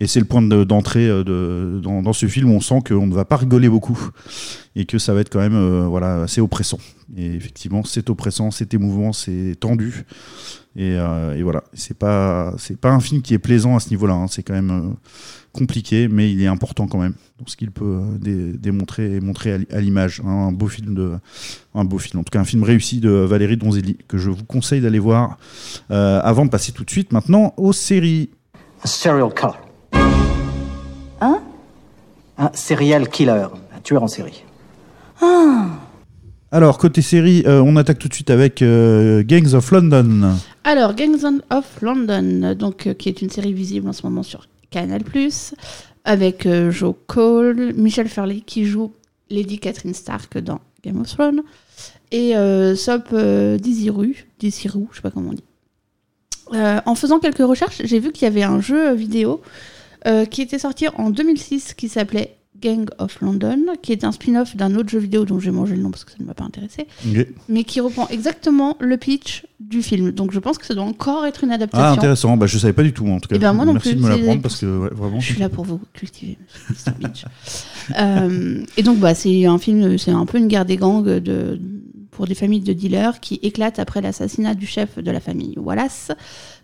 Et 0.00 0.06
c'est 0.06 0.20
le 0.20 0.26
point 0.26 0.42
de- 0.42 0.62
d'entrée 0.64 1.08
euh, 1.08 1.80
dans, 1.80 2.12
ce 2.12 2.26
film 2.26 2.50
où 2.50 2.54
on 2.54 2.60
sent 2.60 2.80
qu'on 2.88 3.06
ne 3.06 3.14
va 3.14 3.24
pas 3.24 3.36
rigoler 3.36 3.68
beaucoup 3.68 3.98
et 4.76 4.84
que 4.84 4.96
ça 4.98 5.12
va 5.12 5.20
être 5.20 5.28
quand 5.30 5.40
même 5.40 5.56
euh, 5.56 5.86
voilà, 5.88 6.22
assez 6.22 6.40
oppressant. 6.40 6.78
Et 7.16 7.26
effectivement, 7.34 7.82
c'est 7.84 8.08
oppressant, 8.10 8.50
c'est 8.52 8.72
émouvant, 8.74 9.12
c'est 9.12 9.56
tendu. 9.58 10.04
Et, 10.76 10.92
euh, 10.96 11.36
voilà, 11.42 11.64
c'est 11.72 11.98
pas 11.98 12.54
pas 12.80 12.90
un 12.90 13.00
film 13.00 13.22
qui 13.22 13.34
est 13.34 13.38
plaisant 13.40 13.74
à 13.74 13.80
ce 13.80 13.90
niveau-là. 13.90 14.14
hein. 14.14 14.26
C'est 14.28 14.44
quand 14.44 14.52
même 14.54 14.94
compliqué, 15.52 16.06
mais 16.06 16.30
il 16.30 16.40
est 16.42 16.46
important 16.46 16.86
quand 16.86 16.98
même 16.98 17.14
dans 17.40 17.46
ce 17.46 17.56
qu'il 17.56 17.72
peut 17.72 18.00
dé- 18.20 18.52
démontrer 18.52 19.16
et 19.16 19.20
montrer 19.20 19.58
à, 19.72 19.80
l'image. 19.80 20.20
hein. 20.24 20.48
Un 20.48 20.52
beau 20.52 20.68
film 20.68 20.94
de 20.94 21.12
un 21.74 21.84
beau 21.84 21.98
film, 21.98 22.20
en 22.20 22.22
tout 22.22 22.30
cas 22.30 22.40
un 22.40 22.44
film 22.44 22.62
réussi 22.62 23.00
de 23.00 23.10
Valérie 23.10 23.56
Donzelli 23.56 23.96
que 24.06 24.18
je 24.18 24.30
vous 24.30 24.44
conseille 24.44 24.80
d'aller 24.80 25.00
voir 25.00 25.38
avant 25.88 26.44
de 26.44 26.50
passer 26.50 26.70
tout 26.70 26.84
de 26.84 26.90
suite 26.90 27.12
maintenant 27.12 27.52
aux 27.56 27.72
séries. 27.72 28.30
Un 28.84 28.86
serial 28.86 29.34
killer. 29.34 29.67
Un 32.38 32.50
serial 32.54 33.08
killer. 33.08 33.48
Un 33.76 33.80
tueur 33.82 34.02
en 34.02 34.08
série. 34.08 34.44
Alors, 36.50 36.78
côté 36.78 37.02
série, 37.02 37.42
euh, 37.46 37.60
on 37.60 37.76
attaque 37.76 37.98
tout 37.98 38.08
de 38.08 38.14
suite 38.14 38.30
avec 38.30 38.62
euh, 38.62 39.22
Gangs 39.22 39.54
of 39.54 39.70
London. 39.70 40.36
Alors, 40.64 40.94
Gangs 40.94 41.40
of 41.50 41.82
London, 41.82 42.54
donc, 42.54 42.86
euh, 42.86 42.94
qui 42.94 43.10
est 43.10 43.20
une 43.20 43.28
série 43.28 43.52
visible 43.52 43.88
en 43.88 43.92
ce 43.92 44.02
moment 44.04 44.22
sur 44.22 44.46
Canal+, 44.70 45.02
avec 46.04 46.46
euh, 46.46 46.70
Joe 46.70 46.94
Cole, 47.06 47.74
Michel 47.74 48.08
Farley 48.08 48.40
qui 48.46 48.64
joue 48.64 48.92
Lady 49.28 49.58
Catherine 49.58 49.92
Stark 49.92 50.38
dans 50.38 50.60
Game 50.82 51.00
of 51.00 51.08
Thrones, 51.08 51.42
et 52.12 52.36
euh, 52.36 52.74
Sop 52.76 53.08
euh, 53.12 53.58
Disiru, 53.58 54.26
Disiru, 54.38 54.86
je 54.90 54.96
sais 54.96 55.02
pas 55.02 55.10
comment 55.10 55.30
on 55.30 55.34
dit. 55.34 55.44
Euh, 56.54 56.80
en 56.86 56.94
faisant 56.94 57.18
quelques 57.18 57.46
recherches, 57.46 57.82
j'ai 57.84 57.98
vu 57.98 58.10
qu'il 58.12 58.24
y 58.24 58.26
avait 58.26 58.42
un 58.42 58.60
jeu 58.60 58.94
vidéo 58.94 59.42
euh, 60.06 60.24
qui 60.24 60.42
était 60.42 60.58
sorti 60.58 60.86
en 60.96 61.10
2006 61.10 61.74
qui 61.74 61.88
s'appelait 61.88 62.34
Gang 62.60 62.88
of 62.98 63.20
London, 63.20 63.66
qui 63.82 63.92
est 63.92 64.02
un 64.02 64.10
spin-off 64.10 64.56
d'un 64.56 64.74
autre 64.74 64.88
jeu 64.88 64.98
vidéo 64.98 65.24
dont 65.24 65.38
j'ai 65.38 65.52
mangé 65.52 65.76
le 65.76 65.82
nom 65.82 65.90
parce 65.92 66.04
que 66.04 66.10
ça 66.10 66.16
ne 66.18 66.24
m'a 66.24 66.34
pas 66.34 66.42
intéressé 66.42 66.88
mais 67.48 67.62
qui 67.62 67.80
reprend 67.80 68.08
exactement 68.08 68.76
le 68.80 68.96
pitch 68.96 69.46
du 69.60 69.80
film. 69.80 70.10
Donc 70.10 70.32
je 70.32 70.40
pense 70.40 70.58
que 70.58 70.66
ça 70.66 70.74
doit 70.74 70.82
encore 70.84 71.24
être 71.26 71.44
une 71.44 71.52
Ah, 71.52 71.54
adaptation. 71.54 71.92
intéressant. 71.92 72.36
Bah, 72.36 72.46
je 72.46 72.58
savais 72.58 72.72
pas 72.72 72.82
du 72.82 72.92
tout, 72.92 73.06
en 73.06 73.20
tout 73.20 73.28
cas. 73.28 73.36
Eh 73.36 73.38
ben, 73.38 73.52
moi 73.52 73.64
non 73.64 73.74
Merci 73.74 73.90
plus, 73.90 73.96
de 73.98 74.02
me 74.02 74.08
l'apprendre 74.08 74.42
parce 74.42 74.58
que 74.60 74.66
ouais, 74.66 74.90
vraiment. 74.92 75.20
je 75.20 75.32
suis 75.32 75.40
là 75.40 75.48
pour 75.48 75.64
vous 75.64 75.80
cultiver, 75.92 76.36
Mr. 76.70 76.92
Beach. 76.98 77.24
Euh, 77.98 78.64
et 78.76 78.82
donc 78.82 78.98
bah, 78.98 79.14
c'est 79.14 79.46
un 79.46 79.56
film, 79.56 79.96
c'est 79.96 80.10
un 80.10 80.26
peu 80.26 80.36
une 80.36 80.46
guerre 80.48 80.66
des 80.66 80.76
gangs 80.76 81.02
de, 81.02 81.58
pour 82.10 82.26
des 82.26 82.34
familles 82.34 82.60
de 82.60 82.74
dealers 82.74 83.18
qui 83.20 83.38
éclatent 83.42 83.78
après 83.78 84.02
l'assassinat 84.02 84.54
du 84.54 84.66
chef 84.66 84.98
de 84.98 85.10
la 85.10 85.20
famille 85.20 85.54
Wallace. 85.56 86.10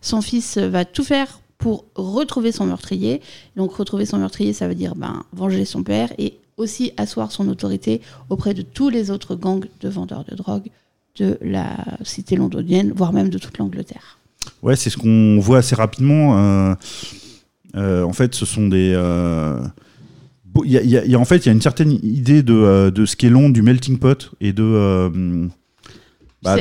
Son 0.02 0.20
fils 0.20 0.58
va 0.58 0.84
tout 0.84 1.02
faire 1.02 1.40
pour 1.64 1.86
retrouver 1.94 2.52
son 2.52 2.66
meurtrier. 2.66 3.22
Donc 3.56 3.72
retrouver 3.74 4.04
son 4.04 4.18
meurtrier, 4.18 4.52
ça 4.52 4.68
veut 4.68 4.74
dire 4.74 4.94
ben, 4.94 5.24
venger 5.32 5.64
son 5.64 5.82
père 5.82 6.12
et 6.18 6.34
aussi 6.58 6.92
asseoir 6.98 7.32
son 7.32 7.48
autorité 7.48 8.02
auprès 8.28 8.52
de 8.52 8.60
tous 8.60 8.90
les 8.90 9.10
autres 9.10 9.34
gangs 9.34 9.64
de 9.80 9.88
vendeurs 9.88 10.24
de 10.30 10.34
drogue 10.36 10.66
de 11.18 11.38
la 11.40 11.74
cité 12.02 12.36
londonienne, 12.36 12.92
voire 12.94 13.14
même 13.14 13.30
de 13.30 13.38
toute 13.38 13.56
l'Angleterre. 13.56 14.18
Ouais, 14.62 14.76
c'est 14.76 14.90
ce 14.90 14.98
qu'on 14.98 15.38
voit 15.40 15.58
assez 15.58 15.74
rapidement. 15.74 16.36
euh, 16.38 16.74
euh, 17.76 18.02
en 18.02 18.12
fait, 18.12 18.34
ce 18.34 18.44
sont 18.44 18.68
des. 18.68 18.92
euh, 18.94 19.58
y 20.66 20.76
a- 20.76 20.82
il 20.82 20.90
y 20.90 20.98
a- 20.98 21.04
il 21.06 21.10
y 21.10 21.14
a- 21.14 21.18
en 21.18 21.24
fait, 21.24 21.38
il 21.38 21.46
y 21.46 21.48
a 21.48 21.52
une 21.52 21.62
certaine 21.62 21.92
idée 21.92 22.42
de, 22.42 22.52
euh, 22.54 22.90
de 22.90 23.06
ce 23.06 23.16
qu'est 23.16 23.30
Londres, 23.30 23.54
du 23.54 23.62
melting 23.62 23.98
pot 23.98 24.32
et 24.42 24.52
de. 24.52 24.62
euh, 24.62 25.48
bah, 26.42 26.56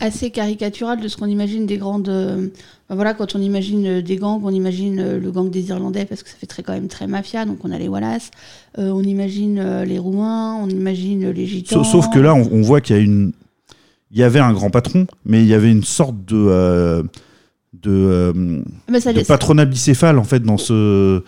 assez 0.00 0.30
caricatural 0.30 1.00
de 1.00 1.08
ce 1.08 1.16
qu'on 1.16 1.26
imagine 1.26 1.66
des 1.66 1.78
grandes. 1.78 2.08
euh, 2.08 2.48
ben 2.88 2.96
voilà, 2.96 3.14
quand 3.14 3.34
on 3.34 3.40
imagine 3.40 3.86
euh, 3.86 4.02
des 4.02 4.16
gangs, 4.16 4.40
on 4.44 4.50
imagine 4.50 4.98
euh, 4.98 5.18
le 5.20 5.30
gang 5.30 5.48
des 5.48 5.68
Irlandais 5.68 6.04
parce 6.04 6.22
que 6.22 6.28
ça 6.28 6.36
fait 6.38 6.46
très, 6.46 6.62
quand 6.62 6.72
même 6.72 6.88
très 6.88 7.06
mafia. 7.06 7.44
Donc 7.44 7.58
on 7.64 7.70
a 7.72 7.78
les 7.78 7.88
Wallace, 7.88 8.30
euh, 8.78 8.90
on 8.90 9.02
imagine 9.02 9.82
les 9.84 9.98
Roumains, 9.98 10.56
on 10.60 10.68
imagine 10.68 11.30
les 11.30 11.46
Gitans. 11.46 11.84
Sauf, 11.84 12.10
que 12.10 12.18
là, 12.18 12.34
on, 12.34 12.48
on 12.52 12.62
voit 12.62 12.80
qu'il 12.80 12.96
y 12.96 12.98
a 12.98 13.02
une. 13.02 13.32
Il 14.10 14.18
y 14.18 14.22
avait 14.22 14.40
un 14.40 14.52
grand 14.52 14.70
patron, 14.70 15.06
mais 15.24 15.42
il 15.42 15.48
y 15.48 15.54
avait 15.54 15.70
une 15.70 15.82
sorte 15.84 16.16
de. 16.24 16.36
euh, 16.36 17.02
de, 17.82 18.62
Mais 18.88 19.00
ça 19.00 19.12
de 19.12 19.20
patronat 19.22 19.64
bicéphale, 19.64 20.18
en 20.18 20.24
fait, 20.24 20.40
dans 20.40 20.56
ce. 20.58 21.22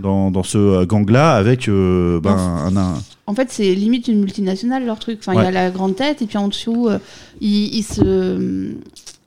Dans, 0.00 0.30
dans 0.30 0.42
ce 0.42 0.58
euh, 0.58 0.86
gang-là, 0.86 1.34
avec 1.36 1.68
euh, 1.68 2.20
ben, 2.20 2.36
un, 2.36 2.76
un- 2.76 2.94
En 3.26 3.34
fait, 3.34 3.50
c'est 3.50 3.74
limite 3.74 4.08
une 4.08 4.20
multinationale 4.20 4.84
leur 4.86 4.98
truc. 4.98 5.18
Enfin, 5.20 5.32
il 5.40 5.44
y 5.44 5.46
a 5.46 5.50
la 5.50 5.70
grande 5.70 5.96
tête 5.96 6.22
et 6.22 6.26
puis 6.26 6.38
en 6.38 6.48
dessous, 6.48 6.88
euh, 6.88 6.98
ils, 7.40 7.74
ils 7.76 7.82
se. 7.84 8.72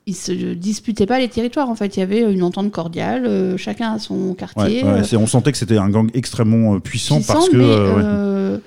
Ils 0.06 0.16
se 0.16 0.34
disputaient 0.34 1.06
pas 1.06 1.18
les 1.18 1.30
territoires. 1.30 1.70
En 1.70 1.76
fait, 1.76 1.96
il 1.96 2.02
y 2.02 2.04
avait 2.04 2.30
une 2.30 2.44
entente 2.44 2.72
cordiale. 2.74 3.26
euh, 3.26 3.56
chacun 3.56 3.94
a 3.94 4.00
son 4.00 4.34
quartier. 4.34 4.84
ouais, 4.84 4.90
euh, 5.14 5.18
on 5.18 5.28
sentait 5.28 5.54
que 5.54 5.58
c'était 5.58 5.78
un 5.78 5.88
gang 5.90 6.10
extrêmement 6.14 6.76
euh, 6.76 6.80
puissant, 6.80 7.16
puissant, 7.18 7.34
parce 7.34 7.48
que. 7.48 7.56
mais, 7.56 8.54
ouais. 8.54 8.60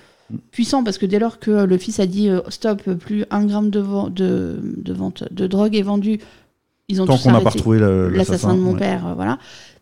puissant 0.51 0.83
parce 0.83 0.97
que 0.97 1.05
dès 1.05 1.19
lors 1.19 1.39
que 1.39 1.51
le 1.65 1.77
fils 1.77 2.01
a 2.01 2.07
dit 2.07 2.31
stop, 2.49 2.91
plus 2.95 3.27
un 3.31 3.45
gramme 3.45 3.69
de, 3.69 3.85
de, 4.09 4.57
de 4.79 4.93
vente 4.95 5.25
de 5.31 5.47
drogue 5.47 5.77
est 5.77 5.83
vendu, 5.83 6.21
ils 6.89 7.03
ont 7.03 7.07
Tant 7.07 7.17
tous 7.19 7.25
qu'on 7.25 7.33
n'a 7.33 7.41
pas 7.41 7.49
arrêté. 7.49 7.59
retrouvé 7.59 7.81
le- 7.81 8.09
l'assassin 8.09 8.55
de 8.55 8.61
mon 8.61 8.73
père, 8.75 9.13
voilà. 9.15 9.39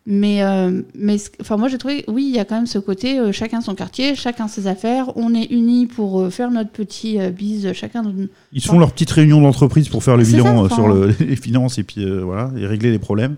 Mais, 0.07 0.43
euh, 0.43 0.83
mais 0.93 1.17
enfin, 1.41 1.57
moi 1.57 1.67
j'ai 1.67 1.79
trouvé, 1.79 2.05
oui, 2.07 2.25
il 2.29 2.35
y 2.35 2.39
a 2.39 2.45
quand 2.45 2.55
même 2.55 2.67
ce 2.67 2.77
côté, 2.77 3.19
euh, 3.19 3.31
chacun 3.31 3.61
son 3.61 3.73
quartier, 3.73 4.13
chacun 4.15 4.47
ses 4.47 4.67
affaires, 4.67 5.11
on 5.17 5.33
est 5.33 5.45
unis 5.45 5.87
pour 5.87 6.21
euh, 6.21 6.29
faire 6.29 6.51
notre 6.51 6.69
petit 6.69 7.19
euh, 7.19 7.31
bise, 7.31 7.73
chacun. 7.73 8.03
notre- 8.03 8.29
Ils 8.53 8.61
se 8.61 8.67
font 8.67 8.77
leur 8.77 8.91
petite 8.91 9.09
réunion 9.09 9.41
d'entreprise 9.41 9.89
pour 9.89 10.03
faire 10.03 10.15
le 10.15 10.23
bilan 10.23 10.65
euh, 10.65 10.69
sur 10.69 10.87
le- 10.87 11.15
les 11.27 11.35
finances 11.35 11.79
et 11.79 11.83
puis 11.83 12.03
euh, 12.05 12.21
voilà 12.23 12.51
et 12.55 12.67
régler 12.67 12.91
les 12.91 12.99
problèmes. 12.99 13.35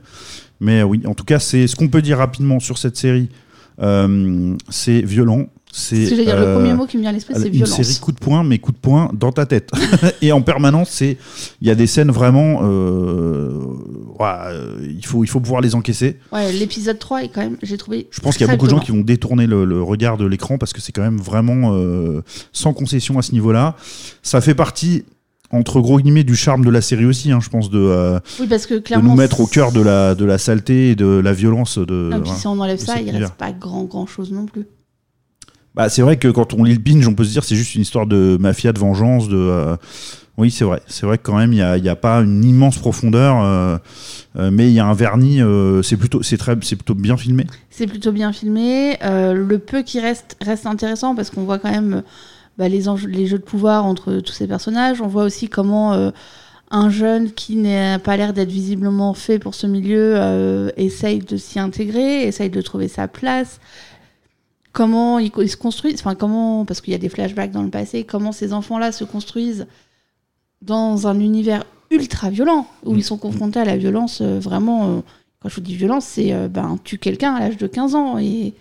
Mais 0.59 0.83
oui, 0.83 1.01
en 1.05 1.13
tout 1.13 1.23
cas, 1.23 1.39
c'est 1.39 1.67
ce 1.67 1.75
qu'on 1.77 1.87
peut 1.87 2.01
dire 2.01 2.17
rapidement 2.17 2.59
sur 2.59 2.77
cette 2.77 2.97
série. 2.97 3.29
Euh, 3.79 4.55
c'est 4.69 5.01
violent. 5.01 5.45
C'est 5.71 6.07
Ce 6.07 6.15
le 6.15 6.27
euh, 6.27 6.55
premier 6.55 6.73
mot 6.73 6.85
qui 6.87 6.97
me 6.97 7.01
vient 7.01 7.11
à 7.11 7.13
l'esprit, 7.13 7.35
c'est 7.37 7.47
une 7.47 7.53
violence. 7.53 7.81
série 7.81 7.99
coup 7.99 8.11
de 8.11 8.17
poing, 8.17 8.43
mais 8.43 8.57
coup 8.57 8.71
de 8.71 8.77
poing 8.77 9.11
dans 9.13 9.31
ta 9.31 9.45
tête. 9.45 9.69
et 10.21 10.31
en 10.31 10.41
permanence, 10.41 10.89
c'est 10.89 11.17
il 11.61 11.67
y 11.67 11.71
a 11.71 11.75
des 11.75 11.87
scènes 11.87 12.09
vraiment. 12.11 12.61
euh, 12.63 13.51
euh, 14.19 14.77
il 14.89 15.05
faut 15.05 15.23
il 15.23 15.27
faut 15.27 15.39
pouvoir 15.39 15.61
les 15.61 15.75
encaisser. 15.75 16.17
Ouais, 16.31 16.51
l'épisode 16.51 16.97
3 16.99 17.23
est 17.25 17.29
quand 17.29 17.41
même, 17.41 17.57
j'ai 17.61 17.77
trouvé. 17.77 18.07
Je 18.11 18.19
pense 18.19 18.37
qu'il 18.37 18.45
y 18.47 18.49
a 18.49 18.53
beaucoup 18.53 18.65
de 18.65 18.71
gens 18.71 18.79
qui 18.79 18.91
vont 18.91 19.01
détourner 19.01 19.47
le, 19.47 19.65
le 19.65 19.81
regard 19.81 20.17
de 20.17 20.25
l'écran 20.25 20.57
parce 20.57 20.73
que 20.73 20.81
c'est 20.81 20.91
quand 20.91 21.01
même 21.03 21.17
vraiment 21.19 21.73
euh, 21.73 22.21
sans 22.51 22.73
concession 22.73 23.19
à 23.19 23.21
ce 23.21 23.31
niveau-là. 23.33 23.75
Ça 24.23 24.41
fait 24.41 24.55
partie, 24.55 25.03
entre 25.51 25.79
gros 25.81 25.99
guillemets, 25.99 26.23
du 26.23 26.35
charme 26.35 26.65
de 26.65 26.69
la 26.69 26.81
série 26.81 27.05
aussi, 27.05 27.31
hein, 27.31 27.39
je 27.41 27.49
pense, 27.49 27.69
de, 27.69 27.79
euh, 27.79 28.19
Oui, 28.39 28.47
parce 28.47 28.65
que 28.65 28.73
de 28.75 29.01
nous 29.01 29.15
mettre 29.15 29.39
au 29.41 29.47
cœur 29.47 29.71
de 29.71 29.81
la, 29.81 30.15
de 30.15 30.25
la 30.25 30.37
saleté 30.37 30.91
et 30.91 30.95
de 30.95 31.05
la 31.05 31.33
violence. 31.33 31.77
De, 31.77 32.11
puis 32.23 32.31
si 32.35 32.47
on 32.47 32.59
enlève 32.59 32.79
ça, 32.79 32.95
il 32.99 33.03
univers. 33.03 33.21
reste 33.21 33.35
pas 33.35 33.51
grand 33.51 33.83
grand 33.83 34.07
chose 34.07 34.31
non 34.31 34.45
plus. 34.45 34.65
Bah, 35.77 35.89
c'est 35.89 36.01
vrai 36.01 36.17
que 36.17 36.27
quand 36.27 36.55
on 36.55 36.63
lit 36.63 36.73
le 36.73 36.79
binge, 36.79 37.07
on 37.07 37.13
peut 37.13 37.23
se 37.23 37.29
dire 37.29 37.43
c'est 37.43 37.55
juste 37.55 37.75
une 37.75 37.83
histoire 37.83 38.07
de 38.07 38.35
mafia, 38.39 38.73
de 38.73 38.79
vengeance, 38.79 39.29
de. 39.29 39.37
euh, 39.37 39.77
Oui, 40.35 40.49
c'est 40.49 40.65
vrai. 40.65 40.81
C'est 40.87 41.05
vrai 41.05 41.19
que 41.19 41.23
quand 41.23 41.37
même, 41.37 41.53
il 41.53 41.81
n'y 41.83 41.89
a, 41.89 41.95
pas 41.95 42.17
une 42.21 42.43
immense 42.43 42.79
profondeur, 42.79 43.43
euh, 43.43 43.77
euh, 44.37 44.49
mais 44.51 44.69
il 44.69 44.73
y 44.73 44.79
a 44.79 44.87
un 44.87 44.95
vernis. 44.95 45.39
c'est 45.83 45.95
plutôt, 45.95 46.23
c'est 46.23 46.37
très, 46.37 46.57
c'est 46.63 46.77
plutôt 46.77 46.95
bien 46.95 47.15
filmé. 47.15 47.45
C'est 47.69 47.85
plutôt 47.85 48.11
bien 48.11 48.33
filmé. 48.33 48.97
Le 49.03 49.57
peu 49.59 49.83
qui 49.83 49.99
reste 49.99 50.35
reste 50.43 50.65
intéressant 50.65 51.13
parce 51.13 51.29
qu'on 51.29 51.43
voit 51.43 51.59
quand 51.59 51.71
même 51.71 52.01
bah, 52.57 52.67
les, 52.69 52.85
les 53.07 53.27
jeux 53.27 53.37
de 53.37 53.43
pouvoir 53.43 53.85
entre 53.85 54.19
tous 54.21 54.33
ces 54.33 54.47
personnages. 54.47 54.99
On 54.99 55.07
voit 55.07 55.25
aussi 55.25 55.47
comment 55.47 56.11
un 56.71 56.89
jeune 56.89 57.31
qui 57.31 57.55
n'a 57.55 57.99
pas 57.99 58.17
l'air 58.17 58.33
d'être 58.33 58.49
visiblement 58.49 59.13
fait 59.13 59.37
pour 59.37 59.53
ce 59.53 59.67
milieu 59.67 60.71
essaye 60.75 61.19
de 61.19 61.37
s'y 61.37 61.59
intégrer, 61.59 62.23
essaye 62.23 62.49
de 62.49 62.61
trouver 62.61 62.87
sa 62.87 63.07
place. 63.07 63.59
Comment 64.77 65.17
ils, 65.17 65.31
se 65.49 65.57
construisent, 65.57 65.99
enfin 65.99 66.13
comment, 66.13 66.63
parce 66.65 66.81
qu'il 66.81 66.91
y 66.91 66.95
a 66.95 66.99
des 66.99 67.09
flashbacks 67.09 67.51
dans 67.51 67.63
le 67.63 67.69
passé, 67.71 68.03
comment 68.03 68.31
ces 68.31 68.53
enfants-là 68.53 68.91
se 68.91 69.03
construisent 69.05 69.65
dans 70.61 71.07
un 71.07 71.19
univers 71.19 71.63
ultra 71.89 72.29
violent 72.29 72.67
où 72.85 72.93
Mm. 72.93 72.97
ils 72.97 73.03
sont 73.03 73.17
confrontés 73.17 73.59
à 73.59 73.65
la 73.65 73.75
violence 73.77 74.19
euh, 74.21 74.37
vraiment. 74.39 74.87
euh, 74.87 74.99
quand 75.41 75.49
je 75.49 75.55
vous 75.55 75.61
dis 75.61 75.75
violence, 75.75 76.05
c'est 76.05 76.31
euh, 76.33 76.47
ben, 76.47 76.77
tue 76.83 76.97
quelqu'un 76.99 77.33
à 77.33 77.39
l'âge 77.39 77.57
de 77.57 77.65
15 77.67 77.95
ans 77.95 78.17
et 78.19 78.53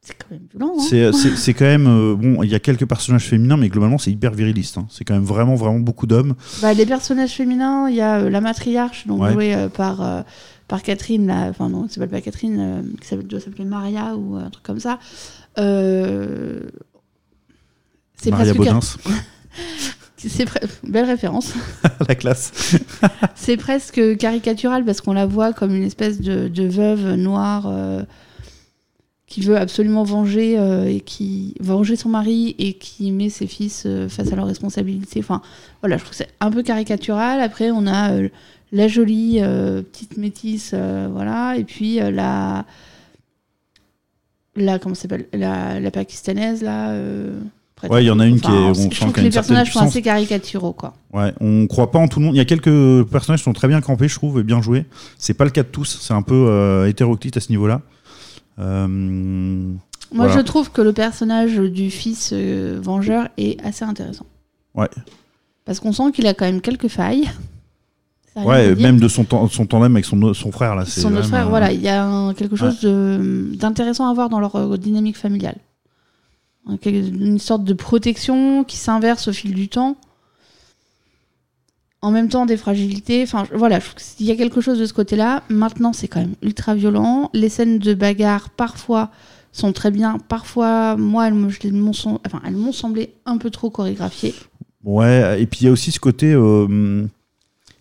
c'est 0.00 0.14
quand 0.14 0.30
même 0.30 0.46
violent. 0.52 0.74
hein. 0.78 0.82
C'est, 0.88 1.36
c'est, 1.36 1.52
quand 1.54 1.64
même 1.64 1.86
euh, 1.86 2.14
bon. 2.16 2.42
Il 2.42 2.50
y 2.50 2.54
a 2.54 2.60
quelques 2.60 2.86
personnages 2.86 3.26
féminins, 3.26 3.56
mais 3.56 3.68
globalement, 3.68 3.98
c'est 3.98 4.10
hyper 4.12 4.32
viriliste. 4.32 4.78
hein. 4.78 4.86
C'est 4.90 5.04
quand 5.04 5.14
même 5.14 5.24
vraiment, 5.24 5.54
vraiment 5.56 5.80
beaucoup 5.80 6.06
d'hommes. 6.06 6.34
Bah, 6.62 6.72
les 6.74 6.86
personnages 6.86 7.32
féminins, 7.32 7.88
il 7.88 7.96
y 7.96 8.00
a 8.00 8.18
euh, 8.20 8.30
la 8.30 8.40
matriarche, 8.40 9.06
donc 9.06 9.20
Ouais. 9.22 9.32
jouée 9.32 9.54
euh, 9.54 9.68
par, 9.68 10.00
euh, 10.02 10.22
par 10.68 10.82
Catherine, 10.82 11.26
là, 11.26 11.46
enfin 11.48 11.68
non, 11.70 11.84
elle 11.84 11.90
s'appelle 11.90 12.10
pas 12.10 12.20
Catherine, 12.20 12.56
euh, 12.60 12.82
qui 13.00 13.16
doit 13.24 13.40
s'appeler 13.40 13.64
Maria 13.64 14.14
ou 14.16 14.36
un 14.36 14.50
truc 14.50 14.64
comme 14.64 14.80
ça. 14.80 14.98
Euh, 15.58 16.60
C'est 18.16 18.30
Maria 18.30 18.52
C'est 20.16 20.46
Belle 20.82 21.06
référence. 21.06 21.54
la 22.08 22.14
classe. 22.14 22.76
C'est 23.34 23.56
presque 23.56 24.16
caricatural 24.18 24.84
parce 24.84 25.00
qu'on 25.00 25.12
la 25.12 25.26
voit 25.26 25.52
comme 25.52 25.74
une 25.74 25.84
espèce 25.84 26.20
de, 26.20 26.48
de 26.48 26.64
veuve 26.64 27.14
noire 27.14 27.66
euh, 27.66 28.02
qui 29.28 29.42
veut 29.42 29.56
absolument 29.56 30.04
venger 30.04 30.58
euh, 30.58 30.86
et 30.86 31.00
qui 31.00 31.54
venger 31.60 31.96
son 31.96 32.08
mari 32.08 32.56
et 32.58 32.74
qui 32.74 33.12
met 33.12 33.28
ses 33.28 33.46
fils 33.46 33.84
euh, 33.86 34.08
face 34.08 34.32
à 34.32 34.36
leurs 34.36 34.46
responsabilités. 34.46 35.20
Enfin, 35.20 35.42
voilà, 35.82 35.98
je 35.98 36.02
trouve 36.02 36.12
que 36.12 36.16
c'est 36.16 36.32
un 36.40 36.50
peu 36.50 36.62
caricatural. 36.62 37.40
Après, 37.40 37.70
on 37.70 37.86
a 37.86 38.12
euh, 38.12 38.28
la 38.72 38.88
jolie 38.88 39.38
euh, 39.40 39.82
petite 39.82 40.16
métisse, 40.16 40.72
euh, 40.74 41.08
voilà, 41.12 41.56
et 41.56 41.64
puis 41.64 42.00
euh, 42.00 42.10
la 42.10 42.64
la 44.56 44.78
comment 44.78 44.94
ça 44.94 45.02
s'appelle 45.02 45.26
la, 45.32 45.78
la 45.80 45.90
pakistanaise 45.90 46.62
là. 46.62 46.90
euh, 46.90 47.38
Ouais, 47.88 48.02
il 48.02 48.08
y 48.08 48.10
en 48.10 48.18
a 48.18 48.26
une 48.26 48.40
qui 48.40 48.48
est- 48.48 48.50
on 48.50 48.74
je 48.90 49.00
trouve 49.00 49.12
que 49.12 49.20
les 49.20 49.30
personnages 49.30 49.72
sont 49.72 49.78
assez 49.78 50.02
caricaturaux, 50.02 50.72
quoi. 50.72 50.94
Ouais, 51.12 51.32
on 51.40 51.68
croit 51.68 51.92
pas 51.92 52.00
en 52.00 52.08
tout 52.08 52.18
le 52.18 52.26
monde. 52.26 52.34
Il 52.34 52.38
y 52.38 52.40
a 52.40 52.44
quelques 52.44 53.04
personnages 53.04 53.38
qui 53.38 53.44
sont 53.44 53.52
très 53.52 53.68
bien 53.68 53.80
campés, 53.80 54.08
je 54.08 54.16
trouve, 54.16 54.40
et 54.40 54.42
bien 54.42 54.60
joués. 54.60 54.84
C'est 55.16 55.34
pas 55.34 55.44
le 55.44 55.50
cas 55.50 55.62
de 55.62 55.68
tous. 55.68 55.96
C'est 56.00 56.12
un 56.12 56.22
peu 56.22 56.34
euh, 56.34 56.88
hétéroclite 56.88 57.36
à 57.36 57.40
ce 57.40 57.50
niveau-là. 57.50 57.82
Euh, 58.58 58.88
Moi, 58.88 59.76
voilà. 60.12 60.34
je 60.34 60.40
trouve 60.40 60.72
que 60.72 60.82
le 60.82 60.92
personnage 60.92 61.54
du 61.54 61.92
fils 61.92 62.32
vengeur 62.32 63.28
est 63.38 63.64
assez 63.64 63.84
intéressant. 63.84 64.26
Ouais. 64.74 64.88
Parce 65.64 65.78
qu'on 65.78 65.92
sent 65.92 66.10
qu'il 66.12 66.26
a 66.26 66.34
quand 66.34 66.46
même 66.46 66.60
quelques 66.60 66.88
failles. 66.88 67.30
Ouais, 68.36 68.74
même 68.76 69.00
de 69.00 69.08
son, 69.08 69.24
tan- 69.24 69.48
son 69.48 69.66
tandem 69.66 69.92
avec 69.94 70.04
son, 70.04 70.32
son 70.32 70.52
frère 70.52 70.76
là. 70.76 70.84
Son 70.84 71.12
autre 71.14 71.26
frère, 71.26 71.38
même, 71.40 71.46
euh, 71.46 71.50
voilà, 71.50 71.72
il 71.72 71.80
y 71.80 71.88
a 71.88 72.04
un- 72.04 72.34
quelque 72.34 72.54
chose 72.56 72.80
d'intéressant 72.82 74.08
à 74.08 74.14
voir 74.14 74.28
dans 74.28 74.38
leur 74.40 74.54
euh, 74.56 74.76
dynamique 74.76 75.16
familiale. 75.16 75.56
Une 76.86 77.38
sorte 77.38 77.64
de 77.64 77.72
protection 77.72 78.62
qui 78.62 78.76
s'inverse 78.76 79.28
au 79.28 79.32
fil 79.32 79.54
du 79.54 79.68
temps. 79.68 79.96
En 82.00 82.10
même 82.12 82.28
temps, 82.28 82.46
des 82.46 82.56
fragilités. 82.56 83.22
Enfin, 83.24 83.44
voilà, 83.54 83.80
qu'il 84.16 84.26
y 84.26 84.30
a 84.30 84.36
quelque 84.36 84.60
chose 84.60 84.78
de 84.78 84.86
ce 84.86 84.92
côté-là. 84.92 85.42
Maintenant, 85.48 85.92
c'est 85.92 86.06
quand 86.08 86.20
même 86.20 86.34
ultra 86.42 86.74
violent. 86.74 87.30
Les 87.32 87.48
scènes 87.48 87.78
de 87.80 87.94
bagarre, 87.94 88.50
parfois, 88.50 89.10
sont 89.50 89.72
très 89.72 89.90
bien. 89.90 90.18
Parfois, 90.28 90.96
moi, 90.96 91.24
m'ont 91.30 91.90
enfin, 92.24 92.40
elles 92.46 92.54
m'ont 92.54 92.70
semblé 92.72 93.14
un 93.26 93.38
peu 93.38 93.50
trop 93.50 93.70
chorégraphiées. 93.70 94.34
Ouais, 94.84 95.42
et 95.42 95.46
puis 95.46 95.60
il 95.62 95.64
y 95.64 95.68
a 95.68 95.72
aussi 95.72 95.90
ce 95.90 95.98
côté 95.98 96.32
euh, 96.32 97.04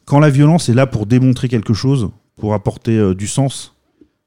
quand 0.07 0.19
la 0.19 0.29
violence 0.29 0.69
est 0.69 0.73
là 0.73 0.87
pour 0.87 1.05
démontrer 1.05 1.49
quelque 1.49 1.73
chose, 1.73 2.09
pour 2.37 2.53
apporter 2.53 2.97
euh, 2.97 3.13
du 3.13 3.27
sens 3.27 3.75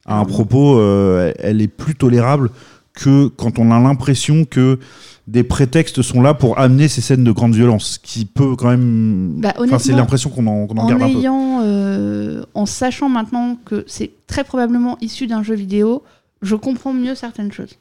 à 0.04 0.18
un 0.18 0.24
propos, 0.24 0.78
euh, 0.78 1.32
elle 1.38 1.60
est 1.62 1.68
plus 1.68 1.94
tolérable 1.94 2.50
que 2.94 3.28
quand 3.28 3.58
on 3.58 3.70
a 3.72 3.80
l'impression 3.80 4.44
que 4.44 4.78
des 5.26 5.42
prétextes 5.42 6.02
sont 6.02 6.20
là 6.20 6.34
pour 6.34 6.58
amener 6.58 6.88
ces 6.88 7.00
scènes 7.00 7.24
de 7.24 7.32
grande 7.32 7.54
violence, 7.54 7.92
ce 7.92 7.98
qui 7.98 8.26
peut 8.26 8.56
quand 8.56 8.68
même. 8.68 9.36
Bah, 9.38 9.54
Enfin, 9.58 9.78
c'est 9.78 9.92
l'impression 9.92 10.28
qu'on 10.28 10.46
en, 10.46 10.68
en 10.68 10.86
garde 10.86 11.02
un 11.02 11.08
peu. 11.08 11.18
ayant, 11.18 11.60
euh, 11.62 12.42
en 12.54 12.66
sachant 12.66 13.08
maintenant 13.08 13.56
que 13.64 13.84
c'est 13.86 14.10
très 14.26 14.44
probablement 14.44 14.98
issu 15.00 15.26
d'un 15.28 15.42
jeu 15.42 15.54
vidéo, 15.54 16.02
je 16.42 16.56
comprends 16.56 16.92
mieux 16.92 17.14
certaines 17.14 17.52
choses. 17.52 17.76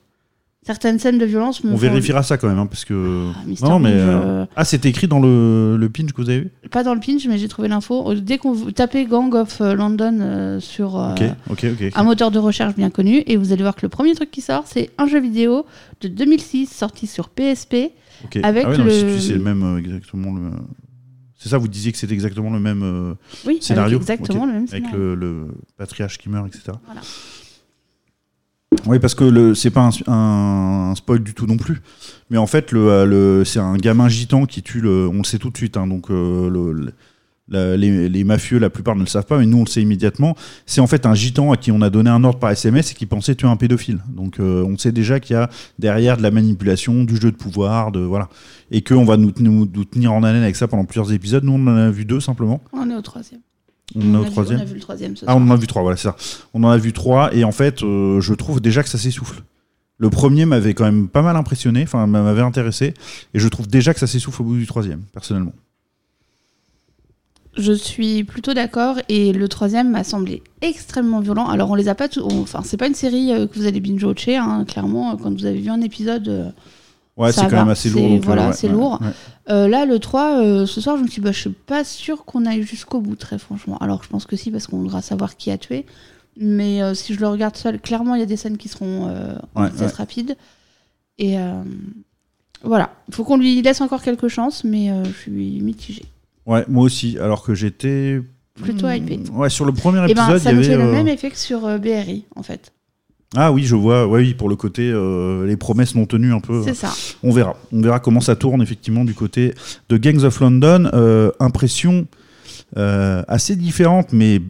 Certaines 0.65 0.99
scènes 0.99 1.17
de 1.17 1.25
violence 1.25 1.61
On 1.63 1.77
vérifiera 1.77 2.21
ça 2.21 2.37
quand 2.37 2.49
même, 2.49 2.59
hein, 2.59 2.65
parce 2.65 2.83
que. 2.83 2.93
Non, 3.61 3.79
mais. 3.79 3.91
Binge, 3.91 4.01
euh, 4.01 4.21
euh, 4.41 4.45
Ah, 4.57 4.65
c'est 4.65 4.85
écrit 4.85 5.07
dans 5.07 5.19
le, 5.21 5.77
le 5.77 5.89
pinch 5.89 6.11
que 6.11 6.21
vous 6.21 6.29
avez 6.29 6.41
vu 6.41 6.51
Pas 6.69 6.83
dans 6.83 6.93
le 6.93 6.99
pinch, 6.99 7.25
mais 7.27 7.37
j'ai 7.37 7.47
trouvé 7.47 7.69
l'info. 7.69 8.13
Dès 8.15 8.37
qu'on 8.37 8.53
tapez 8.71 9.05
Gang 9.05 9.33
of 9.35 9.61
euh, 9.61 9.73
London 9.73 10.17
euh, 10.19 10.59
sur 10.59 10.99
euh, 10.99 11.13
Ok, 11.13 11.23
ok, 11.51 11.65
ok. 11.81 11.91
un 11.95 12.03
moteur 12.03 12.29
de 12.29 12.39
recherche 12.39 12.75
bien 12.75 12.89
connu, 12.89 13.23
et 13.25 13.37
vous 13.37 13.53
allez 13.53 13.61
voir 13.61 13.73
que 13.75 13.83
le 13.83 13.89
premier 13.89 14.13
truc 14.15 14.31
qui 14.31 14.41
sort, 14.41 14.63
c'est 14.67 14.89
un 14.97 15.07
jeu 15.07 15.21
vidéo 15.21 15.65
de 16.01 16.09
2006 16.09 16.67
sorti 16.67 17.07
sur 17.07 17.29
PSP. 17.29 17.91
ok. 18.25 18.39
avec 18.43 18.65
ah 18.67 18.71
ouais, 18.71 18.77
le- 18.77 19.17
c'est 19.19 19.33
le 19.35 19.39
même, 19.39 19.63
euh, 19.63 19.77
exactement 19.77 20.33
le. 20.35 20.49
C'est 21.41 21.47
ça, 21.47 21.57
vous 21.57 21.69
disiez 21.69 21.93
que 21.93 21.97
c'était 21.97 22.13
exactement 22.13 22.49
le 22.51 22.59
même 22.59 22.83
euh, 22.83 23.13
Oui, 23.47 23.59
scénario 23.61 23.95
avec 23.97 24.09
exactement 24.09 24.45
le 24.45 24.51
même 24.51 24.65
Avec 24.69 24.83
scénario. 24.83 24.97
le, 24.99 25.15
le 25.15 25.47
patriarche 25.77 26.17
qui 26.17 26.27
meurt, 26.27 26.47
etc. 26.47 26.73
Voilà. 26.85 26.99
Oui, 28.89 28.97
parce 28.97 29.13
que 29.13 29.23
le, 29.23 29.53
c'est 29.53 29.69
pas 29.69 29.87
un, 30.07 30.95
spoil 30.95 31.19
du 31.19 31.35
tout 31.35 31.45
non 31.45 31.57
plus. 31.57 31.79
Mais 32.31 32.37
en 32.37 32.47
fait, 32.47 32.73
euh, 32.73 33.43
c'est 33.45 33.59
un 33.59 33.77
gamin 33.77 34.09
gitan 34.09 34.47
qui 34.47 34.63
tue 34.63 34.81
le. 34.81 35.07
On 35.07 35.19
le 35.19 35.23
sait 35.23 35.37
tout 35.37 35.51
de 35.51 35.57
suite. 35.57 35.77
hein, 35.77 35.85
donc, 35.85 36.09
euh, 36.09 36.73
les, 37.47 38.23
mafieux, 38.23 38.57
la 38.57 38.71
plupart 38.71 38.95
ne 38.95 39.01
le 39.01 39.05
savent 39.05 39.27
pas, 39.27 39.37
mais 39.37 39.45
nous, 39.45 39.57
on 39.57 39.63
le 39.63 39.69
sait 39.69 39.83
immédiatement. 39.83 40.35
C'est 40.65 40.81
en 40.81 40.87
fait 40.87 41.05
un 41.05 41.13
gitan 41.13 41.51
à 41.51 41.57
qui 41.57 41.71
on 41.71 41.83
a 41.83 41.91
donné 41.91 42.09
un 42.09 42.23
ordre 42.23 42.39
par 42.39 42.49
SMS 42.49 42.91
et 42.91 42.95
qui 42.95 43.05
pensait 43.05 43.35
tuer 43.35 43.47
un 43.47 43.57
pédophile. 43.57 43.99
Donc, 44.09 44.39
euh, 44.39 44.65
on 44.67 44.75
sait 44.75 44.91
déjà 44.91 45.19
qu'il 45.19 45.35
y 45.35 45.37
a 45.37 45.51
derrière 45.77 46.17
de 46.17 46.23
la 46.23 46.31
manipulation, 46.31 47.03
du 47.03 47.15
jeu 47.15 47.29
de 47.31 47.37
pouvoir, 47.37 47.91
de 47.91 47.99
voilà. 47.99 48.27
Et 48.71 48.81
qu'on 48.81 49.05
va 49.05 49.17
nous, 49.17 49.31
nous, 49.37 49.69
nous 49.71 49.85
tenir 49.85 50.13
en 50.13 50.23
haleine 50.23 50.41
avec 50.41 50.55
ça 50.55 50.67
pendant 50.67 50.85
plusieurs 50.85 51.13
épisodes. 51.13 51.43
Nous, 51.43 51.53
on 51.53 51.67
en 51.67 51.75
a 51.77 51.91
vu 51.91 52.05
deux 52.05 52.21
simplement. 52.21 52.59
On 52.73 52.89
est 52.89 52.95
au 52.95 53.01
troisième. 53.01 53.41
On, 53.95 54.15
a 54.15 54.21
vu- 54.21 54.29
troisième. 54.29 54.59
on 54.59 54.61
a 54.61 54.65
vu 54.65 54.73
le 54.75 54.79
troisième 54.79 55.15
ce 55.17 55.25
Ah, 55.25 55.31
soir. 55.33 55.37
on 55.37 55.47
en 55.47 55.51
a 55.51 55.55
vu 55.55 55.67
trois, 55.67 55.81
voilà, 55.81 55.97
c'est 55.97 56.03
ça. 56.09 56.15
On 56.53 56.63
en 56.63 56.69
a 56.69 56.77
vu 56.77 56.93
trois, 56.93 57.33
et 57.33 57.43
en 57.43 57.51
fait, 57.51 57.81
euh, 57.83 58.21
je 58.21 58.33
trouve 58.33 58.61
déjà 58.61 58.83
que 58.83 58.89
ça 58.89 58.97
s'essouffle. 58.97 59.41
Le 59.97 60.09
premier 60.09 60.45
m'avait 60.45 60.73
quand 60.73 60.85
même 60.85 61.07
pas 61.09 61.21
mal 61.21 61.35
impressionné, 61.35 61.83
enfin, 61.83 62.05
m'avait 62.07 62.41
intéressé, 62.41 62.93
et 63.33 63.39
je 63.39 63.47
trouve 63.47 63.67
déjà 63.67 63.93
que 63.93 63.99
ça 63.99 64.07
s'essouffle 64.07 64.41
au 64.43 64.45
bout 64.45 64.55
du 64.57 64.67
troisième, 64.67 65.01
personnellement. 65.13 65.53
Je 67.57 67.73
suis 67.73 68.23
plutôt 68.23 68.53
d'accord 68.53 68.97
et 69.09 69.33
le 69.33 69.47
troisième 69.49 69.89
m'a 69.91 70.03
semblé 70.05 70.43
extrêmement 70.61 71.19
violent. 71.19 71.47
Alors 71.47 71.69
on 71.71 71.75
les 71.75 71.89
a 71.89 71.95
pas 71.95 72.07
tous, 72.07 72.21
enfin 72.23 72.61
c'est 72.63 72.77
pas 72.77 72.87
une 72.87 72.93
série 72.93 73.33
euh, 73.33 73.47
que 73.47 73.59
vous 73.59 73.65
allez 73.65 73.79
binge 73.81 74.01
watcher, 74.03 74.37
hein, 74.37 74.63
clairement. 74.65 75.11
euh, 75.11 75.15
Quand 75.21 75.33
vous 75.33 75.45
avez 75.45 75.59
vu 75.59 75.69
un 75.69 75.81
épisode, 75.81 76.27
euh, 76.29 76.51
Ouais, 77.17 77.31
c'est 77.33 77.41
quand 77.49 77.57
même 77.57 77.69
assez 77.69 77.89
lourd. 77.89 78.11
euh, 78.13 78.19
voilà, 78.23 78.53
c'est 78.53 78.69
lourd. 78.69 78.99
ouais. 79.01 79.07
Euh, 79.49 79.67
là, 79.67 79.85
le 79.85 79.99
3, 79.99 80.37
euh, 80.41 80.65
ce 80.65 80.79
soir, 80.79 80.95
je 80.97 81.01
me 81.03 81.07
suis 81.07 81.19
dit, 81.21 81.25
bah, 81.25 81.31
je 81.33 81.39
suis 81.39 81.49
pas 81.49 81.83
sûre 81.83 82.23
qu'on 82.23 82.45
aille 82.45 82.63
jusqu'au 82.63 83.01
bout, 83.01 83.15
très 83.17 83.37
franchement. 83.37 83.77
Alors, 83.79 84.03
je 84.03 84.07
pense 84.09 84.25
que 84.25 84.35
si, 84.37 84.51
parce 84.51 84.67
qu'on 84.67 84.77
voudra 84.77 85.01
savoir 85.01 85.35
qui 85.35 85.51
a 85.51 85.57
tué. 85.57 85.85
Mais 86.37 86.81
euh, 86.81 86.93
si 86.93 87.13
je 87.13 87.19
le 87.19 87.27
regarde 87.27 87.57
seul, 87.57 87.79
clairement, 87.81 88.15
il 88.15 88.19
y 88.19 88.23
a 88.23 88.27
des 88.27 88.37
scènes 88.37 88.57
qui 88.57 88.69
seront 88.69 89.07
euh, 89.09 89.33
en 89.55 89.63
Ouais, 89.63 89.69
vitesse 89.69 89.91
ouais. 89.91 89.97
rapide. 89.97 90.37
Et 91.17 91.37
euh, 91.37 91.61
voilà. 92.63 92.91
Il 93.09 93.15
faut 93.15 93.23
qu'on 93.25 93.37
lui 93.37 93.61
laisse 93.61 93.81
encore 93.81 94.01
quelques 94.01 94.27
chances, 94.29 94.63
mais 94.63 94.89
euh, 94.89 95.03
je 95.03 95.11
suis 95.11 95.59
mitigée. 95.61 96.05
Ouais, 96.45 96.63
moi 96.69 96.83
aussi. 96.83 97.17
Alors 97.19 97.43
que 97.43 97.53
j'étais. 97.53 98.21
Plutôt 98.55 98.87
Hmm, 98.87 98.93
hypée. 98.95 99.19
Ouais, 99.33 99.49
sur 99.49 99.65
le 99.65 99.71
premier 99.73 99.99
Et 100.07 100.11
épisode, 100.11 100.27
ben, 100.27 100.35
il 100.35 100.39
ça 100.41 100.51
y 100.51 100.53
nous 100.53 100.59
avait. 100.59 100.69
fait 100.69 100.77
le 100.77 100.83
euh, 100.83 100.91
même 100.91 101.07
effet 101.07 101.29
que 101.31 101.37
sur 101.37 101.65
euh, 101.65 101.77
BRI, 101.77 102.25
en 102.35 102.43
fait. 102.43 102.71
Ah 103.35 103.51
oui, 103.51 103.63
je 103.63 103.75
vois. 103.75 104.07
Ouais, 104.07 104.21
oui, 104.21 104.33
pour 104.33 104.49
le 104.49 104.55
côté 104.55 104.89
euh, 104.91 105.45
les 105.45 105.55
promesses 105.57 105.93
non 105.95 106.05
tenues 106.05 106.33
un 106.33 106.39
peu. 106.39 106.63
C'est 106.63 106.73
ça. 106.73 106.91
On 107.23 107.31
verra. 107.31 107.55
On 107.71 107.81
verra 107.81 107.99
comment 107.99 108.21
ça 108.21 108.35
tourne 108.35 108.61
effectivement 108.61 109.05
du 109.05 109.13
côté 109.13 109.53
de 109.89 109.97
Gangs 109.97 110.23
of 110.23 110.39
London. 110.39 110.89
Euh, 110.93 111.31
impression 111.39 112.07
euh, 112.77 113.21
assez 113.27 113.55
différente, 113.55 114.13
mais 114.13 114.41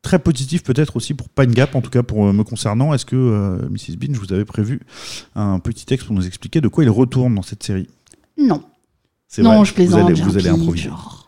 très 0.00 0.18
positive 0.18 0.62
peut-être 0.62 0.96
aussi 0.96 1.12
pour 1.14 1.28
Pine 1.28 1.52
Gap, 1.52 1.74
en 1.74 1.80
tout 1.82 1.90
cas 1.90 2.02
pour 2.02 2.32
me 2.32 2.42
concernant. 2.42 2.94
Est-ce 2.94 3.04
que 3.04 3.60
Mrs 3.70 3.96
Bean, 3.98 4.14
je 4.14 4.18
vous 4.20 4.32
avais 4.32 4.44
prévu 4.46 4.80
un 5.34 5.58
petit 5.58 5.84
texte 5.84 6.06
pour 6.06 6.16
nous 6.16 6.26
expliquer 6.26 6.60
de 6.62 6.68
quoi 6.68 6.84
il 6.84 6.90
retourne 6.90 7.34
dans 7.34 7.42
cette 7.42 7.62
série? 7.62 7.86
Non. 8.38 8.62
C'est 9.28 9.42
Non, 9.42 9.56
vrai, 9.58 9.64
je 9.66 9.74
plaisante. 9.74 10.00
Vous 10.00 10.06
allez, 10.06 10.20
vous 10.22 10.48
improviser. 10.48 10.88
genre. 10.88 11.21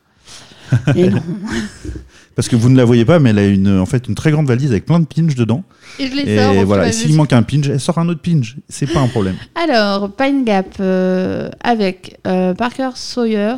Et 0.95 1.09
non. 1.09 1.23
Parce 2.35 2.49
que 2.49 2.57
vous 2.57 2.69
ne 2.69 2.77
la 2.77 2.85
voyez 2.85 3.05
pas, 3.05 3.21
mais 3.21 3.31
elle 3.31 3.39
a 3.39 3.47
une, 3.47 3.79
en 3.79 3.87
fait 3.87 4.09
une 4.09 4.15
très 4.15 4.33
grande 4.33 4.47
valise 4.47 4.71
avec 4.73 4.87
plein 4.87 4.99
de 4.99 5.07
pinches 5.07 5.37
dedans. 5.37 5.63
Et 5.99 6.09
je 6.09 6.15
les. 6.17 6.33
Et 6.33 6.65
voilà, 6.65 6.91
s'il 6.91 7.15
manque 7.15 7.33
un 7.33 7.43
pinch, 7.43 7.69
elle 7.69 7.81
sort 7.81 7.99
un 7.99 8.09
autre 8.09 8.23
pinch. 8.23 8.57
C'est 8.69 8.93
pas 8.93 9.01
un 9.01 9.09
problème. 9.09 9.37
Alors, 9.55 10.11
Pine 10.11 10.45
Gap 10.45 10.75
euh, 10.81 11.49
avec 11.63 12.19
euh, 12.27 12.55
Parker 12.55 12.91
Sawyer, 12.97 13.55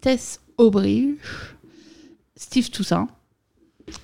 Tess 0.00 0.40
Aubry, 0.56 1.16
Steve 2.36 2.70
Toussaint 2.70 3.06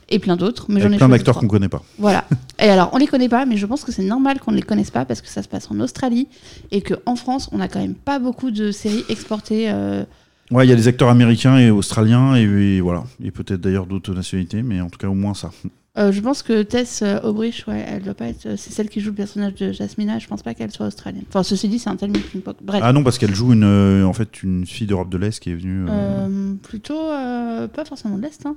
et 0.08 0.20
plein 0.20 0.36
d'autres. 0.36 0.66
Mais 0.68 0.80
j'en 0.80 0.92
ai 0.92 0.96
plein 0.96 1.08
d'acteurs 1.08 1.38
qu'on 1.38 1.48
connaît 1.48 1.68
pas. 1.68 1.82
Voilà. 1.98 2.24
Et 2.60 2.68
alors, 2.68 2.90
on 2.92 2.98
les 2.98 3.08
connaît 3.08 3.28
pas, 3.28 3.46
mais 3.46 3.56
je 3.56 3.66
pense 3.66 3.82
que 3.84 3.90
c'est 3.90 4.04
normal 4.04 4.38
qu'on 4.38 4.52
ne 4.52 4.56
les 4.56 4.62
connaisse 4.62 4.92
pas 4.92 5.04
parce 5.04 5.20
que 5.20 5.28
ça 5.28 5.42
se 5.42 5.48
passe 5.48 5.68
en 5.72 5.80
Australie 5.80 6.28
et 6.70 6.82
qu'en 6.82 7.16
France, 7.16 7.48
on 7.50 7.58
n'a 7.58 7.66
quand 7.66 7.80
même 7.80 7.94
pas 7.94 8.20
beaucoup 8.20 8.52
de 8.52 8.70
séries 8.70 9.04
exportées. 9.08 9.70
euh, 9.70 10.04
Ouais, 10.50 10.66
il 10.66 10.70
y 10.70 10.72
a 10.72 10.76
des 10.76 10.88
acteurs 10.88 11.08
américains 11.08 11.58
et 11.58 11.70
australiens 11.70 12.36
et, 12.36 12.42
et 12.42 12.80
voilà. 12.80 13.04
Et 13.22 13.30
peut-être 13.30 13.60
d'ailleurs 13.60 13.86
d'autres 13.86 14.12
nationalités, 14.14 14.62
mais 14.62 14.80
en 14.80 14.88
tout 14.90 14.98
cas 14.98 15.08
au 15.08 15.14
moins 15.14 15.32
ça. 15.34 15.50
euh, 15.96 16.12
je 16.12 16.20
pense 16.20 16.42
que 16.42 16.62
Tess 16.62 17.00
euh, 17.02 17.18
Aubry, 17.22 17.54
ouais, 17.66 17.84
elle 17.88 18.02
doit 18.02 18.14
pas 18.14 18.26
être. 18.28 18.56
C'est 18.56 18.70
celle 18.72 18.88
qui 18.90 19.00
joue 19.00 19.10
le 19.10 19.14
personnage 19.16 19.54
de 19.54 19.72
Jasmina. 19.72 20.18
Je 20.18 20.26
pense 20.26 20.42
pas 20.42 20.52
qu'elle 20.54 20.70
soit 20.70 20.86
australienne. 20.86 21.24
Enfin, 21.28 21.42
ceci 21.42 21.68
dit, 21.68 21.78
c'est 21.78 21.88
un 21.90 21.96
tel 21.96 22.12
pot. 22.12 22.56
Bref. 22.62 22.80
Ah 22.84 22.92
non, 22.92 23.02
parce 23.02 23.16
qu'elle 23.18 23.34
joue 23.34 23.52
une, 23.54 23.64
euh, 23.64 24.04
en 24.04 24.12
fait 24.12 24.42
une 24.42 24.66
fille 24.66 24.86
d'Europe 24.86 25.08
de 25.08 25.16
l'Est 25.16 25.40
qui 25.40 25.50
est 25.50 25.54
venue. 25.54 25.86
euh, 25.88 26.26
Euh, 26.28 26.54
plutôt 26.62 27.00
euh, 27.10 27.66
pas 27.68 27.84
forcément 27.84 28.16
de 28.18 28.22
l'Est. 28.22 28.44
Hein. 28.44 28.56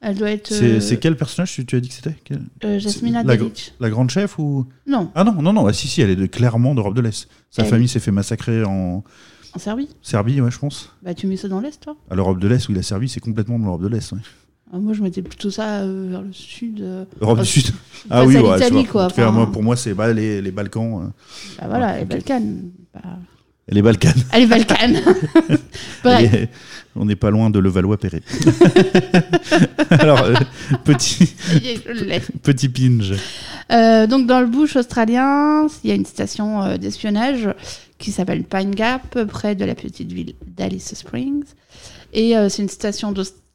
Elle 0.00 0.16
doit 0.16 0.30
être. 0.30 0.52
c'est, 0.52 0.94
euh, 0.94 0.96
quel 1.00 1.16
personnage 1.16 1.52
tu 1.52 1.66
tu 1.66 1.74
as 1.76 1.80
dit 1.80 1.88
que 1.88 1.94
c'était? 1.94 2.14
Quel- 2.24 2.40
euh, 2.64 2.78
Jasmina 2.78 3.22
la, 3.24 3.34
la 3.80 3.90
grande 3.90 4.10
chef 4.10 4.38
ou? 4.38 4.64
Non, 4.86 5.10
Ah 5.16 5.24
non, 5.24 5.42
non, 5.42 5.52
non. 5.52 5.66
Ah, 5.66 5.72
si, 5.72 5.88
si, 5.88 6.00
elle 6.00 6.10
est 6.10 6.16
de- 6.16 6.26
clairement 6.26 6.74
d'Europe 6.76 6.94
de 6.94 7.00
l'Est. 7.00 7.28
Sa 7.50 7.62
Elle- 7.64 7.68
famille 7.68 7.88
s'est 7.88 7.98
fait 8.00 8.12
massacrer 8.12 8.62
en 8.64 9.02
en 9.54 9.58
Serbie. 9.58 9.88
Serbie, 10.02 10.40
ouais, 10.40 10.50
je 10.50 10.58
pense. 10.58 10.92
Bah 11.02 11.14
tu 11.14 11.26
mets 11.26 11.36
ça 11.36 11.48
dans 11.48 11.60
l'Est, 11.60 11.80
toi? 11.82 11.96
À 12.10 12.14
l'Europe 12.14 12.38
de 12.38 12.48
l'Est, 12.48 12.68
oui, 12.68 12.74
la 12.74 12.82
Serbie, 12.82 13.08
c'est 13.08 13.20
complètement 13.20 13.58
de 13.58 13.64
l'Europe 13.64 13.82
de 13.82 13.88
l'Est. 13.88 14.12
ouais. 14.12 14.18
Ah, 14.72 14.78
Moi, 14.78 14.92
je 14.92 15.02
mettais 15.02 15.22
plutôt 15.22 15.50
ça 15.50 15.78
euh, 15.80 16.08
vers 16.10 16.20
le 16.22 16.32
sud. 16.32 16.82
euh, 16.82 17.04
Europe 17.22 17.40
du 17.40 17.46
Sud. 17.46 17.72
Ah 18.10 18.24
oui, 18.26 18.36
ouais, 18.36 18.60
tu 18.66 18.72
vois. 18.72 18.84
quoi, 18.84 19.04
En 19.06 19.08
tout 19.08 19.16
cas, 19.16 19.22
enfin. 19.28 19.32
moi, 19.32 19.50
pour 19.50 19.62
moi, 19.62 19.76
c'est 19.76 19.94
bah, 19.94 20.12
les, 20.12 20.42
les 20.42 20.50
Balkans. 20.50 21.04
euh, 21.04 21.08
Bah 21.58 21.66
voilà, 21.68 21.92
Ouais, 21.94 21.98
les. 22.00 22.04
Balkans. 22.04 22.56
Bah... 22.92 23.00
les 23.68 23.80
Balkans. 23.82 24.12
Ah, 24.30 24.38
les 24.38 24.46
Balkans 24.46 24.96
on 26.96 27.04
n'est 27.04 27.16
pas 27.16 27.30
loin 27.30 27.48
de 27.48 27.58
Levallois-Perret. 27.60 28.22
Alors, 29.90 30.22
euh, 30.24 30.34
petit, 30.84 31.32
petit 32.42 32.68
pinge. 32.68 33.14
Euh, 33.70 34.06
donc 34.06 34.26
dans 34.26 34.40
le 34.40 34.46
bush 34.46 34.76
australien, 34.76 35.66
il 35.84 35.90
y 35.90 35.92
a 35.92 35.96
une 35.96 36.06
station 36.06 36.62
euh, 36.62 36.76
d'espionnage 36.76 37.48
qui 37.98 38.12
s'appelle 38.12 38.44
Pine 38.44 38.74
Gap, 38.74 39.24
près 39.24 39.54
de 39.54 39.64
la 39.64 39.74
petite 39.74 40.12
ville 40.12 40.34
d'Alice 40.46 40.94
Springs. 40.94 41.44
Et 42.12 42.36
euh, 42.36 42.48
c'est 42.48 42.62
une 42.62 42.68
station 42.68 43.12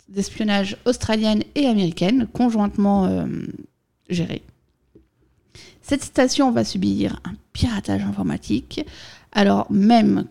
d'espionnage 0.09 0.77
australienne 0.85 1.43
et 1.55 1.65
américaine, 1.65 2.27
conjointement 2.31 3.05
euh, 3.05 3.25
gérée. 4.09 4.43
Cette 5.81 6.03
station 6.03 6.51
va 6.51 6.63
subir 6.63 7.19
un 7.25 7.33
piratage 7.51 8.03
informatique, 8.03 8.85
alors 9.31 9.71
même 9.71 10.25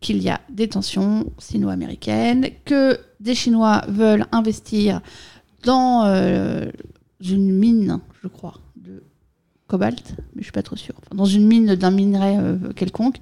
qu'il 0.00 0.22
y 0.22 0.28
a 0.28 0.40
des 0.50 0.68
tensions 0.68 1.32
sino-américaines, 1.38 2.50
que 2.64 2.98
des 3.20 3.34
Chinois 3.34 3.82
veulent 3.88 4.26
investir 4.32 5.00
dans 5.62 6.04
euh, 6.04 6.70
une 7.20 7.52
mine, 7.52 8.00
je 8.22 8.28
crois, 8.28 8.54
cobalt, 9.74 10.14
mais 10.34 10.40
je 10.40 10.44
suis 10.44 10.52
pas 10.52 10.62
trop 10.62 10.76
sûre. 10.76 10.94
Dans 11.14 11.24
une 11.24 11.46
mine 11.46 11.74
d'un 11.74 11.90
minerai 11.90 12.36
euh, 12.38 12.56
quelconque, 12.76 13.16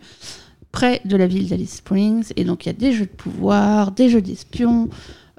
près 0.71 1.01
de 1.07 1.17
la 1.17 1.27
ville 1.27 1.49
d'Alice 1.49 1.77
Springs. 1.77 2.27
Et 2.37 2.45
donc 2.45 2.65
il 2.67 2.69
y 2.69 2.71
a 2.71 2.75
des 2.75 2.93
jeux 2.93 3.07
de 3.07 3.11
pouvoir, 3.25 3.93
des 3.93 4.09
jeux 4.11 4.21
d'espions, 4.23 4.89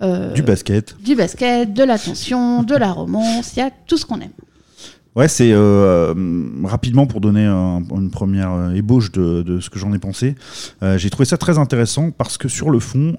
euh, 0.01 0.33
Du 0.33 0.41
basket. 0.41 0.95
du 1.03 1.15
basket, 1.15 1.71
de 1.73 1.83
la 1.83 1.99
tension, 1.99 2.63
de 2.63 2.75
la 2.75 2.91
romance, 2.91 3.55
il 3.55 3.59
y 3.59 3.61
a 3.61 3.69
tout 3.87 3.97
ce 3.97 4.05
qu'on 4.07 4.19
aime. 4.21 4.31
Ouais, 5.15 5.27
c'est 5.27 5.51
euh, 5.51 6.13
rapidement 6.63 7.05
pour 7.05 7.21
donner 7.21 7.45
un- 7.45 7.83
une 7.95 8.09
première 8.09 8.71
ébauche 8.75 9.11
de, 9.11 9.43
de 9.43 9.59
ce 9.59 9.69
que 9.69 9.77
j'en 9.77 9.93
ai 9.93 9.99
pensé. 9.99 10.33
Euh, 10.81 10.97
J'ai 10.97 11.11
trouvé 11.11 11.25
ça 11.25 11.37
très 11.37 11.59
intéressant 11.59 12.09
parce 12.09 12.37
que 12.39 12.47
sur 12.47 12.71
le 12.71 12.79
fond, 12.79 13.15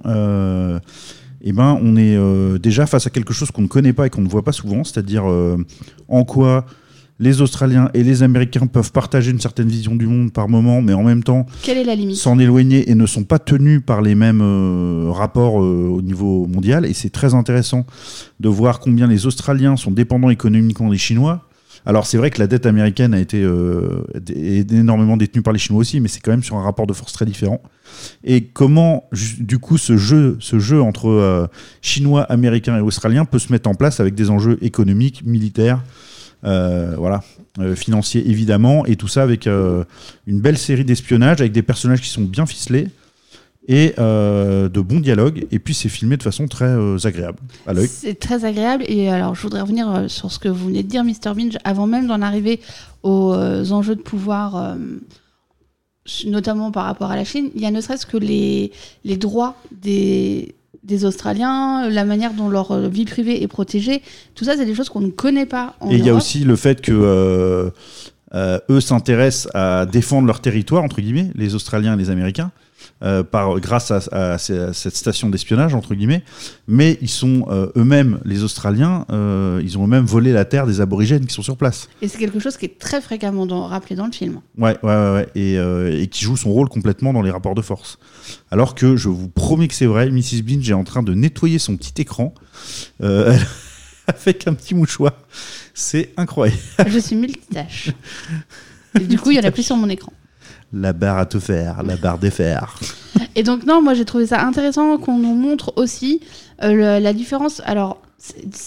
eh 1.47 1.53
ben, 1.53 1.79
on 1.83 1.97
est 1.97 2.19
déjà 2.59 2.87
face 2.87 3.07
à 3.07 3.11
quelque 3.11 3.33
chose 3.33 3.51
qu'on 3.53 3.63
ne 3.63 3.69
connaît 3.69 3.93
pas 3.93 4.07
et 4.07 4.11
qu'on 4.11 4.23
ne 4.23 4.29
voit 4.29 4.43
pas 4.43 4.53
souvent, 4.53 4.83
c'est-à-dire 4.83 5.25
en 6.09 6.25
quoi 6.25 6.67
les 7.21 7.41
Australiens 7.41 7.91
et 7.95 8.03
les 8.03 8.23
Américains 8.23 8.67
peuvent 8.67 8.91
partager 8.91 9.31
une 9.31 9.41
certaine 9.41 9.69
vision 9.69 9.95
du 9.95 10.07
monde 10.07 10.33
par 10.33 10.49
moment, 10.49 10.83
mais 10.83 10.95
en 10.95 11.05
même 11.05 11.23
temps 11.23 11.47
s'en 12.15 12.39
éloigner 12.39 12.91
et 12.91 12.95
ne 12.95 13.07
sont 13.07 13.25
pas 13.25 13.39
tenus 13.39 13.83
par 13.85 14.03
les 14.03 14.15
mêmes 14.15 14.43
euh, 14.43 15.11
rapports 15.11 15.63
euh, 15.63 15.89
au 15.93 16.03
niveau 16.03 16.47
mondial. 16.47 16.85
Et 16.85 16.93
c'est 16.93 17.11
très 17.11 17.35
intéressant 17.35 17.87
de 18.41 18.49
voir 18.49 18.81
combien 18.81 19.07
les 19.07 19.27
Australiens 19.27 19.77
sont 19.77 19.93
dépendants 19.93 20.31
économiquement 20.31 20.91
des 20.91 20.99
Chinois. 20.99 21.47
Alors 21.87 22.07
c'est 22.07 22.17
vrai 22.17 22.31
que 22.31 22.41
la 22.41 22.47
dette 22.47 22.67
américaine 22.67 23.15
a 23.15 23.21
été 23.21 23.43
euh, 23.43 24.07
est 24.35 24.73
énormément 24.73 25.17
détenue 25.17 25.43
par 25.43 25.53
les 25.53 25.59
Chinois 25.59 25.83
aussi, 25.83 26.01
mais 26.01 26.09
c'est 26.09 26.21
quand 26.21 26.31
même 26.31 26.43
sur 26.43 26.57
un 26.57 26.63
rapport 26.63 26.87
de 26.87 26.95
force 26.95 27.13
très 27.13 27.27
différent. 27.27 27.63
Et 28.25 28.45
comment 28.45 29.09
du 29.13 29.59
coup 29.59 29.79
ce 29.79 29.97
jeu, 29.97 30.37
ce 30.41 30.59
jeu 30.59 30.81
entre 30.81 31.49
Chinois, 31.83 32.23
Américains 32.23 32.77
et 32.79 32.81
Australiens 32.81 33.27
peut 33.27 33.39
se 33.39 33.53
mettre 33.53 33.69
en 33.69 33.75
place 33.75 34.01
avec 34.01 34.15
des 34.15 34.31
enjeux 34.31 34.57
économiques, 34.63 35.25
militaires, 35.27 35.83
voilà, 36.45 37.23
euh, 37.59 37.75
financiers 37.75 38.29
évidemment, 38.29 38.85
et 38.87 38.97
tout 38.97 39.09
ça 39.09 39.23
avec 39.23 39.47
euh, 39.47 39.85
une 40.27 40.41
belle 40.41 40.59
série 40.59 40.85
d'espionnage 40.85 41.41
avec 41.41 41.53
des 41.53 41.63
personnages 41.63 42.01
qui 42.01 42.09
sont 42.09 42.23
bien 42.23 42.47
ficelés 42.47 42.89
et 43.69 43.95
euh, 43.99 44.69
de 44.69 44.81
bons 44.81 45.01
dialogues. 45.01 45.47
Et 45.51 45.59
puis 45.59 45.75
c'est 45.75 45.89
filmé 45.89 46.17
de 46.17 46.23
façon 46.23 46.47
très 46.47 46.67
euh, 46.67 46.99
agréable. 47.05 47.39
C'est 47.87 48.19
très 48.19 48.45
agréable. 48.45 48.85
Et 48.89 49.09
alors, 49.09 49.35
je 49.35 49.43
voudrais 49.43 49.61
revenir 49.61 49.91
euh, 49.91 50.09
sur 50.09 50.31
ce 50.33 50.39
que 50.39 50.49
vous 50.49 50.67
venez 50.67 50.83
de 50.83 50.89
dire, 50.89 51.05
Mr. 51.05 51.35
Binge, 51.35 51.59
avant 51.65 51.87
même 51.87 52.07
d'en 52.07 52.23
arriver 52.23 52.61
aux 53.03 53.33
euh, 53.33 53.71
enjeux 53.71 53.95
de 53.95 54.03
pouvoir, 54.03 54.57
euh, 54.57 54.75
notamment 56.27 56.71
par 56.71 56.85
rapport 56.85 57.11
à 57.11 57.17
la 57.17 57.25
Chine. 57.25 57.51
Il 57.55 57.63
y 57.63 57.67
a 57.67 57.71
ne 57.71 57.81
serait-ce 57.81 58.07
que 58.07 58.19
les 58.19 58.71
droits 59.17 59.57
des, 59.73 60.55
des 60.85 61.05
Australiens, 61.05 61.89
la 61.89 62.05
manière 62.05 62.35
dont 62.35 62.49
leur 62.49 62.71
euh, 62.73 62.89
vie 62.89 63.05
privée 63.05 63.43
est 63.43 63.49
protégée. 63.49 64.03
Tout 64.35 64.45
ça, 64.45 64.57
c'est 64.57 64.67
des 64.67 64.75
choses 64.75 64.89
qu'on 64.89 65.01
ne 65.01 65.11
connaît 65.11 65.47
pas 65.47 65.75
en 65.81 65.91
Et 65.91 65.97
il 65.97 66.05
y 66.05 66.11
a 66.11 66.15
aussi 66.15 66.45
le 66.45 66.57
fait 66.57 66.81
que 66.81 66.93
euh, 66.93 67.71
euh, 68.35 68.59
eux 68.71 68.81
s'intéressent 68.81 69.49
à 69.55 69.87
défendre 69.87 70.27
leur 70.27 70.41
territoire, 70.41 70.83
entre 70.83 71.01
guillemets, 71.01 71.31
les 71.35 71.55
Australiens 71.55 71.95
et 71.95 71.97
les 71.97 72.11
Américains, 72.11 72.51
euh, 73.05 73.23
par, 73.23 73.61
grâce 73.61 73.91
à, 73.91 74.01
à 74.13 74.39
ces- 74.39 74.59
à 74.59 74.73
cette 74.73 74.97
station 74.97 75.29
d'espionnage, 75.31 75.75
entre 75.75 75.95
guillemets. 75.95 76.25
Mais 76.67 76.99
ils 77.03 77.09
sont 77.11 77.47
euh, 77.51 77.69
eux-mêmes, 77.77 78.21
les 78.25 78.43
Australiens, 78.43 79.05
euh, 79.11 79.61
ils 79.63 79.77
ont 79.79 79.85
eux-mêmes 79.85 80.07
volé 80.07 80.33
la 80.33 80.45
terre 80.45 80.67
des 80.67 80.81
aborigènes 80.81 81.27
qui 81.27 81.35
sont 81.35 81.43
sur 81.43 81.57
place. 81.57 81.89
Et 82.03 82.09
c'est 82.09 82.19
quelque 82.19 82.39
chose 82.41 82.57
qui 82.57 82.65
est 82.65 82.79
très 82.79 83.01
fréquemment 83.01 83.47
dans- 83.47 83.67
rappelé 83.67 83.95
dans 83.97 84.07
le 84.07 84.13
film. 84.13 84.41
Ouais, 84.59 84.77
ouais, 84.83 84.95
ouais, 84.95 85.13
ouais. 85.15 85.29
Et, 85.35 86.03
et 86.03 86.07
qui 86.09 86.25
joue 86.25 86.37
son 86.37 86.51
rôle 86.53 86.69
complètement 86.69 87.13
dans 87.13 87.23
les 87.23 87.31
rapports 87.31 87.55
de 87.55 87.63
force. 87.63 87.99
Alors 88.51 88.75
que 88.75 88.97
je 88.97 89.09
vous 89.09 89.29
promets 89.29 89.69
que 89.69 89.75
c'est 89.75 89.87
vrai, 89.87 90.11
Mrs. 90.11 90.43
Binge 90.43 90.69
est 90.71 90.73
en 90.75 90.85
train 90.85 91.03
de 91.03 91.13
nettoyer 91.15 91.59
son 91.59 91.77
petit 91.77 92.01
écran 92.01 92.33
avec 94.07 94.47
un 94.47 94.55
petit 94.55 94.75
mouchoir. 94.75 95.13
C'est 95.75 96.13
incroyable. 96.17 96.59
Je 96.89 96.99
suis 96.99 97.17
multitâche. 97.17 97.91
Et 98.99 99.05
du 99.05 99.19
coup, 99.19 99.31
il 99.31 99.37
y 99.37 99.41
en 99.41 99.45
a 99.45 99.51
plus 99.51 99.63
sur 99.65 99.77
mon 99.77 99.89
écran. 99.89 100.13
La 100.75 100.93
barre 100.93 101.19
à 101.19 101.27
te 101.27 101.39
faire, 101.39 101.83
la 101.85 101.97
barre 101.97 102.19
des 102.19 102.31
fers. 102.31 102.75
Et 103.37 103.43
donc, 103.43 103.65
non, 103.65 103.81
moi 103.81 103.95
j'ai 103.95 104.05
trouvé 104.05 104.27
ça 104.27 104.45
intéressant 104.45 104.99
qu'on 104.99 105.19
nous 105.19 105.35
montre 105.35 105.73
aussi 105.77 106.21
euh, 106.63 106.99
la 106.99 107.13
différence. 107.13 107.63
Alors, 107.65 108.03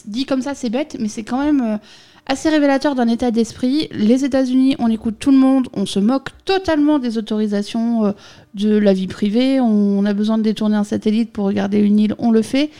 dit 0.06 0.26
comme 0.26 0.42
ça, 0.42 0.56
c'est 0.56 0.70
bête, 0.70 0.96
mais 1.00 1.10
c'est 1.10 1.24
quand 1.24 1.44
même 1.44 1.62
euh, 1.62 1.78
assez 2.26 2.50
révélateur 2.50 2.96
d'un 2.96 3.08
état 3.08 3.32
d'esprit. 3.32 3.90
Les 3.92 4.24
États-Unis, 4.24 4.78
on 4.80 4.90
écoute 4.90 5.16
tout 5.20 5.32
le 5.32 5.38
monde, 5.38 5.68
on 5.74 5.86
se 5.86 6.00
moque 6.00 6.30
totalement 6.46 6.98
des 6.98 7.18
autorisations 7.18 8.06
euh, 8.06 8.12
de 8.54 8.78
la 8.78 8.94
vie 8.94 9.08
privée. 9.08 9.60
On, 9.60 10.06
a 10.06 10.14
besoin 10.14 10.38
de 10.38 10.44
détourner 10.44 10.78
un 10.78 10.86
satellite 10.86 11.34
pour 11.34 11.46
regarder 11.46 11.80
une 11.80 12.00
île, 12.00 12.16
on 12.20 12.32
le 12.32 12.42
fait. 12.42 12.72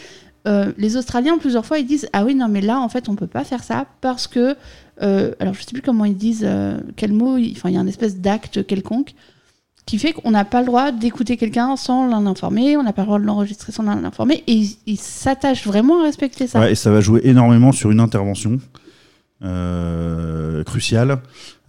Les 0.78 0.96
Australiens, 0.96 1.38
plusieurs 1.38 1.66
fois, 1.66 1.78
ils 1.78 1.86
disent 1.86 2.08
Ah 2.14 2.24
oui, 2.24 2.34
non, 2.34 2.48
mais 2.48 2.62
là, 2.62 2.80
en 2.80 2.88
fait, 2.88 3.10
on 3.10 3.16
peut 3.16 3.28
pas 3.28 3.44
faire 3.44 3.66
ça 3.66 3.86
parce 4.00 4.28
que. 4.28 4.56
Euh, 5.02 5.32
alors, 5.40 5.54
je 5.54 5.62
sais 5.62 5.72
plus 5.74 5.82
comment 5.82 6.06
ils 6.06 6.18
disent, 6.18 6.46
euh, 6.46 6.80
quel 6.96 7.14
mot, 7.14 7.38
enfin, 7.52 7.70
il 7.70 7.76
y 7.76 7.78
a 7.78 7.80
un 7.80 7.88
espèce 7.88 8.18
d'acte 8.18 8.66
quelconque 8.66 9.14
qui 9.86 10.00
fait 10.00 10.12
qu'on 10.12 10.32
n'a 10.32 10.44
pas 10.44 10.60
le 10.60 10.66
droit 10.66 10.92
d'écouter 10.92 11.38
quelqu'un 11.38 11.78
sans 11.78 12.08
l'en 12.08 12.26
informer, 12.26 12.76
on 12.76 12.84
n'a 12.84 12.92
pas 12.92 13.04
le 13.04 13.08
droit 13.08 13.20
de 13.20 13.26
l'enregistrer 13.26 13.72
sans 13.72 13.84
l'en 13.84 14.04
informer, 14.04 14.44
et 14.48 14.64
ils 14.86 14.98
s'attachent 14.98 15.66
vraiment 15.66 16.02
à 16.02 16.04
respecter 16.04 16.46
ça. 16.46 16.60
Ouais, 16.60 16.74
et 16.74 16.76
ça 16.76 16.92
va 16.92 17.00
jouer 17.00 17.22
énormément 17.24 17.72
sur 17.72 17.90
une 17.90 18.02
intervention 18.02 18.60
euh, 19.46 20.64
cruciale, 20.66 21.20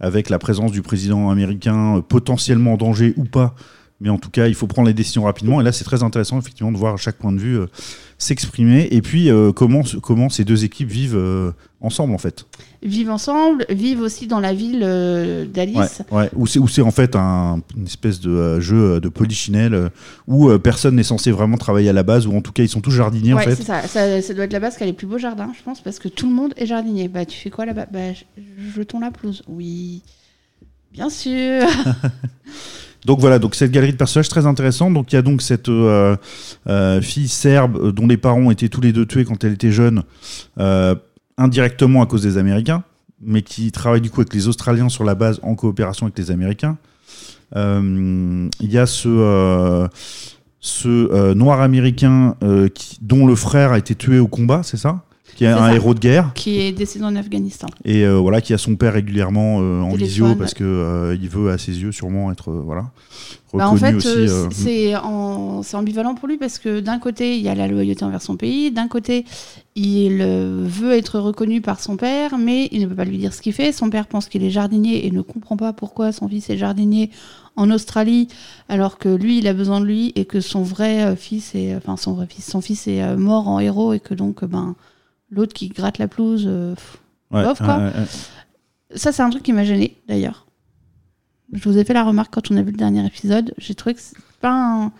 avec 0.01 0.29
la 0.29 0.37
présence 0.37 0.71
du 0.71 0.81
président 0.81 1.29
américain 1.29 2.03
potentiellement 2.07 2.73
en 2.73 2.77
danger 2.77 3.13
ou 3.15 3.23
pas. 3.23 3.55
Mais 4.01 4.09
en 4.09 4.17
tout 4.17 4.29
cas, 4.29 4.47
il 4.47 4.55
faut 4.55 4.65
prendre 4.65 4.87
les 4.87 4.93
décisions 4.93 5.23
rapidement. 5.23 5.59
Et 5.59 5.63
là, 5.63 5.73
c'est 5.73 5.83
très 5.83 6.03
intéressant, 6.03 6.39
effectivement, 6.39 6.71
de 6.71 6.77
voir 6.77 6.97
chaque 6.97 7.17
point 7.17 7.33
de 7.33 7.37
vue 7.39 7.59
euh, 7.59 7.65
s'exprimer. 8.17 8.87
Et 8.91 9.01
puis, 9.01 9.29
euh, 9.29 9.51
comment, 9.51 9.81
comment 10.01 10.29
ces 10.29 10.45
deux 10.45 10.63
équipes 10.63 10.87
vivent 10.89 11.17
euh, 11.17 11.51
ensemble, 11.81 12.13
en 12.13 12.17
fait. 12.17 12.45
Vivent 12.81 13.09
ensemble, 13.09 13.65
vivent 13.69 13.99
aussi 13.99 14.27
dans 14.27 14.39
la 14.39 14.53
ville 14.53 14.83
Ouais, 14.83 15.45
d'Alice. 15.53 16.01
ouais. 16.11 16.29
Où 16.33 16.47
c'est 16.47 16.81
en 16.81 16.91
fait 16.91 17.17
un, 17.17 17.61
une 17.75 17.87
espèce 17.87 18.21
de 18.21 18.61
jeu 18.61 19.01
de 19.01 19.09
polichinelle 19.09 19.91
où 20.27 20.49
personne 20.59 20.95
n'est 20.95 21.03
censé 21.03 21.29
vraiment 21.31 21.57
travailler 21.57 21.89
à 21.89 21.93
la 21.93 22.03
base, 22.03 22.25
ou 22.25 22.33
en 22.37 22.41
tout 22.41 22.53
cas, 22.53 22.63
ils 22.63 22.69
sont 22.69 22.79
tous 22.79 22.91
jardiniers, 22.91 23.33
Ouais, 23.33 23.41
en 23.41 23.49
fait. 23.49 23.55
c'est 23.55 23.63
ça. 23.63 23.81
ça. 23.85 24.21
ça 24.21 24.33
doit 24.33 24.45
être 24.45 24.53
la 24.53 24.61
base 24.61 24.77
qui 24.77 24.83
a 24.83 24.85
les 24.85 24.93
plus 24.93 25.07
beaux 25.07 25.17
jardins, 25.17 25.51
je 25.57 25.61
pense, 25.61 25.81
parce 25.81 25.99
que 25.99 26.07
tout 26.07 26.29
le 26.29 26.33
monde 26.33 26.53
est 26.55 26.65
jardinier. 26.67 27.09
Bah, 27.09 27.25
tu 27.25 27.37
fais 27.37 27.49
quoi 27.49 27.65
là-bas? 27.65 27.87
Bah, 27.91 28.13
je- 28.13 28.43
jetons 28.77 29.01
la 29.01 29.11
pelouse. 29.11 29.43
Oui, 29.49 30.03
bien 30.93 31.09
sûr. 31.09 31.65
Donc 33.05 33.19
voilà, 33.19 33.39
donc 33.39 33.55
cette 33.55 33.71
galerie 33.71 33.93
de 33.93 33.97
personnages 33.97 34.29
très 34.29 34.45
intéressante. 34.45 34.93
Donc 34.93 35.11
il 35.11 35.15
y 35.15 35.19
a 35.19 35.21
donc 35.21 35.41
cette 35.41 35.69
euh, 35.69 36.15
euh, 36.67 37.01
fille 37.01 37.27
serbe 37.27 37.77
euh, 37.77 37.91
dont 37.91 38.07
les 38.07 38.17
parents 38.17 38.51
étaient 38.51 38.69
tous 38.69 38.81
les 38.81 38.91
deux 38.91 39.05
tués 39.05 39.25
quand 39.25 39.43
elle 39.43 39.53
était 39.53 39.71
jeune, 39.71 40.03
indirectement 41.37 42.01
à 42.01 42.05
cause 42.05 42.23
des 42.23 42.37
Américains, 42.37 42.83
mais 43.21 43.41
qui 43.41 43.71
travaille 43.71 44.01
du 44.01 44.09
coup 44.09 44.21
avec 44.21 44.33
les 44.33 44.47
Australiens 44.47 44.89
sur 44.89 45.03
la 45.03 45.15
base 45.15 45.39
en 45.41 45.55
coopération 45.55 46.05
avec 46.05 46.17
les 46.17 46.31
Américains. 46.31 46.77
Il 47.55 48.49
y 48.61 48.77
a 48.77 48.85
ce, 48.85 49.87
noir 51.33 51.61
américain 51.61 52.35
dont 53.01 53.25
le 53.25 53.35
frère 53.35 53.71
a 53.71 53.77
été 53.77 53.95
tué 53.95 54.19
au 54.19 54.27
combat, 54.27 54.61
c'est 54.63 54.77
ça? 54.77 55.03
Qui 55.39 55.45
est, 55.45 55.47
un 55.47 55.57
ça. 55.69 55.73
héros 55.75 55.93
de 55.93 55.99
guerre 55.99 56.31
qui 56.35 56.59
est 56.59 56.71
décédé 56.73 57.05
en 57.05 57.15
Afghanistan. 57.15 57.67
et 57.85 58.05
euh, 58.05 58.17
voilà 58.17 58.41
qui 58.41 58.53
a 58.53 58.57
son 58.57 58.75
père 58.75 58.93
régulièrement 58.93 59.59
euh, 59.61 59.79
en 59.81 59.93
visio 59.95 60.35
parce 60.35 60.53
que 60.53 60.63
euh, 60.65 61.17
il 61.21 61.29
veut 61.29 61.49
à 61.51 61.57
ses 61.57 61.79
yeux 61.81 61.91
sûrement 61.93 62.31
être 62.31 62.51
euh, 62.51 62.61
voilà 62.63 62.91
reconnu 63.51 63.59
Bah, 63.63 63.69
en 63.71 63.75
fait, 63.77 63.95
aussi. 63.95 64.27
c'est 64.51 64.95
en- 64.97 65.63
c'est 65.63 65.75
ambivalent 65.77 66.13
pour 66.13 66.27
lui 66.27 66.37
parce 66.37 66.59
que 66.59 66.79
d'un 66.81 66.99
côté, 66.99 67.35
il 67.37 67.41
y 67.41 67.47
a 67.49 67.55
la 67.55 67.67
loyauté 67.67 68.03
envers 68.05 68.21
son 68.21 68.35
pays, 68.37 68.69
d'un 68.71 68.87
côté, 68.87 69.25
il 69.75 70.17
veut 70.23 70.91
être 70.93 71.19
reconnu 71.19 71.61
par 71.61 71.79
son 71.79 71.95
père, 71.97 72.37
mais 72.37 72.67
il 72.71 72.81
ne 72.81 72.87
peut 72.87 72.95
pas 72.95 73.05
lui 73.05 73.17
dire 73.17 73.33
ce 73.33 73.41
qu'il 73.41 73.53
fait. 73.53 73.71
Son 73.71 73.89
père 73.89 74.07
pense 74.07 74.27
qu'il 74.27 74.43
est 74.43 74.49
jardinier 74.51 75.05
et 75.07 75.11
ne 75.11 75.21
comprend 75.21 75.57
pas 75.57 75.73
pourquoi 75.73 76.11
son 76.11 76.27
fils 76.27 76.49
est 76.49 76.57
jardinier 76.57 77.09
en 77.55 77.71
Australie, 77.71 78.27
alors 78.69 78.97
que 78.99 79.09
lui, 79.09 79.39
il 79.39 79.47
a 79.47 79.53
besoin 79.53 79.79
de 79.81 79.85
lui 79.85 80.13
et 80.15 80.25
que 80.25 80.39
son 80.41 80.61
vrai 80.63 81.15
fils 81.15 81.55
est, 81.55 81.75
enfin 81.75 81.97
son 81.97 82.13
vrai 82.13 82.27
fils, 82.29 82.45
son 82.49 82.61
fils 82.61 82.87
est 82.87 83.15
mort 83.17 83.47
en 83.47 83.59
héros 83.59 83.93
et 83.93 83.99
que 83.99 84.13
donc, 84.13 84.45
ben, 84.45 84.75
l'autre 85.31 85.53
qui 85.53 85.69
gratte 85.69 85.97
la 85.97 86.07
pelouse. 86.07 86.45
euh, 86.47 86.75
pff, 86.75 86.97
ouais, 87.31 87.43
bof, 87.43 87.57
quoi. 87.59 87.77
ouais, 87.77 87.83
ouais. 87.85 88.95
ça, 88.95 89.11
c'est 89.11 89.21
un 89.21 89.29
truc 89.29 89.43
qui 89.43 89.53
m'a 89.53 89.63
gêné 89.63 89.95
d'ailleurs. 90.07 90.45
Je 91.53 91.67
vous 91.67 91.77
ai 91.77 91.83
fait 91.83 91.93
la 91.93 92.03
remarque 92.03 92.33
quand 92.33 92.51
on 92.51 92.57
a 92.57 92.61
vu 92.61 92.71
le 92.71 92.77
dernier 92.77 93.05
épisode. 93.05 93.53
J'ai 93.57 93.73
trouvé 93.75 93.95
que 93.95 94.01
c'est 94.01 94.15
pas 94.39 94.51
un. 94.53 94.91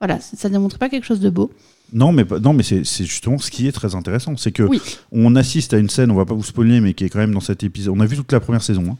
Voilà, 0.00 0.20
ça 0.20 0.36
ça 0.36 0.48
démontre 0.48 0.78
pas 0.78 0.88
quelque 0.88 1.04
chose 1.04 1.20
de 1.20 1.28
beau. 1.30 1.50
Non, 1.92 2.12
mais, 2.12 2.24
non, 2.42 2.52
mais 2.52 2.62
c'est 2.62 2.84
justement 2.84 3.38
ce 3.38 3.50
qui 3.50 3.66
est 3.66 3.72
très 3.72 3.94
intéressant. 3.94 4.36
C'est 4.36 4.52
que 4.52 4.62
Oui. 4.62 4.80
on 5.10 5.34
assiste 5.36 5.72
à 5.72 5.78
une 5.78 5.88
scène, 5.88 6.10
on 6.10 6.14
va 6.14 6.26
pas 6.26 6.34
vous 6.34 6.42
spoiler, 6.42 6.80
mais 6.82 6.92
qui 6.92 7.04
est 7.04 7.08
quand 7.08 7.18
même 7.18 7.32
dans 7.32 7.40
cet 7.40 7.62
épisode. 7.64 7.94
On 7.96 8.00
a 8.00 8.06
vu 8.06 8.14
toute 8.16 8.30
la 8.30 8.40
première 8.40 8.62
saison. 8.62 8.84
hein. 8.90 8.96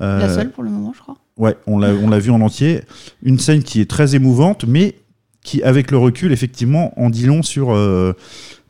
Euh, 0.00 0.18
La 0.18 0.34
seule 0.34 0.50
pour 0.50 0.64
le 0.64 0.70
moment, 0.70 0.92
je 0.94 1.00
crois. 1.00 1.16
Ouais, 1.36 1.56
on 1.66 1.78
l'a 1.78 1.90
on 1.94 2.08
l'a 2.08 2.18
vu 2.18 2.30
en 2.30 2.40
entier. 2.40 2.82
Une 3.22 3.38
scène 3.38 3.62
qui 3.62 3.80
est 3.80 3.88
très 3.88 4.14
émouvante, 4.16 4.64
mais 4.66 4.96
qui, 5.44 5.62
avec 5.62 5.90
le 5.92 5.98
recul, 5.98 6.32
effectivement, 6.32 6.92
en 7.00 7.08
dit 7.10 7.26
long 7.26 7.42
sur 7.44 7.72
euh, 7.72 8.14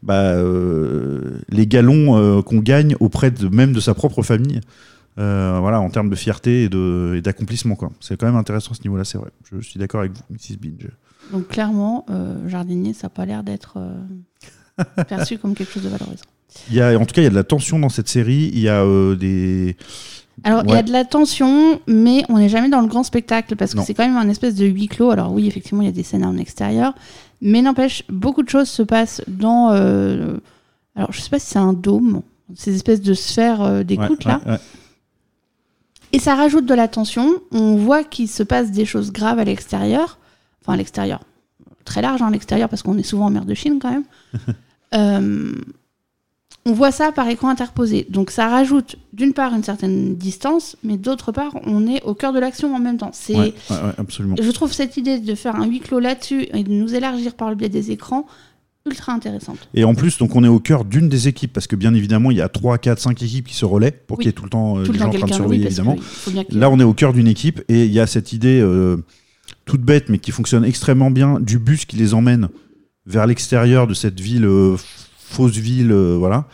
bah, 0.05 0.35
euh, 0.35 1.41
les 1.49 1.67
galons 1.67 2.17
euh, 2.17 2.43
qu'on 2.43 2.59
gagne 2.59 2.95
auprès 3.01 3.31
de, 3.31 3.49
même 3.49 3.73
de 3.73 3.81
sa 3.81 3.95
propre 3.95 4.23
famille. 4.23 4.61
Euh, 5.19 5.59
voilà, 5.61 5.81
en 5.81 5.91
termes 5.91 6.11
de 6.11 6.17
fierté 6.17 6.65
et 6.65 7.21
d'accomplissement. 7.21 7.77
quoi. 7.77 7.91
C'est 8.01 8.19
quand 8.19 8.27
même 8.27 8.37
intéressant 8.37 8.73
à 8.73 8.75
ce 8.75 8.83
niveau-là, 8.83 9.05
c'est 9.05 9.19
vrai. 9.19 9.31
Je 9.51 9.61
suis 9.61 9.79
d'accord 9.79 10.01
avec 10.01 10.13
vous, 10.13 10.23
Mrs. 10.31 10.59
Binge. 10.59 10.91
Donc 11.33 11.49
clairement, 11.49 12.05
euh, 12.11 12.49
jardinier, 12.49 12.93
ça 12.93 13.07
n'a 13.07 13.11
pas 13.11 13.25
l'air 13.25 13.45
d'être 13.45 13.79
euh, 13.79 15.05
perçu 15.09 15.39
comme 15.39 15.55
quelque 15.55 15.73
chose 15.73 15.85
de 15.85 15.89
valorisant. 15.89 16.25
Il 16.69 16.77
y 16.77 16.81
a, 16.81 16.99
en 16.99 17.05
tout 17.05 17.15
cas, 17.15 17.21
il 17.21 17.25
y 17.25 17.29
a 17.29 17.31
de 17.31 17.35
la 17.35 17.45
tension 17.45 17.79
dans 17.79 17.89
cette 17.89 18.09
série. 18.09 18.51
Il 18.53 18.61
y 18.61 18.69
a 18.69 18.85
des. 19.15 19.77
Alors, 20.43 20.63
il 20.67 20.73
y 20.73 20.77
a 20.77 20.83
de 20.83 20.93
la 20.93 21.05
tension, 21.05 21.81
mais 21.87 22.25
on 22.29 22.39
n'est 22.39 22.49
jamais 22.49 22.69
dans 22.69 22.81
le 22.81 22.89
grand 22.89 23.05
spectacle 23.05 23.55
parce 23.55 23.75
que 23.75 23.83
c'est 23.83 23.95
quand 23.95 24.07
même 24.07 24.17
un 24.17 24.29
espèce 24.29 24.57
de 24.57 24.67
huis 24.67 24.89
clos. 24.89 25.11
Alors 25.11 25.33
oui, 25.33 25.47
effectivement, 25.47 25.83
il 25.83 25.87
y 25.87 25.89
a 25.89 25.93
des 25.93 26.03
scènes 26.03 26.25
en 26.25 26.37
extérieur, 26.37 26.95
mais 27.45 27.63
n'empêche, 27.63 28.03
beaucoup 28.09 28.43
de 28.43 28.49
choses 28.49 28.69
se 28.69 28.83
passent 28.83 29.23
dans... 29.29 29.71
euh, 29.73 30.39
alors, 30.97 31.13
je 31.13 31.21
sais 31.21 31.31
pas 31.31 31.39
si 31.39 31.47
c'est 31.47 31.59
un 31.59 31.73
dôme, 31.73 32.23
ces 32.57 32.75
espèces 32.75 33.01
de 33.03 33.15
sphères 33.15 33.63
euh, 33.63 33.83
d'écoute, 33.85 34.25
Ouais, 34.25 34.33
là. 34.33 34.41
ouais, 34.45 34.53
ouais. 34.53 34.59
Et 36.13 36.19
ça 36.21 36.35
rajoute 36.37 36.65
de 36.67 36.75
la 36.75 36.87
tension. 36.89 37.29
On 37.51 37.77
voit 37.77 38.05
qu'il 38.05 38.29
se 38.29 38.43
passe 38.45 38.71
des 38.71 38.85
choses 38.85 39.11
graves 39.13 39.39
à 39.41 39.45
l'extérieur. 39.45 40.19
Enfin, 40.63 40.75
à 40.75 40.77
l'extérieur. 40.77 41.21
Très 41.85 42.03
large, 42.03 42.23
hein, 42.23 42.29
à 42.29 42.31
l'extérieur, 42.31 42.69
parce 42.69 42.83
qu'on 42.83 42.97
est 42.99 43.03
souvent 43.03 43.27
en 43.27 43.31
mer 43.31 43.45
de 43.45 43.55
Chine 43.55 43.79
quand 43.81 43.91
même. 43.91 44.05
Euh, 44.95 45.53
on 46.67 46.73
voit 46.73 46.93
ça 46.93 47.13
par 47.13 47.29
écran 47.29 47.49
interposé. 47.51 48.07
Donc 48.09 48.31
ça 48.31 48.49
rajoute 48.49 48.97
d'une 49.13 49.33
part 49.35 49.55
une 49.55 49.63
certaine 49.63 50.17
distance, 50.17 50.77
mais 50.83 50.97
d'autre 50.97 51.31
part, 51.33 51.53
on 51.67 51.87
est 51.87 52.03
au 52.05 52.15
cœur 52.15 52.33
de 52.33 52.39
l'action 52.39 52.75
en 52.75 52.79
même 52.79 52.97
temps. 52.97 53.11
C'est, 53.13 53.35
Ouais, 53.35 53.55
ouais, 53.71 53.77
ouais, 53.77 53.93
absolument. 53.99 54.37
Je 54.41 54.51
trouve 54.51 54.73
cette 54.73 54.97
idée 54.97 55.19
de 55.19 55.35
faire 55.35 55.57
un 55.57 55.67
huis 55.67 55.81
clos 55.81 56.01
là-dessus 56.01 56.47
et 56.55 56.65
de 56.65 56.71
nous 56.73 56.95
élargir 56.95 57.35
par 57.35 57.51
le 57.51 57.57
biais 57.57 57.69
des 57.69 57.91
écrans 57.91 58.27
ultra 58.87 59.13
intéressante. 59.15 59.57
Et 59.73 59.85
en 59.85 59.95
plus, 59.95 60.19
donc 60.19 60.37
on 60.37 60.45
est 60.45 60.49
au 60.49 60.61
cœur 60.61 60.85
d'une 60.85 61.09
des 61.09 61.27
équipes, 61.29 61.53
parce 61.55 61.67
que 61.67 61.75
bien 61.75 61.95
évidemment, 61.95 62.31
il 62.31 62.37
y 62.37 62.43
a 62.43 62.51
3, 62.51 62.77
4, 62.77 62.99
5 62.99 63.23
équipes 63.23 63.49
qui 63.49 63.55
se 63.55 63.65
relaient 63.65 63.91
pour 63.91 64.19
Oui. 64.19 64.25
qu'il 64.25 64.29
y 64.29 64.31
ait 64.31 64.33
tout 64.35 64.45
le 64.45 64.51
temps 64.51 64.79
euh, 64.79 64.85
Tout 64.85 64.93
le 64.93 64.99
des 64.99 65.05
gens 65.05 65.09
en 65.09 65.13
train 65.13 65.27
de 65.27 65.33
surveiller, 65.33 65.63
oui, 65.63 65.67
évidemment. 65.69 65.97
que 65.97 66.55
Là, 66.55 66.69
on 66.71 66.79
est 66.79 66.85
au 66.85 66.93
cœur 66.93 67.15
d'une 67.15 67.27
équipe 67.27 67.63
et 67.69 67.85
il 67.87 67.93
y 67.93 67.99
a 68.01 68.07
cette 68.07 68.35
idée 68.35 68.61
euh, 68.61 68.99
toute 69.65 69.81
bête, 69.81 70.11
mais 70.11 70.19
qui 70.19 70.33
fonctionne 70.33 70.65
extrêmement 70.67 71.11
bien, 71.11 71.41
du 71.41 71.59
bus 71.59 71.87
qui 71.87 71.97
les 71.97 72.13
emmène 72.13 72.49
vers 73.07 73.27
l'extérieur 73.27 73.87
de 73.87 73.95
cette 73.95 74.21
ville, 74.21 74.45
euh, 74.45 74.77
fausse 75.35 75.57
ville, 75.57 75.93
euh, 75.93 76.17
voilà, 76.19 76.47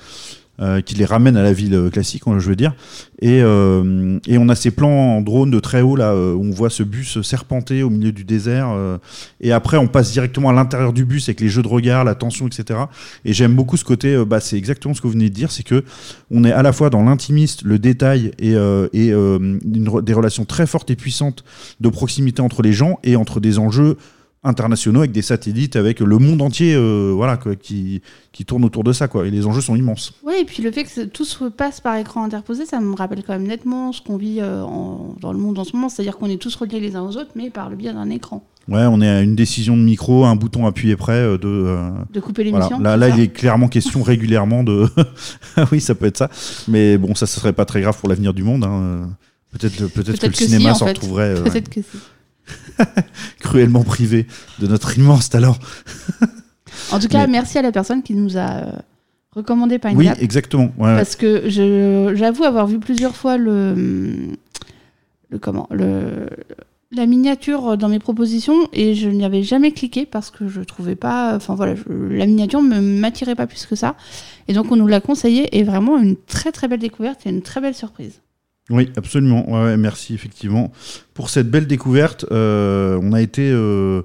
euh, 0.60 0.80
qui 0.80 0.94
les 0.94 1.04
ramène 1.04 1.36
à 1.36 1.42
la 1.42 1.52
ville 1.52 1.74
euh, 1.74 1.90
classique, 1.90 2.22
je 2.26 2.48
veux 2.48 2.56
dire. 2.56 2.74
Et, 3.20 3.42
on 3.44 4.48
a 4.48 4.54
ces 4.54 4.70
plans 4.70 5.16
en 5.16 5.20
drone 5.20 5.50
de 5.50 5.60
très 5.60 5.82
haut, 5.82 5.96
là, 5.96 6.14
où 6.14 6.42
on 6.42 6.50
voit 6.50 6.70
ce 6.70 6.82
bus 6.82 7.20
serpenter 7.20 7.82
au 7.82 7.90
milieu 7.90 8.10
du 8.10 8.24
désert. 8.24 8.74
et 9.40 9.52
après, 9.52 9.76
on 9.76 9.86
passe 9.86 10.12
directement 10.12 10.48
à 10.48 10.52
l'intérieur 10.52 10.94
du 10.94 11.04
bus 11.04 11.28
avec 11.28 11.40
les 11.40 11.48
jeux 11.48 11.62
de 11.62 11.68
regard, 11.68 12.04
la 12.04 12.14
tension, 12.14 12.46
etc. 12.46 12.80
Et 13.26 13.34
j'aime 13.34 13.54
beaucoup 13.54 13.76
ce 13.76 13.84
côté, 13.84 14.24
bah, 14.24 14.40
c'est 14.40 14.56
exactement 14.56 14.94
ce 14.94 15.02
que 15.02 15.06
vous 15.06 15.12
venez 15.12 15.28
de 15.28 15.34
dire, 15.34 15.52
c'est 15.52 15.62
que 15.62 15.84
on 16.30 16.44
est 16.44 16.52
à 16.52 16.62
la 16.62 16.72
fois 16.72 16.88
dans 16.88 17.02
l'intimiste, 17.02 17.62
le 17.62 17.78
détail 17.78 18.32
et, 18.38 18.52
et 18.52 19.12
des 19.12 20.14
relations 20.14 20.46
très 20.46 20.66
fortes 20.66 20.90
et 20.90 20.96
puissantes 20.96 21.44
de 21.80 21.88
proximité 21.90 22.40
entre 22.40 22.62
les 22.62 22.72
gens 22.72 22.98
et 23.04 23.16
entre 23.16 23.40
des 23.40 23.58
enjeux 23.58 23.98
internationaux 24.42 25.00
avec 25.00 25.12
des 25.12 25.22
satellites, 25.22 25.76
avec 25.76 26.00
le 26.00 26.18
monde 26.18 26.40
entier 26.40 26.74
euh, 26.74 27.12
voilà, 27.14 27.36
quoi, 27.36 27.56
qui, 27.56 28.00
qui 28.32 28.44
tourne 28.46 28.64
autour 28.64 28.84
de 28.84 28.92
ça. 28.92 29.06
Quoi. 29.08 29.26
Et 29.26 29.30
les 29.30 29.46
enjeux 29.46 29.60
sont 29.60 29.76
immenses. 29.76 30.14
Oui, 30.24 30.34
et 30.40 30.44
puis 30.44 30.62
le 30.62 30.72
fait 30.72 30.84
que 30.84 31.04
tout 31.04 31.24
se 31.26 31.44
passe 31.44 31.80
par 31.80 31.96
écran 31.96 32.24
interposé, 32.24 32.64
ça 32.64 32.80
me 32.80 32.94
rappelle 32.94 33.22
quand 33.26 33.34
même 33.34 33.46
nettement 33.46 33.92
ce 33.92 34.00
qu'on 34.00 34.16
vit 34.16 34.38
euh, 34.40 34.62
en- 34.62 35.14
dans 35.20 35.32
le 35.32 35.38
monde 35.38 35.58
en 35.58 35.64
ce 35.64 35.74
moment. 35.76 35.88
C'est-à-dire 35.90 36.16
qu'on 36.16 36.28
est 36.30 36.40
tous 36.40 36.54
reliés 36.56 36.80
les 36.80 36.96
uns 36.96 37.02
aux 37.02 37.16
autres, 37.16 37.32
mais 37.34 37.50
par 37.50 37.68
le 37.68 37.76
biais 37.76 37.92
d'un 37.92 38.08
écran. 38.08 38.42
Ouais, 38.68 38.84
on 38.88 39.00
est 39.00 39.08
à 39.08 39.20
une 39.22 39.34
décision 39.34 39.76
de 39.76 39.82
micro, 39.82 40.24
un 40.24 40.36
bouton 40.36 40.64
appuyé 40.66 40.94
près 40.96 41.12
euh, 41.14 41.36
de. 41.38 41.48
euh, 41.48 41.90
De 42.12 42.20
couper 42.20 42.44
voilà. 42.48 42.66
l'émission. 42.66 42.78
Là, 42.82 42.92
c'est 42.94 42.98
là 43.00 43.08
ça 43.10 43.16
il 43.16 43.22
est 43.24 43.28
clairement 43.28 43.68
question 43.68 44.02
régulièrement 44.02 44.64
de. 44.64 44.86
Oui, 45.72 45.80
ça 45.80 45.94
peut 45.94 46.06
être 46.06 46.16
ça. 46.18 46.30
Mais 46.68 46.96
bon, 46.96 47.14
ça, 47.14 47.26
ce 47.26 47.38
serait 47.40 47.52
pas 47.52 47.64
très 47.64 47.80
grave 47.82 47.98
pour 47.98 48.08
l'avenir 48.08 48.32
du 48.32 48.42
monde. 48.42 48.64
hein. 48.64 49.10
Peut-être 49.52 49.86
peut 49.92 50.02
que 50.04 50.26
le 50.26 50.32
si, 50.32 50.44
cinéma 50.46 50.70
en 50.70 50.74
s'en 50.74 50.86
fait. 50.86 50.92
retrouverait 50.92 51.34
Peut-être 51.42 51.68
que 51.68 51.80
si. 51.82 51.98
cruellement 53.40 53.82
privé 53.84 54.26
de 54.58 54.66
notre 54.66 54.96
immense 54.98 55.28
talent. 55.30 55.56
En 56.92 56.98
tout 56.98 57.08
cas, 57.08 57.26
Mais- 57.26 57.32
merci 57.32 57.58
à 57.58 57.62
la 57.62 57.72
personne 57.72 58.02
qui 58.02 58.14
nous 58.14 58.36
a 58.36 58.40
euh, 58.50 58.72
recommandé 59.32 59.78
Pine 59.78 59.96
Oui, 59.96 60.06
Gap. 60.06 60.18
exactement. 60.20 60.72
Ouais. 60.78 60.96
Parce 60.96 61.16
que 61.16 61.48
j'avoue 61.48 62.44
avoir 62.44 62.66
vu 62.66 62.78
plusieurs 62.78 63.16
fois 63.16 63.36
le, 63.36 64.28
le 65.30 65.38
comment 65.38 65.68
le 65.70 66.28
la 66.92 67.06
miniature 67.06 67.76
dans 67.76 67.88
mes 67.88 68.00
propositions 68.00 68.68
et 68.72 68.96
je 68.96 69.08
n'y 69.08 69.24
avais 69.24 69.44
jamais 69.44 69.70
cliqué 69.70 70.06
parce 70.06 70.30
que 70.32 70.48
je 70.48 70.60
trouvais 70.60 70.96
pas. 70.96 71.36
Enfin 71.36 71.54
voilà, 71.54 71.76
je- 71.76 71.82
la 71.88 72.26
miniature 72.26 72.62
ne 72.62 72.80
m'attirait 72.80 73.36
pas 73.36 73.46
plus 73.46 73.64
que 73.66 73.76
ça. 73.76 73.94
Et 74.48 74.54
donc 74.54 74.72
on 74.72 74.76
nous 74.76 74.88
l'a 74.88 75.00
conseillé 75.00 75.56
et 75.56 75.62
vraiment 75.62 75.98
une 75.98 76.16
très 76.16 76.50
très 76.50 76.66
belle 76.66 76.80
découverte 76.80 77.26
et 77.26 77.30
une 77.30 77.42
très 77.42 77.60
belle 77.60 77.76
surprise. 77.76 78.20
Oui, 78.70 78.90
absolument. 78.96 79.50
Ouais, 79.50 79.64
ouais, 79.64 79.76
merci 79.76 80.14
effectivement 80.14 80.70
pour 81.14 81.28
cette 81.28 81.50
belle 81.50 81.66
découverte. 81.66 82.24
Euh, 82.30 82.98
on 83.02 83.12
a 83.12 83.20
été, 83.20 83.50
euh, 83.52 84.02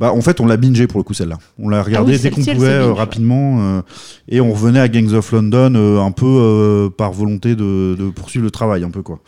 bah, 0.00 0.12
en 0.12 0.20
fait, 0.20 0.40
on 0.40 0.46
l'a 0.46 0.56
bingé 0.56 0.86
pour 0.88 0.98
le 0.98 1.04
coup 1.04 1.14
celle-là. 1.14 1.38
On 1.58 1.68
l'a 1.68 1.82
regardé 1.82 2.12
Ah 2.12 2.16
oui, 2.16 2.22
dès 2.22 2.30
qu'on 2.30 2.42
pouvait 2.44 2.68
euh, 2.68 2.88
binge, 2.88 2.98
rapidement 2.98 3.82
et 4.28 4.40
on 4.40 4.52
revenait 4.52 4.80
à 4.80 4.88
Gangs 4.88 5.12
of 5.14 5.30
London 5.32 6.02
un 6.04 6.10
peu 6.10 6.90
par 6.98 7.12
volonté 7.12 7.54
de, 7.54 7.96
de 7.98 8.10
poursuivre 8.10 8.44
le 8.44 8.50
travail, 8.50 8.82
un 8.84 8.90
peu 8.90 9.02
quoi. 9.02 9.20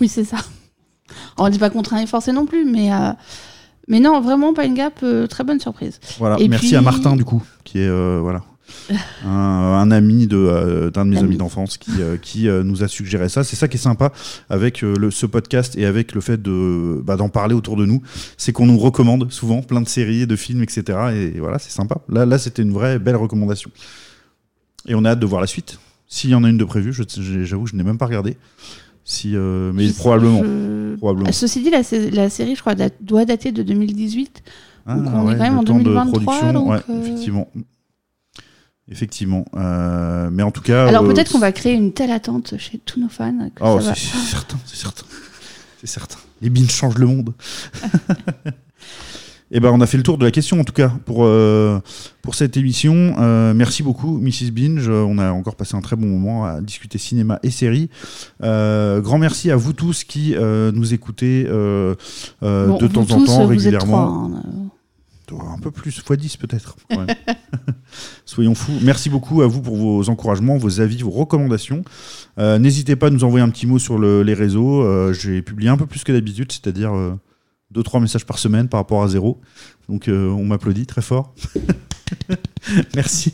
Oui, 0.00 0.08
c'est 0.08 0.24
ça. 0.24 0.38
On 1.36 1.48
n'est 1.48 1.58
pas 1.58 1.70
contraint 1.70 2.00
et 2.00 2.06
forcé 2.06 2.32
non 2.32 2.46
plus, 2.46 2.64
mais, 2.64 2.90
mais 3.88 3.98
non, 3.98 4.20
vraiment 4.20 4.54
pas 4.54 4.64
une 4.66 4.74
gap, 4.74 5.04
très 5.28 5.42
bonne 5.44 5.58
surprise. 5.60 5.98
Voilà. 6.18 6.36
Et 6.38 6.46
merci 6.48 6.68
puis- 6.68 6.76
à 6.76 6.80
Martin 6.80 7.16
du 7.16 7.24
coup, 7.24 7.42
qui 7.64 7.80
est 7.80 8.18
voilà. 8.20 8.42
Un, 9.24 9.28
un 9.28 9.90
ami 9.90 10.28
euh, 10.32 10.90
d'un 10.90 11.04
de 11.04 11.10
mes 11.10 11.16
Ami. 11.18 11.26
amis 11.28 11.36
d'enfance 11.36 11.76
qui, 11.78 11.90
euh, 12.00 12.16
qui 12.16 12.48
euh, 12.48 12.62
nous 12.62 12.82
a 12.82 12.88
suggéré 12.88 13.28
ça. 13.28 13.44
C'est 13.44 13.56
ça 13.56 13.68
qui 13.68 13.76
est 13.76 13.80
sympa 13.80 14.12
avec 14.48 14.80
le, 14.82 15.10
ce 15.10 15.26
podcast 15.26 15.76
et 15.76 15.84
avec 15.84 16.12
le 16.14 16.20
fait 16.20 16.40
de 16.40 17.00
bah, 17.04 17.16
d'en 17.16 17.28
parler 17.28 17.54
autour 17.54 17.76
de 17.76 17.84
nous, 17.86 18.02
c'est 18.36 18.52
qu'on 18.52 18.66
nous 18.66 18.78
recommande 18.78 19.30
souvent 19.32 19.62
plein 19.62 19.80
de 19.80 19.88
séries, 19.88 20.26
de 20.26 20.36
films, 20.36 20.62
etc. 20.62 20.98
Et 21.14 21.38
voilà, 21.40 21.58
c'est 21.58 21.70
sympa. 21.70 21.98
Là, 22.08 22.24
là, 22.26 22.38
c'était 22.38 22.62
une 22.62 22.72
vraie 22.72 22.98
belle 22.98 23.16
recommandation. 23.16 23.70
Et 24.86 24.94
on 24.94 25.04
a 25.04 25.10
hâte 25.10 25.20
de 25.20 25.26
voir 25.26 25.40
la 25.40 25.46
suite. 25.46 25.78
S'il 26.06 26.30
y 26.30 26.34
en 26.34 26.42
a 26.44 26.48
une 26.48 26.56
de 26.58 26.64
prévue, 26.64 26.92
j'avoue, 27.42 27.66
je 27.66 27.76
n'ai 27.76 27.82
même 27.82 27.98
pas 27.98 28.06
regardé. 28.06 28.36
Si, 29.04 29.32
euh, 29.34 29.72
mais 29.74 29.86
Je- 29.88 29.92
probablement, 29.94 30.42
je- 30.42 30.96
probablement. 30.96 31.32
Ceci 31.32 31.62
dit, 31.62 31.70
la, 31.70 31.82
la 32.12 32.30
série, 32.30 32.54
je 32.54 32.60
crois, 32.60 32.74
date- 32.74 32.94
doit 33.00 33.24
dater 33.24 33.52
de 33.52 33.62
2018. 33.62 34.42
Donc, 34.86 34.96
on 35.12 35.30
est 35.30 35.36
quand 35.36 35.42
même 35.42 35.58
en 35.58 35.64
temps 35.64 35.78
de 35.78 35.84
2023, 35.84 36.22
production, 36.22 36.52
donc, 36.54 36.70
ouais, 36.70 36.78
euh, 36.88 37.02
effectivement. 37.02 37.48
Effectivement. 38.90 39.44
Euh, 39.54 40.30
mais 40.32 40.42
en 40.42 40.50
tout 40.50 40.62
cas. 40.62 40.86
Alors 40.86 41.04
euh, 41.04 41.08
peut-être 41.12 41.30
qu'on 41.32 41.38
va 41.38 41.52
créer 41.52 41.74
une 41.74 41.92
telle 41.92 42.10
attente 42.10 42.54
chez 42.58 42.78
tous 42.84 42.98
nos 43.00 43.08
fans. 43.08 43.50
Que 43.54 43.62
Oh, 43.62 43.80
ça 43.80 43.90
va- 43.90 43.94
c'est 43.94 44.16
certain, 44.18 44.56
c'est 44.64 44.76
certain. 44.76 45.04
C'est 45.80 45.86
certain. 45.86 46.18
Les 46.40 46.50
bins 46.50 46.66
changent 46.68 46.98
le 46.98 47.06
monde. 47.06 47.34
Et 49.50 49.60
ben, 49.60 49.70
on 49.72 49.80
a 49.80 49.86
fait 49.86 49.96
le 49.96 50.02
tour 50.02 50.18
de 50.18 50.26
la 50.26 50.30
question 50.30 50.60
en 50.60 50.64
tout 50.64 50.74
cas 50.74 50.92
pour, 51.06 51.24
euh, 51.24 51.80
pour 52.20 52.34
cette 52.34 52.58
émission. 52.58 53.14
Euh, 53.18 53.54
merci 53.54 53.82
beaucoup, 53.82 54.18
Mrs. 54.18 54.50
Binge. 54.52 54.88
On 54.90 55.16
a 55.16 55.30
encore 55.32 55.56
passé 55.56 55.74
un 55.74 55.80
très 55.80 55.96
bon 55.96 56.06
moment 56.06 56.44
à 56.44 56.60
discuter 56.60 56.98
cinéma 56.98 57.38
et 57.42 57.50
séries. 57.50 57.88
Euh, 58.42 59.00
grand 59.00 59.16
merci 59.16 59.50
à 59.50 59.56
vous 59.56 59.72
tous 59.72 60.04
qui 60.04 60.34
euh, 60.36 60.70
nous 60.72 60.92
écoutez 60.92 61.44
Bon, 61.44 61.96
de 62.76 62.86
temps 62.88 63.00
en 63.02 63.04
tous, 63.20 63.24
temps, 63.24 63.46
vous 63.46 63.52
êtes 63.52 63.74
régulièrement. 63.74 64.06
trois, 64.06 64.30
hein. 64.38 64.68
Un 65.32 65.58
peu 65.58 65.70
plus, 65.70 65.96
x 65.98 66.12
10 66.12 66.36
peut-être. 66.38 66.76
Ouais. 66.90 67.06
Soyons 68.24 68.54
fous. 68.54 68.72
Merci 68.82 69.10
beaucoup 69.10 69.42
à 69.42 69.46
vous 69.46 69.60
pour 69.60 69.76
vos 69.76 70.08
encouragements, 70.08 70.56
vos 70.56 70.80
avis, 70.80 71.02
vos 71.02 71.10
recommandations. 71.10 71.82
Euh, 72.38 72.58
N'hésitez 72.58 72.96
pas 72.96 73.08
à 73.08 73.10
nous 73.10 73.24
envoyer 73.24 73.44
un 73.44 73.50
petit 73.50 73.66
mot 73.66 73.78
sur 73.78 73.98
le- 73.98 74.22
les 74.22 74.34
réseaux. 74.34 74.82
Euh, 74.82 75.12
J'ai 75.12 75.42
publié 75.42 75.70
un 75.70 75.76
peu 75.76 75.86
plus 75.86 76.04
que 76.04 76.12
d'habitude, 76.12 76.50
c'est-à-dire 76.52 76.92
2-3 77.74 78.00
messages 78.00 78.24
par 78.26 78.38
semaine 78.38 78.68
par 78.68 78.80
rapport 78.80 79.02
à 79.02 79.08
zéro. 79.08 79.40
Donc 79.88 80.08
euh, 80.08 80.28
on 80.28 80.44
m'applaudit 80.44 80.86
très 80.86 81.02
fort. 81.02 81.34
Merci. 82.94 83.32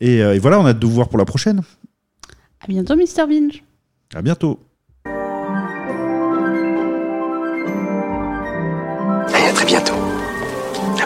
Et, 0.00 0.22
euh, 0.22 0.34
et 0.34 0.38
voilà, 0.38 0.60
on 0.60 0.64
a 0.66 0.70
hâte 0.70 0.78
de 0.78 0.86
vous 0.86 0.92
voir 0.94 1.08
pour 1.08 1.18
la 1.18 1.24
prochaine. 1.24 1.62
À 2.60 2.66
bientôt, 2.66 2.96
Mr. 2.96 3.26
Binge. 3.28 3.62
À 4.14 4.22
bientôt. 4.22 4.58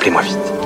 Appelez-moi 0.08 0.22
vite. 0.22 0.57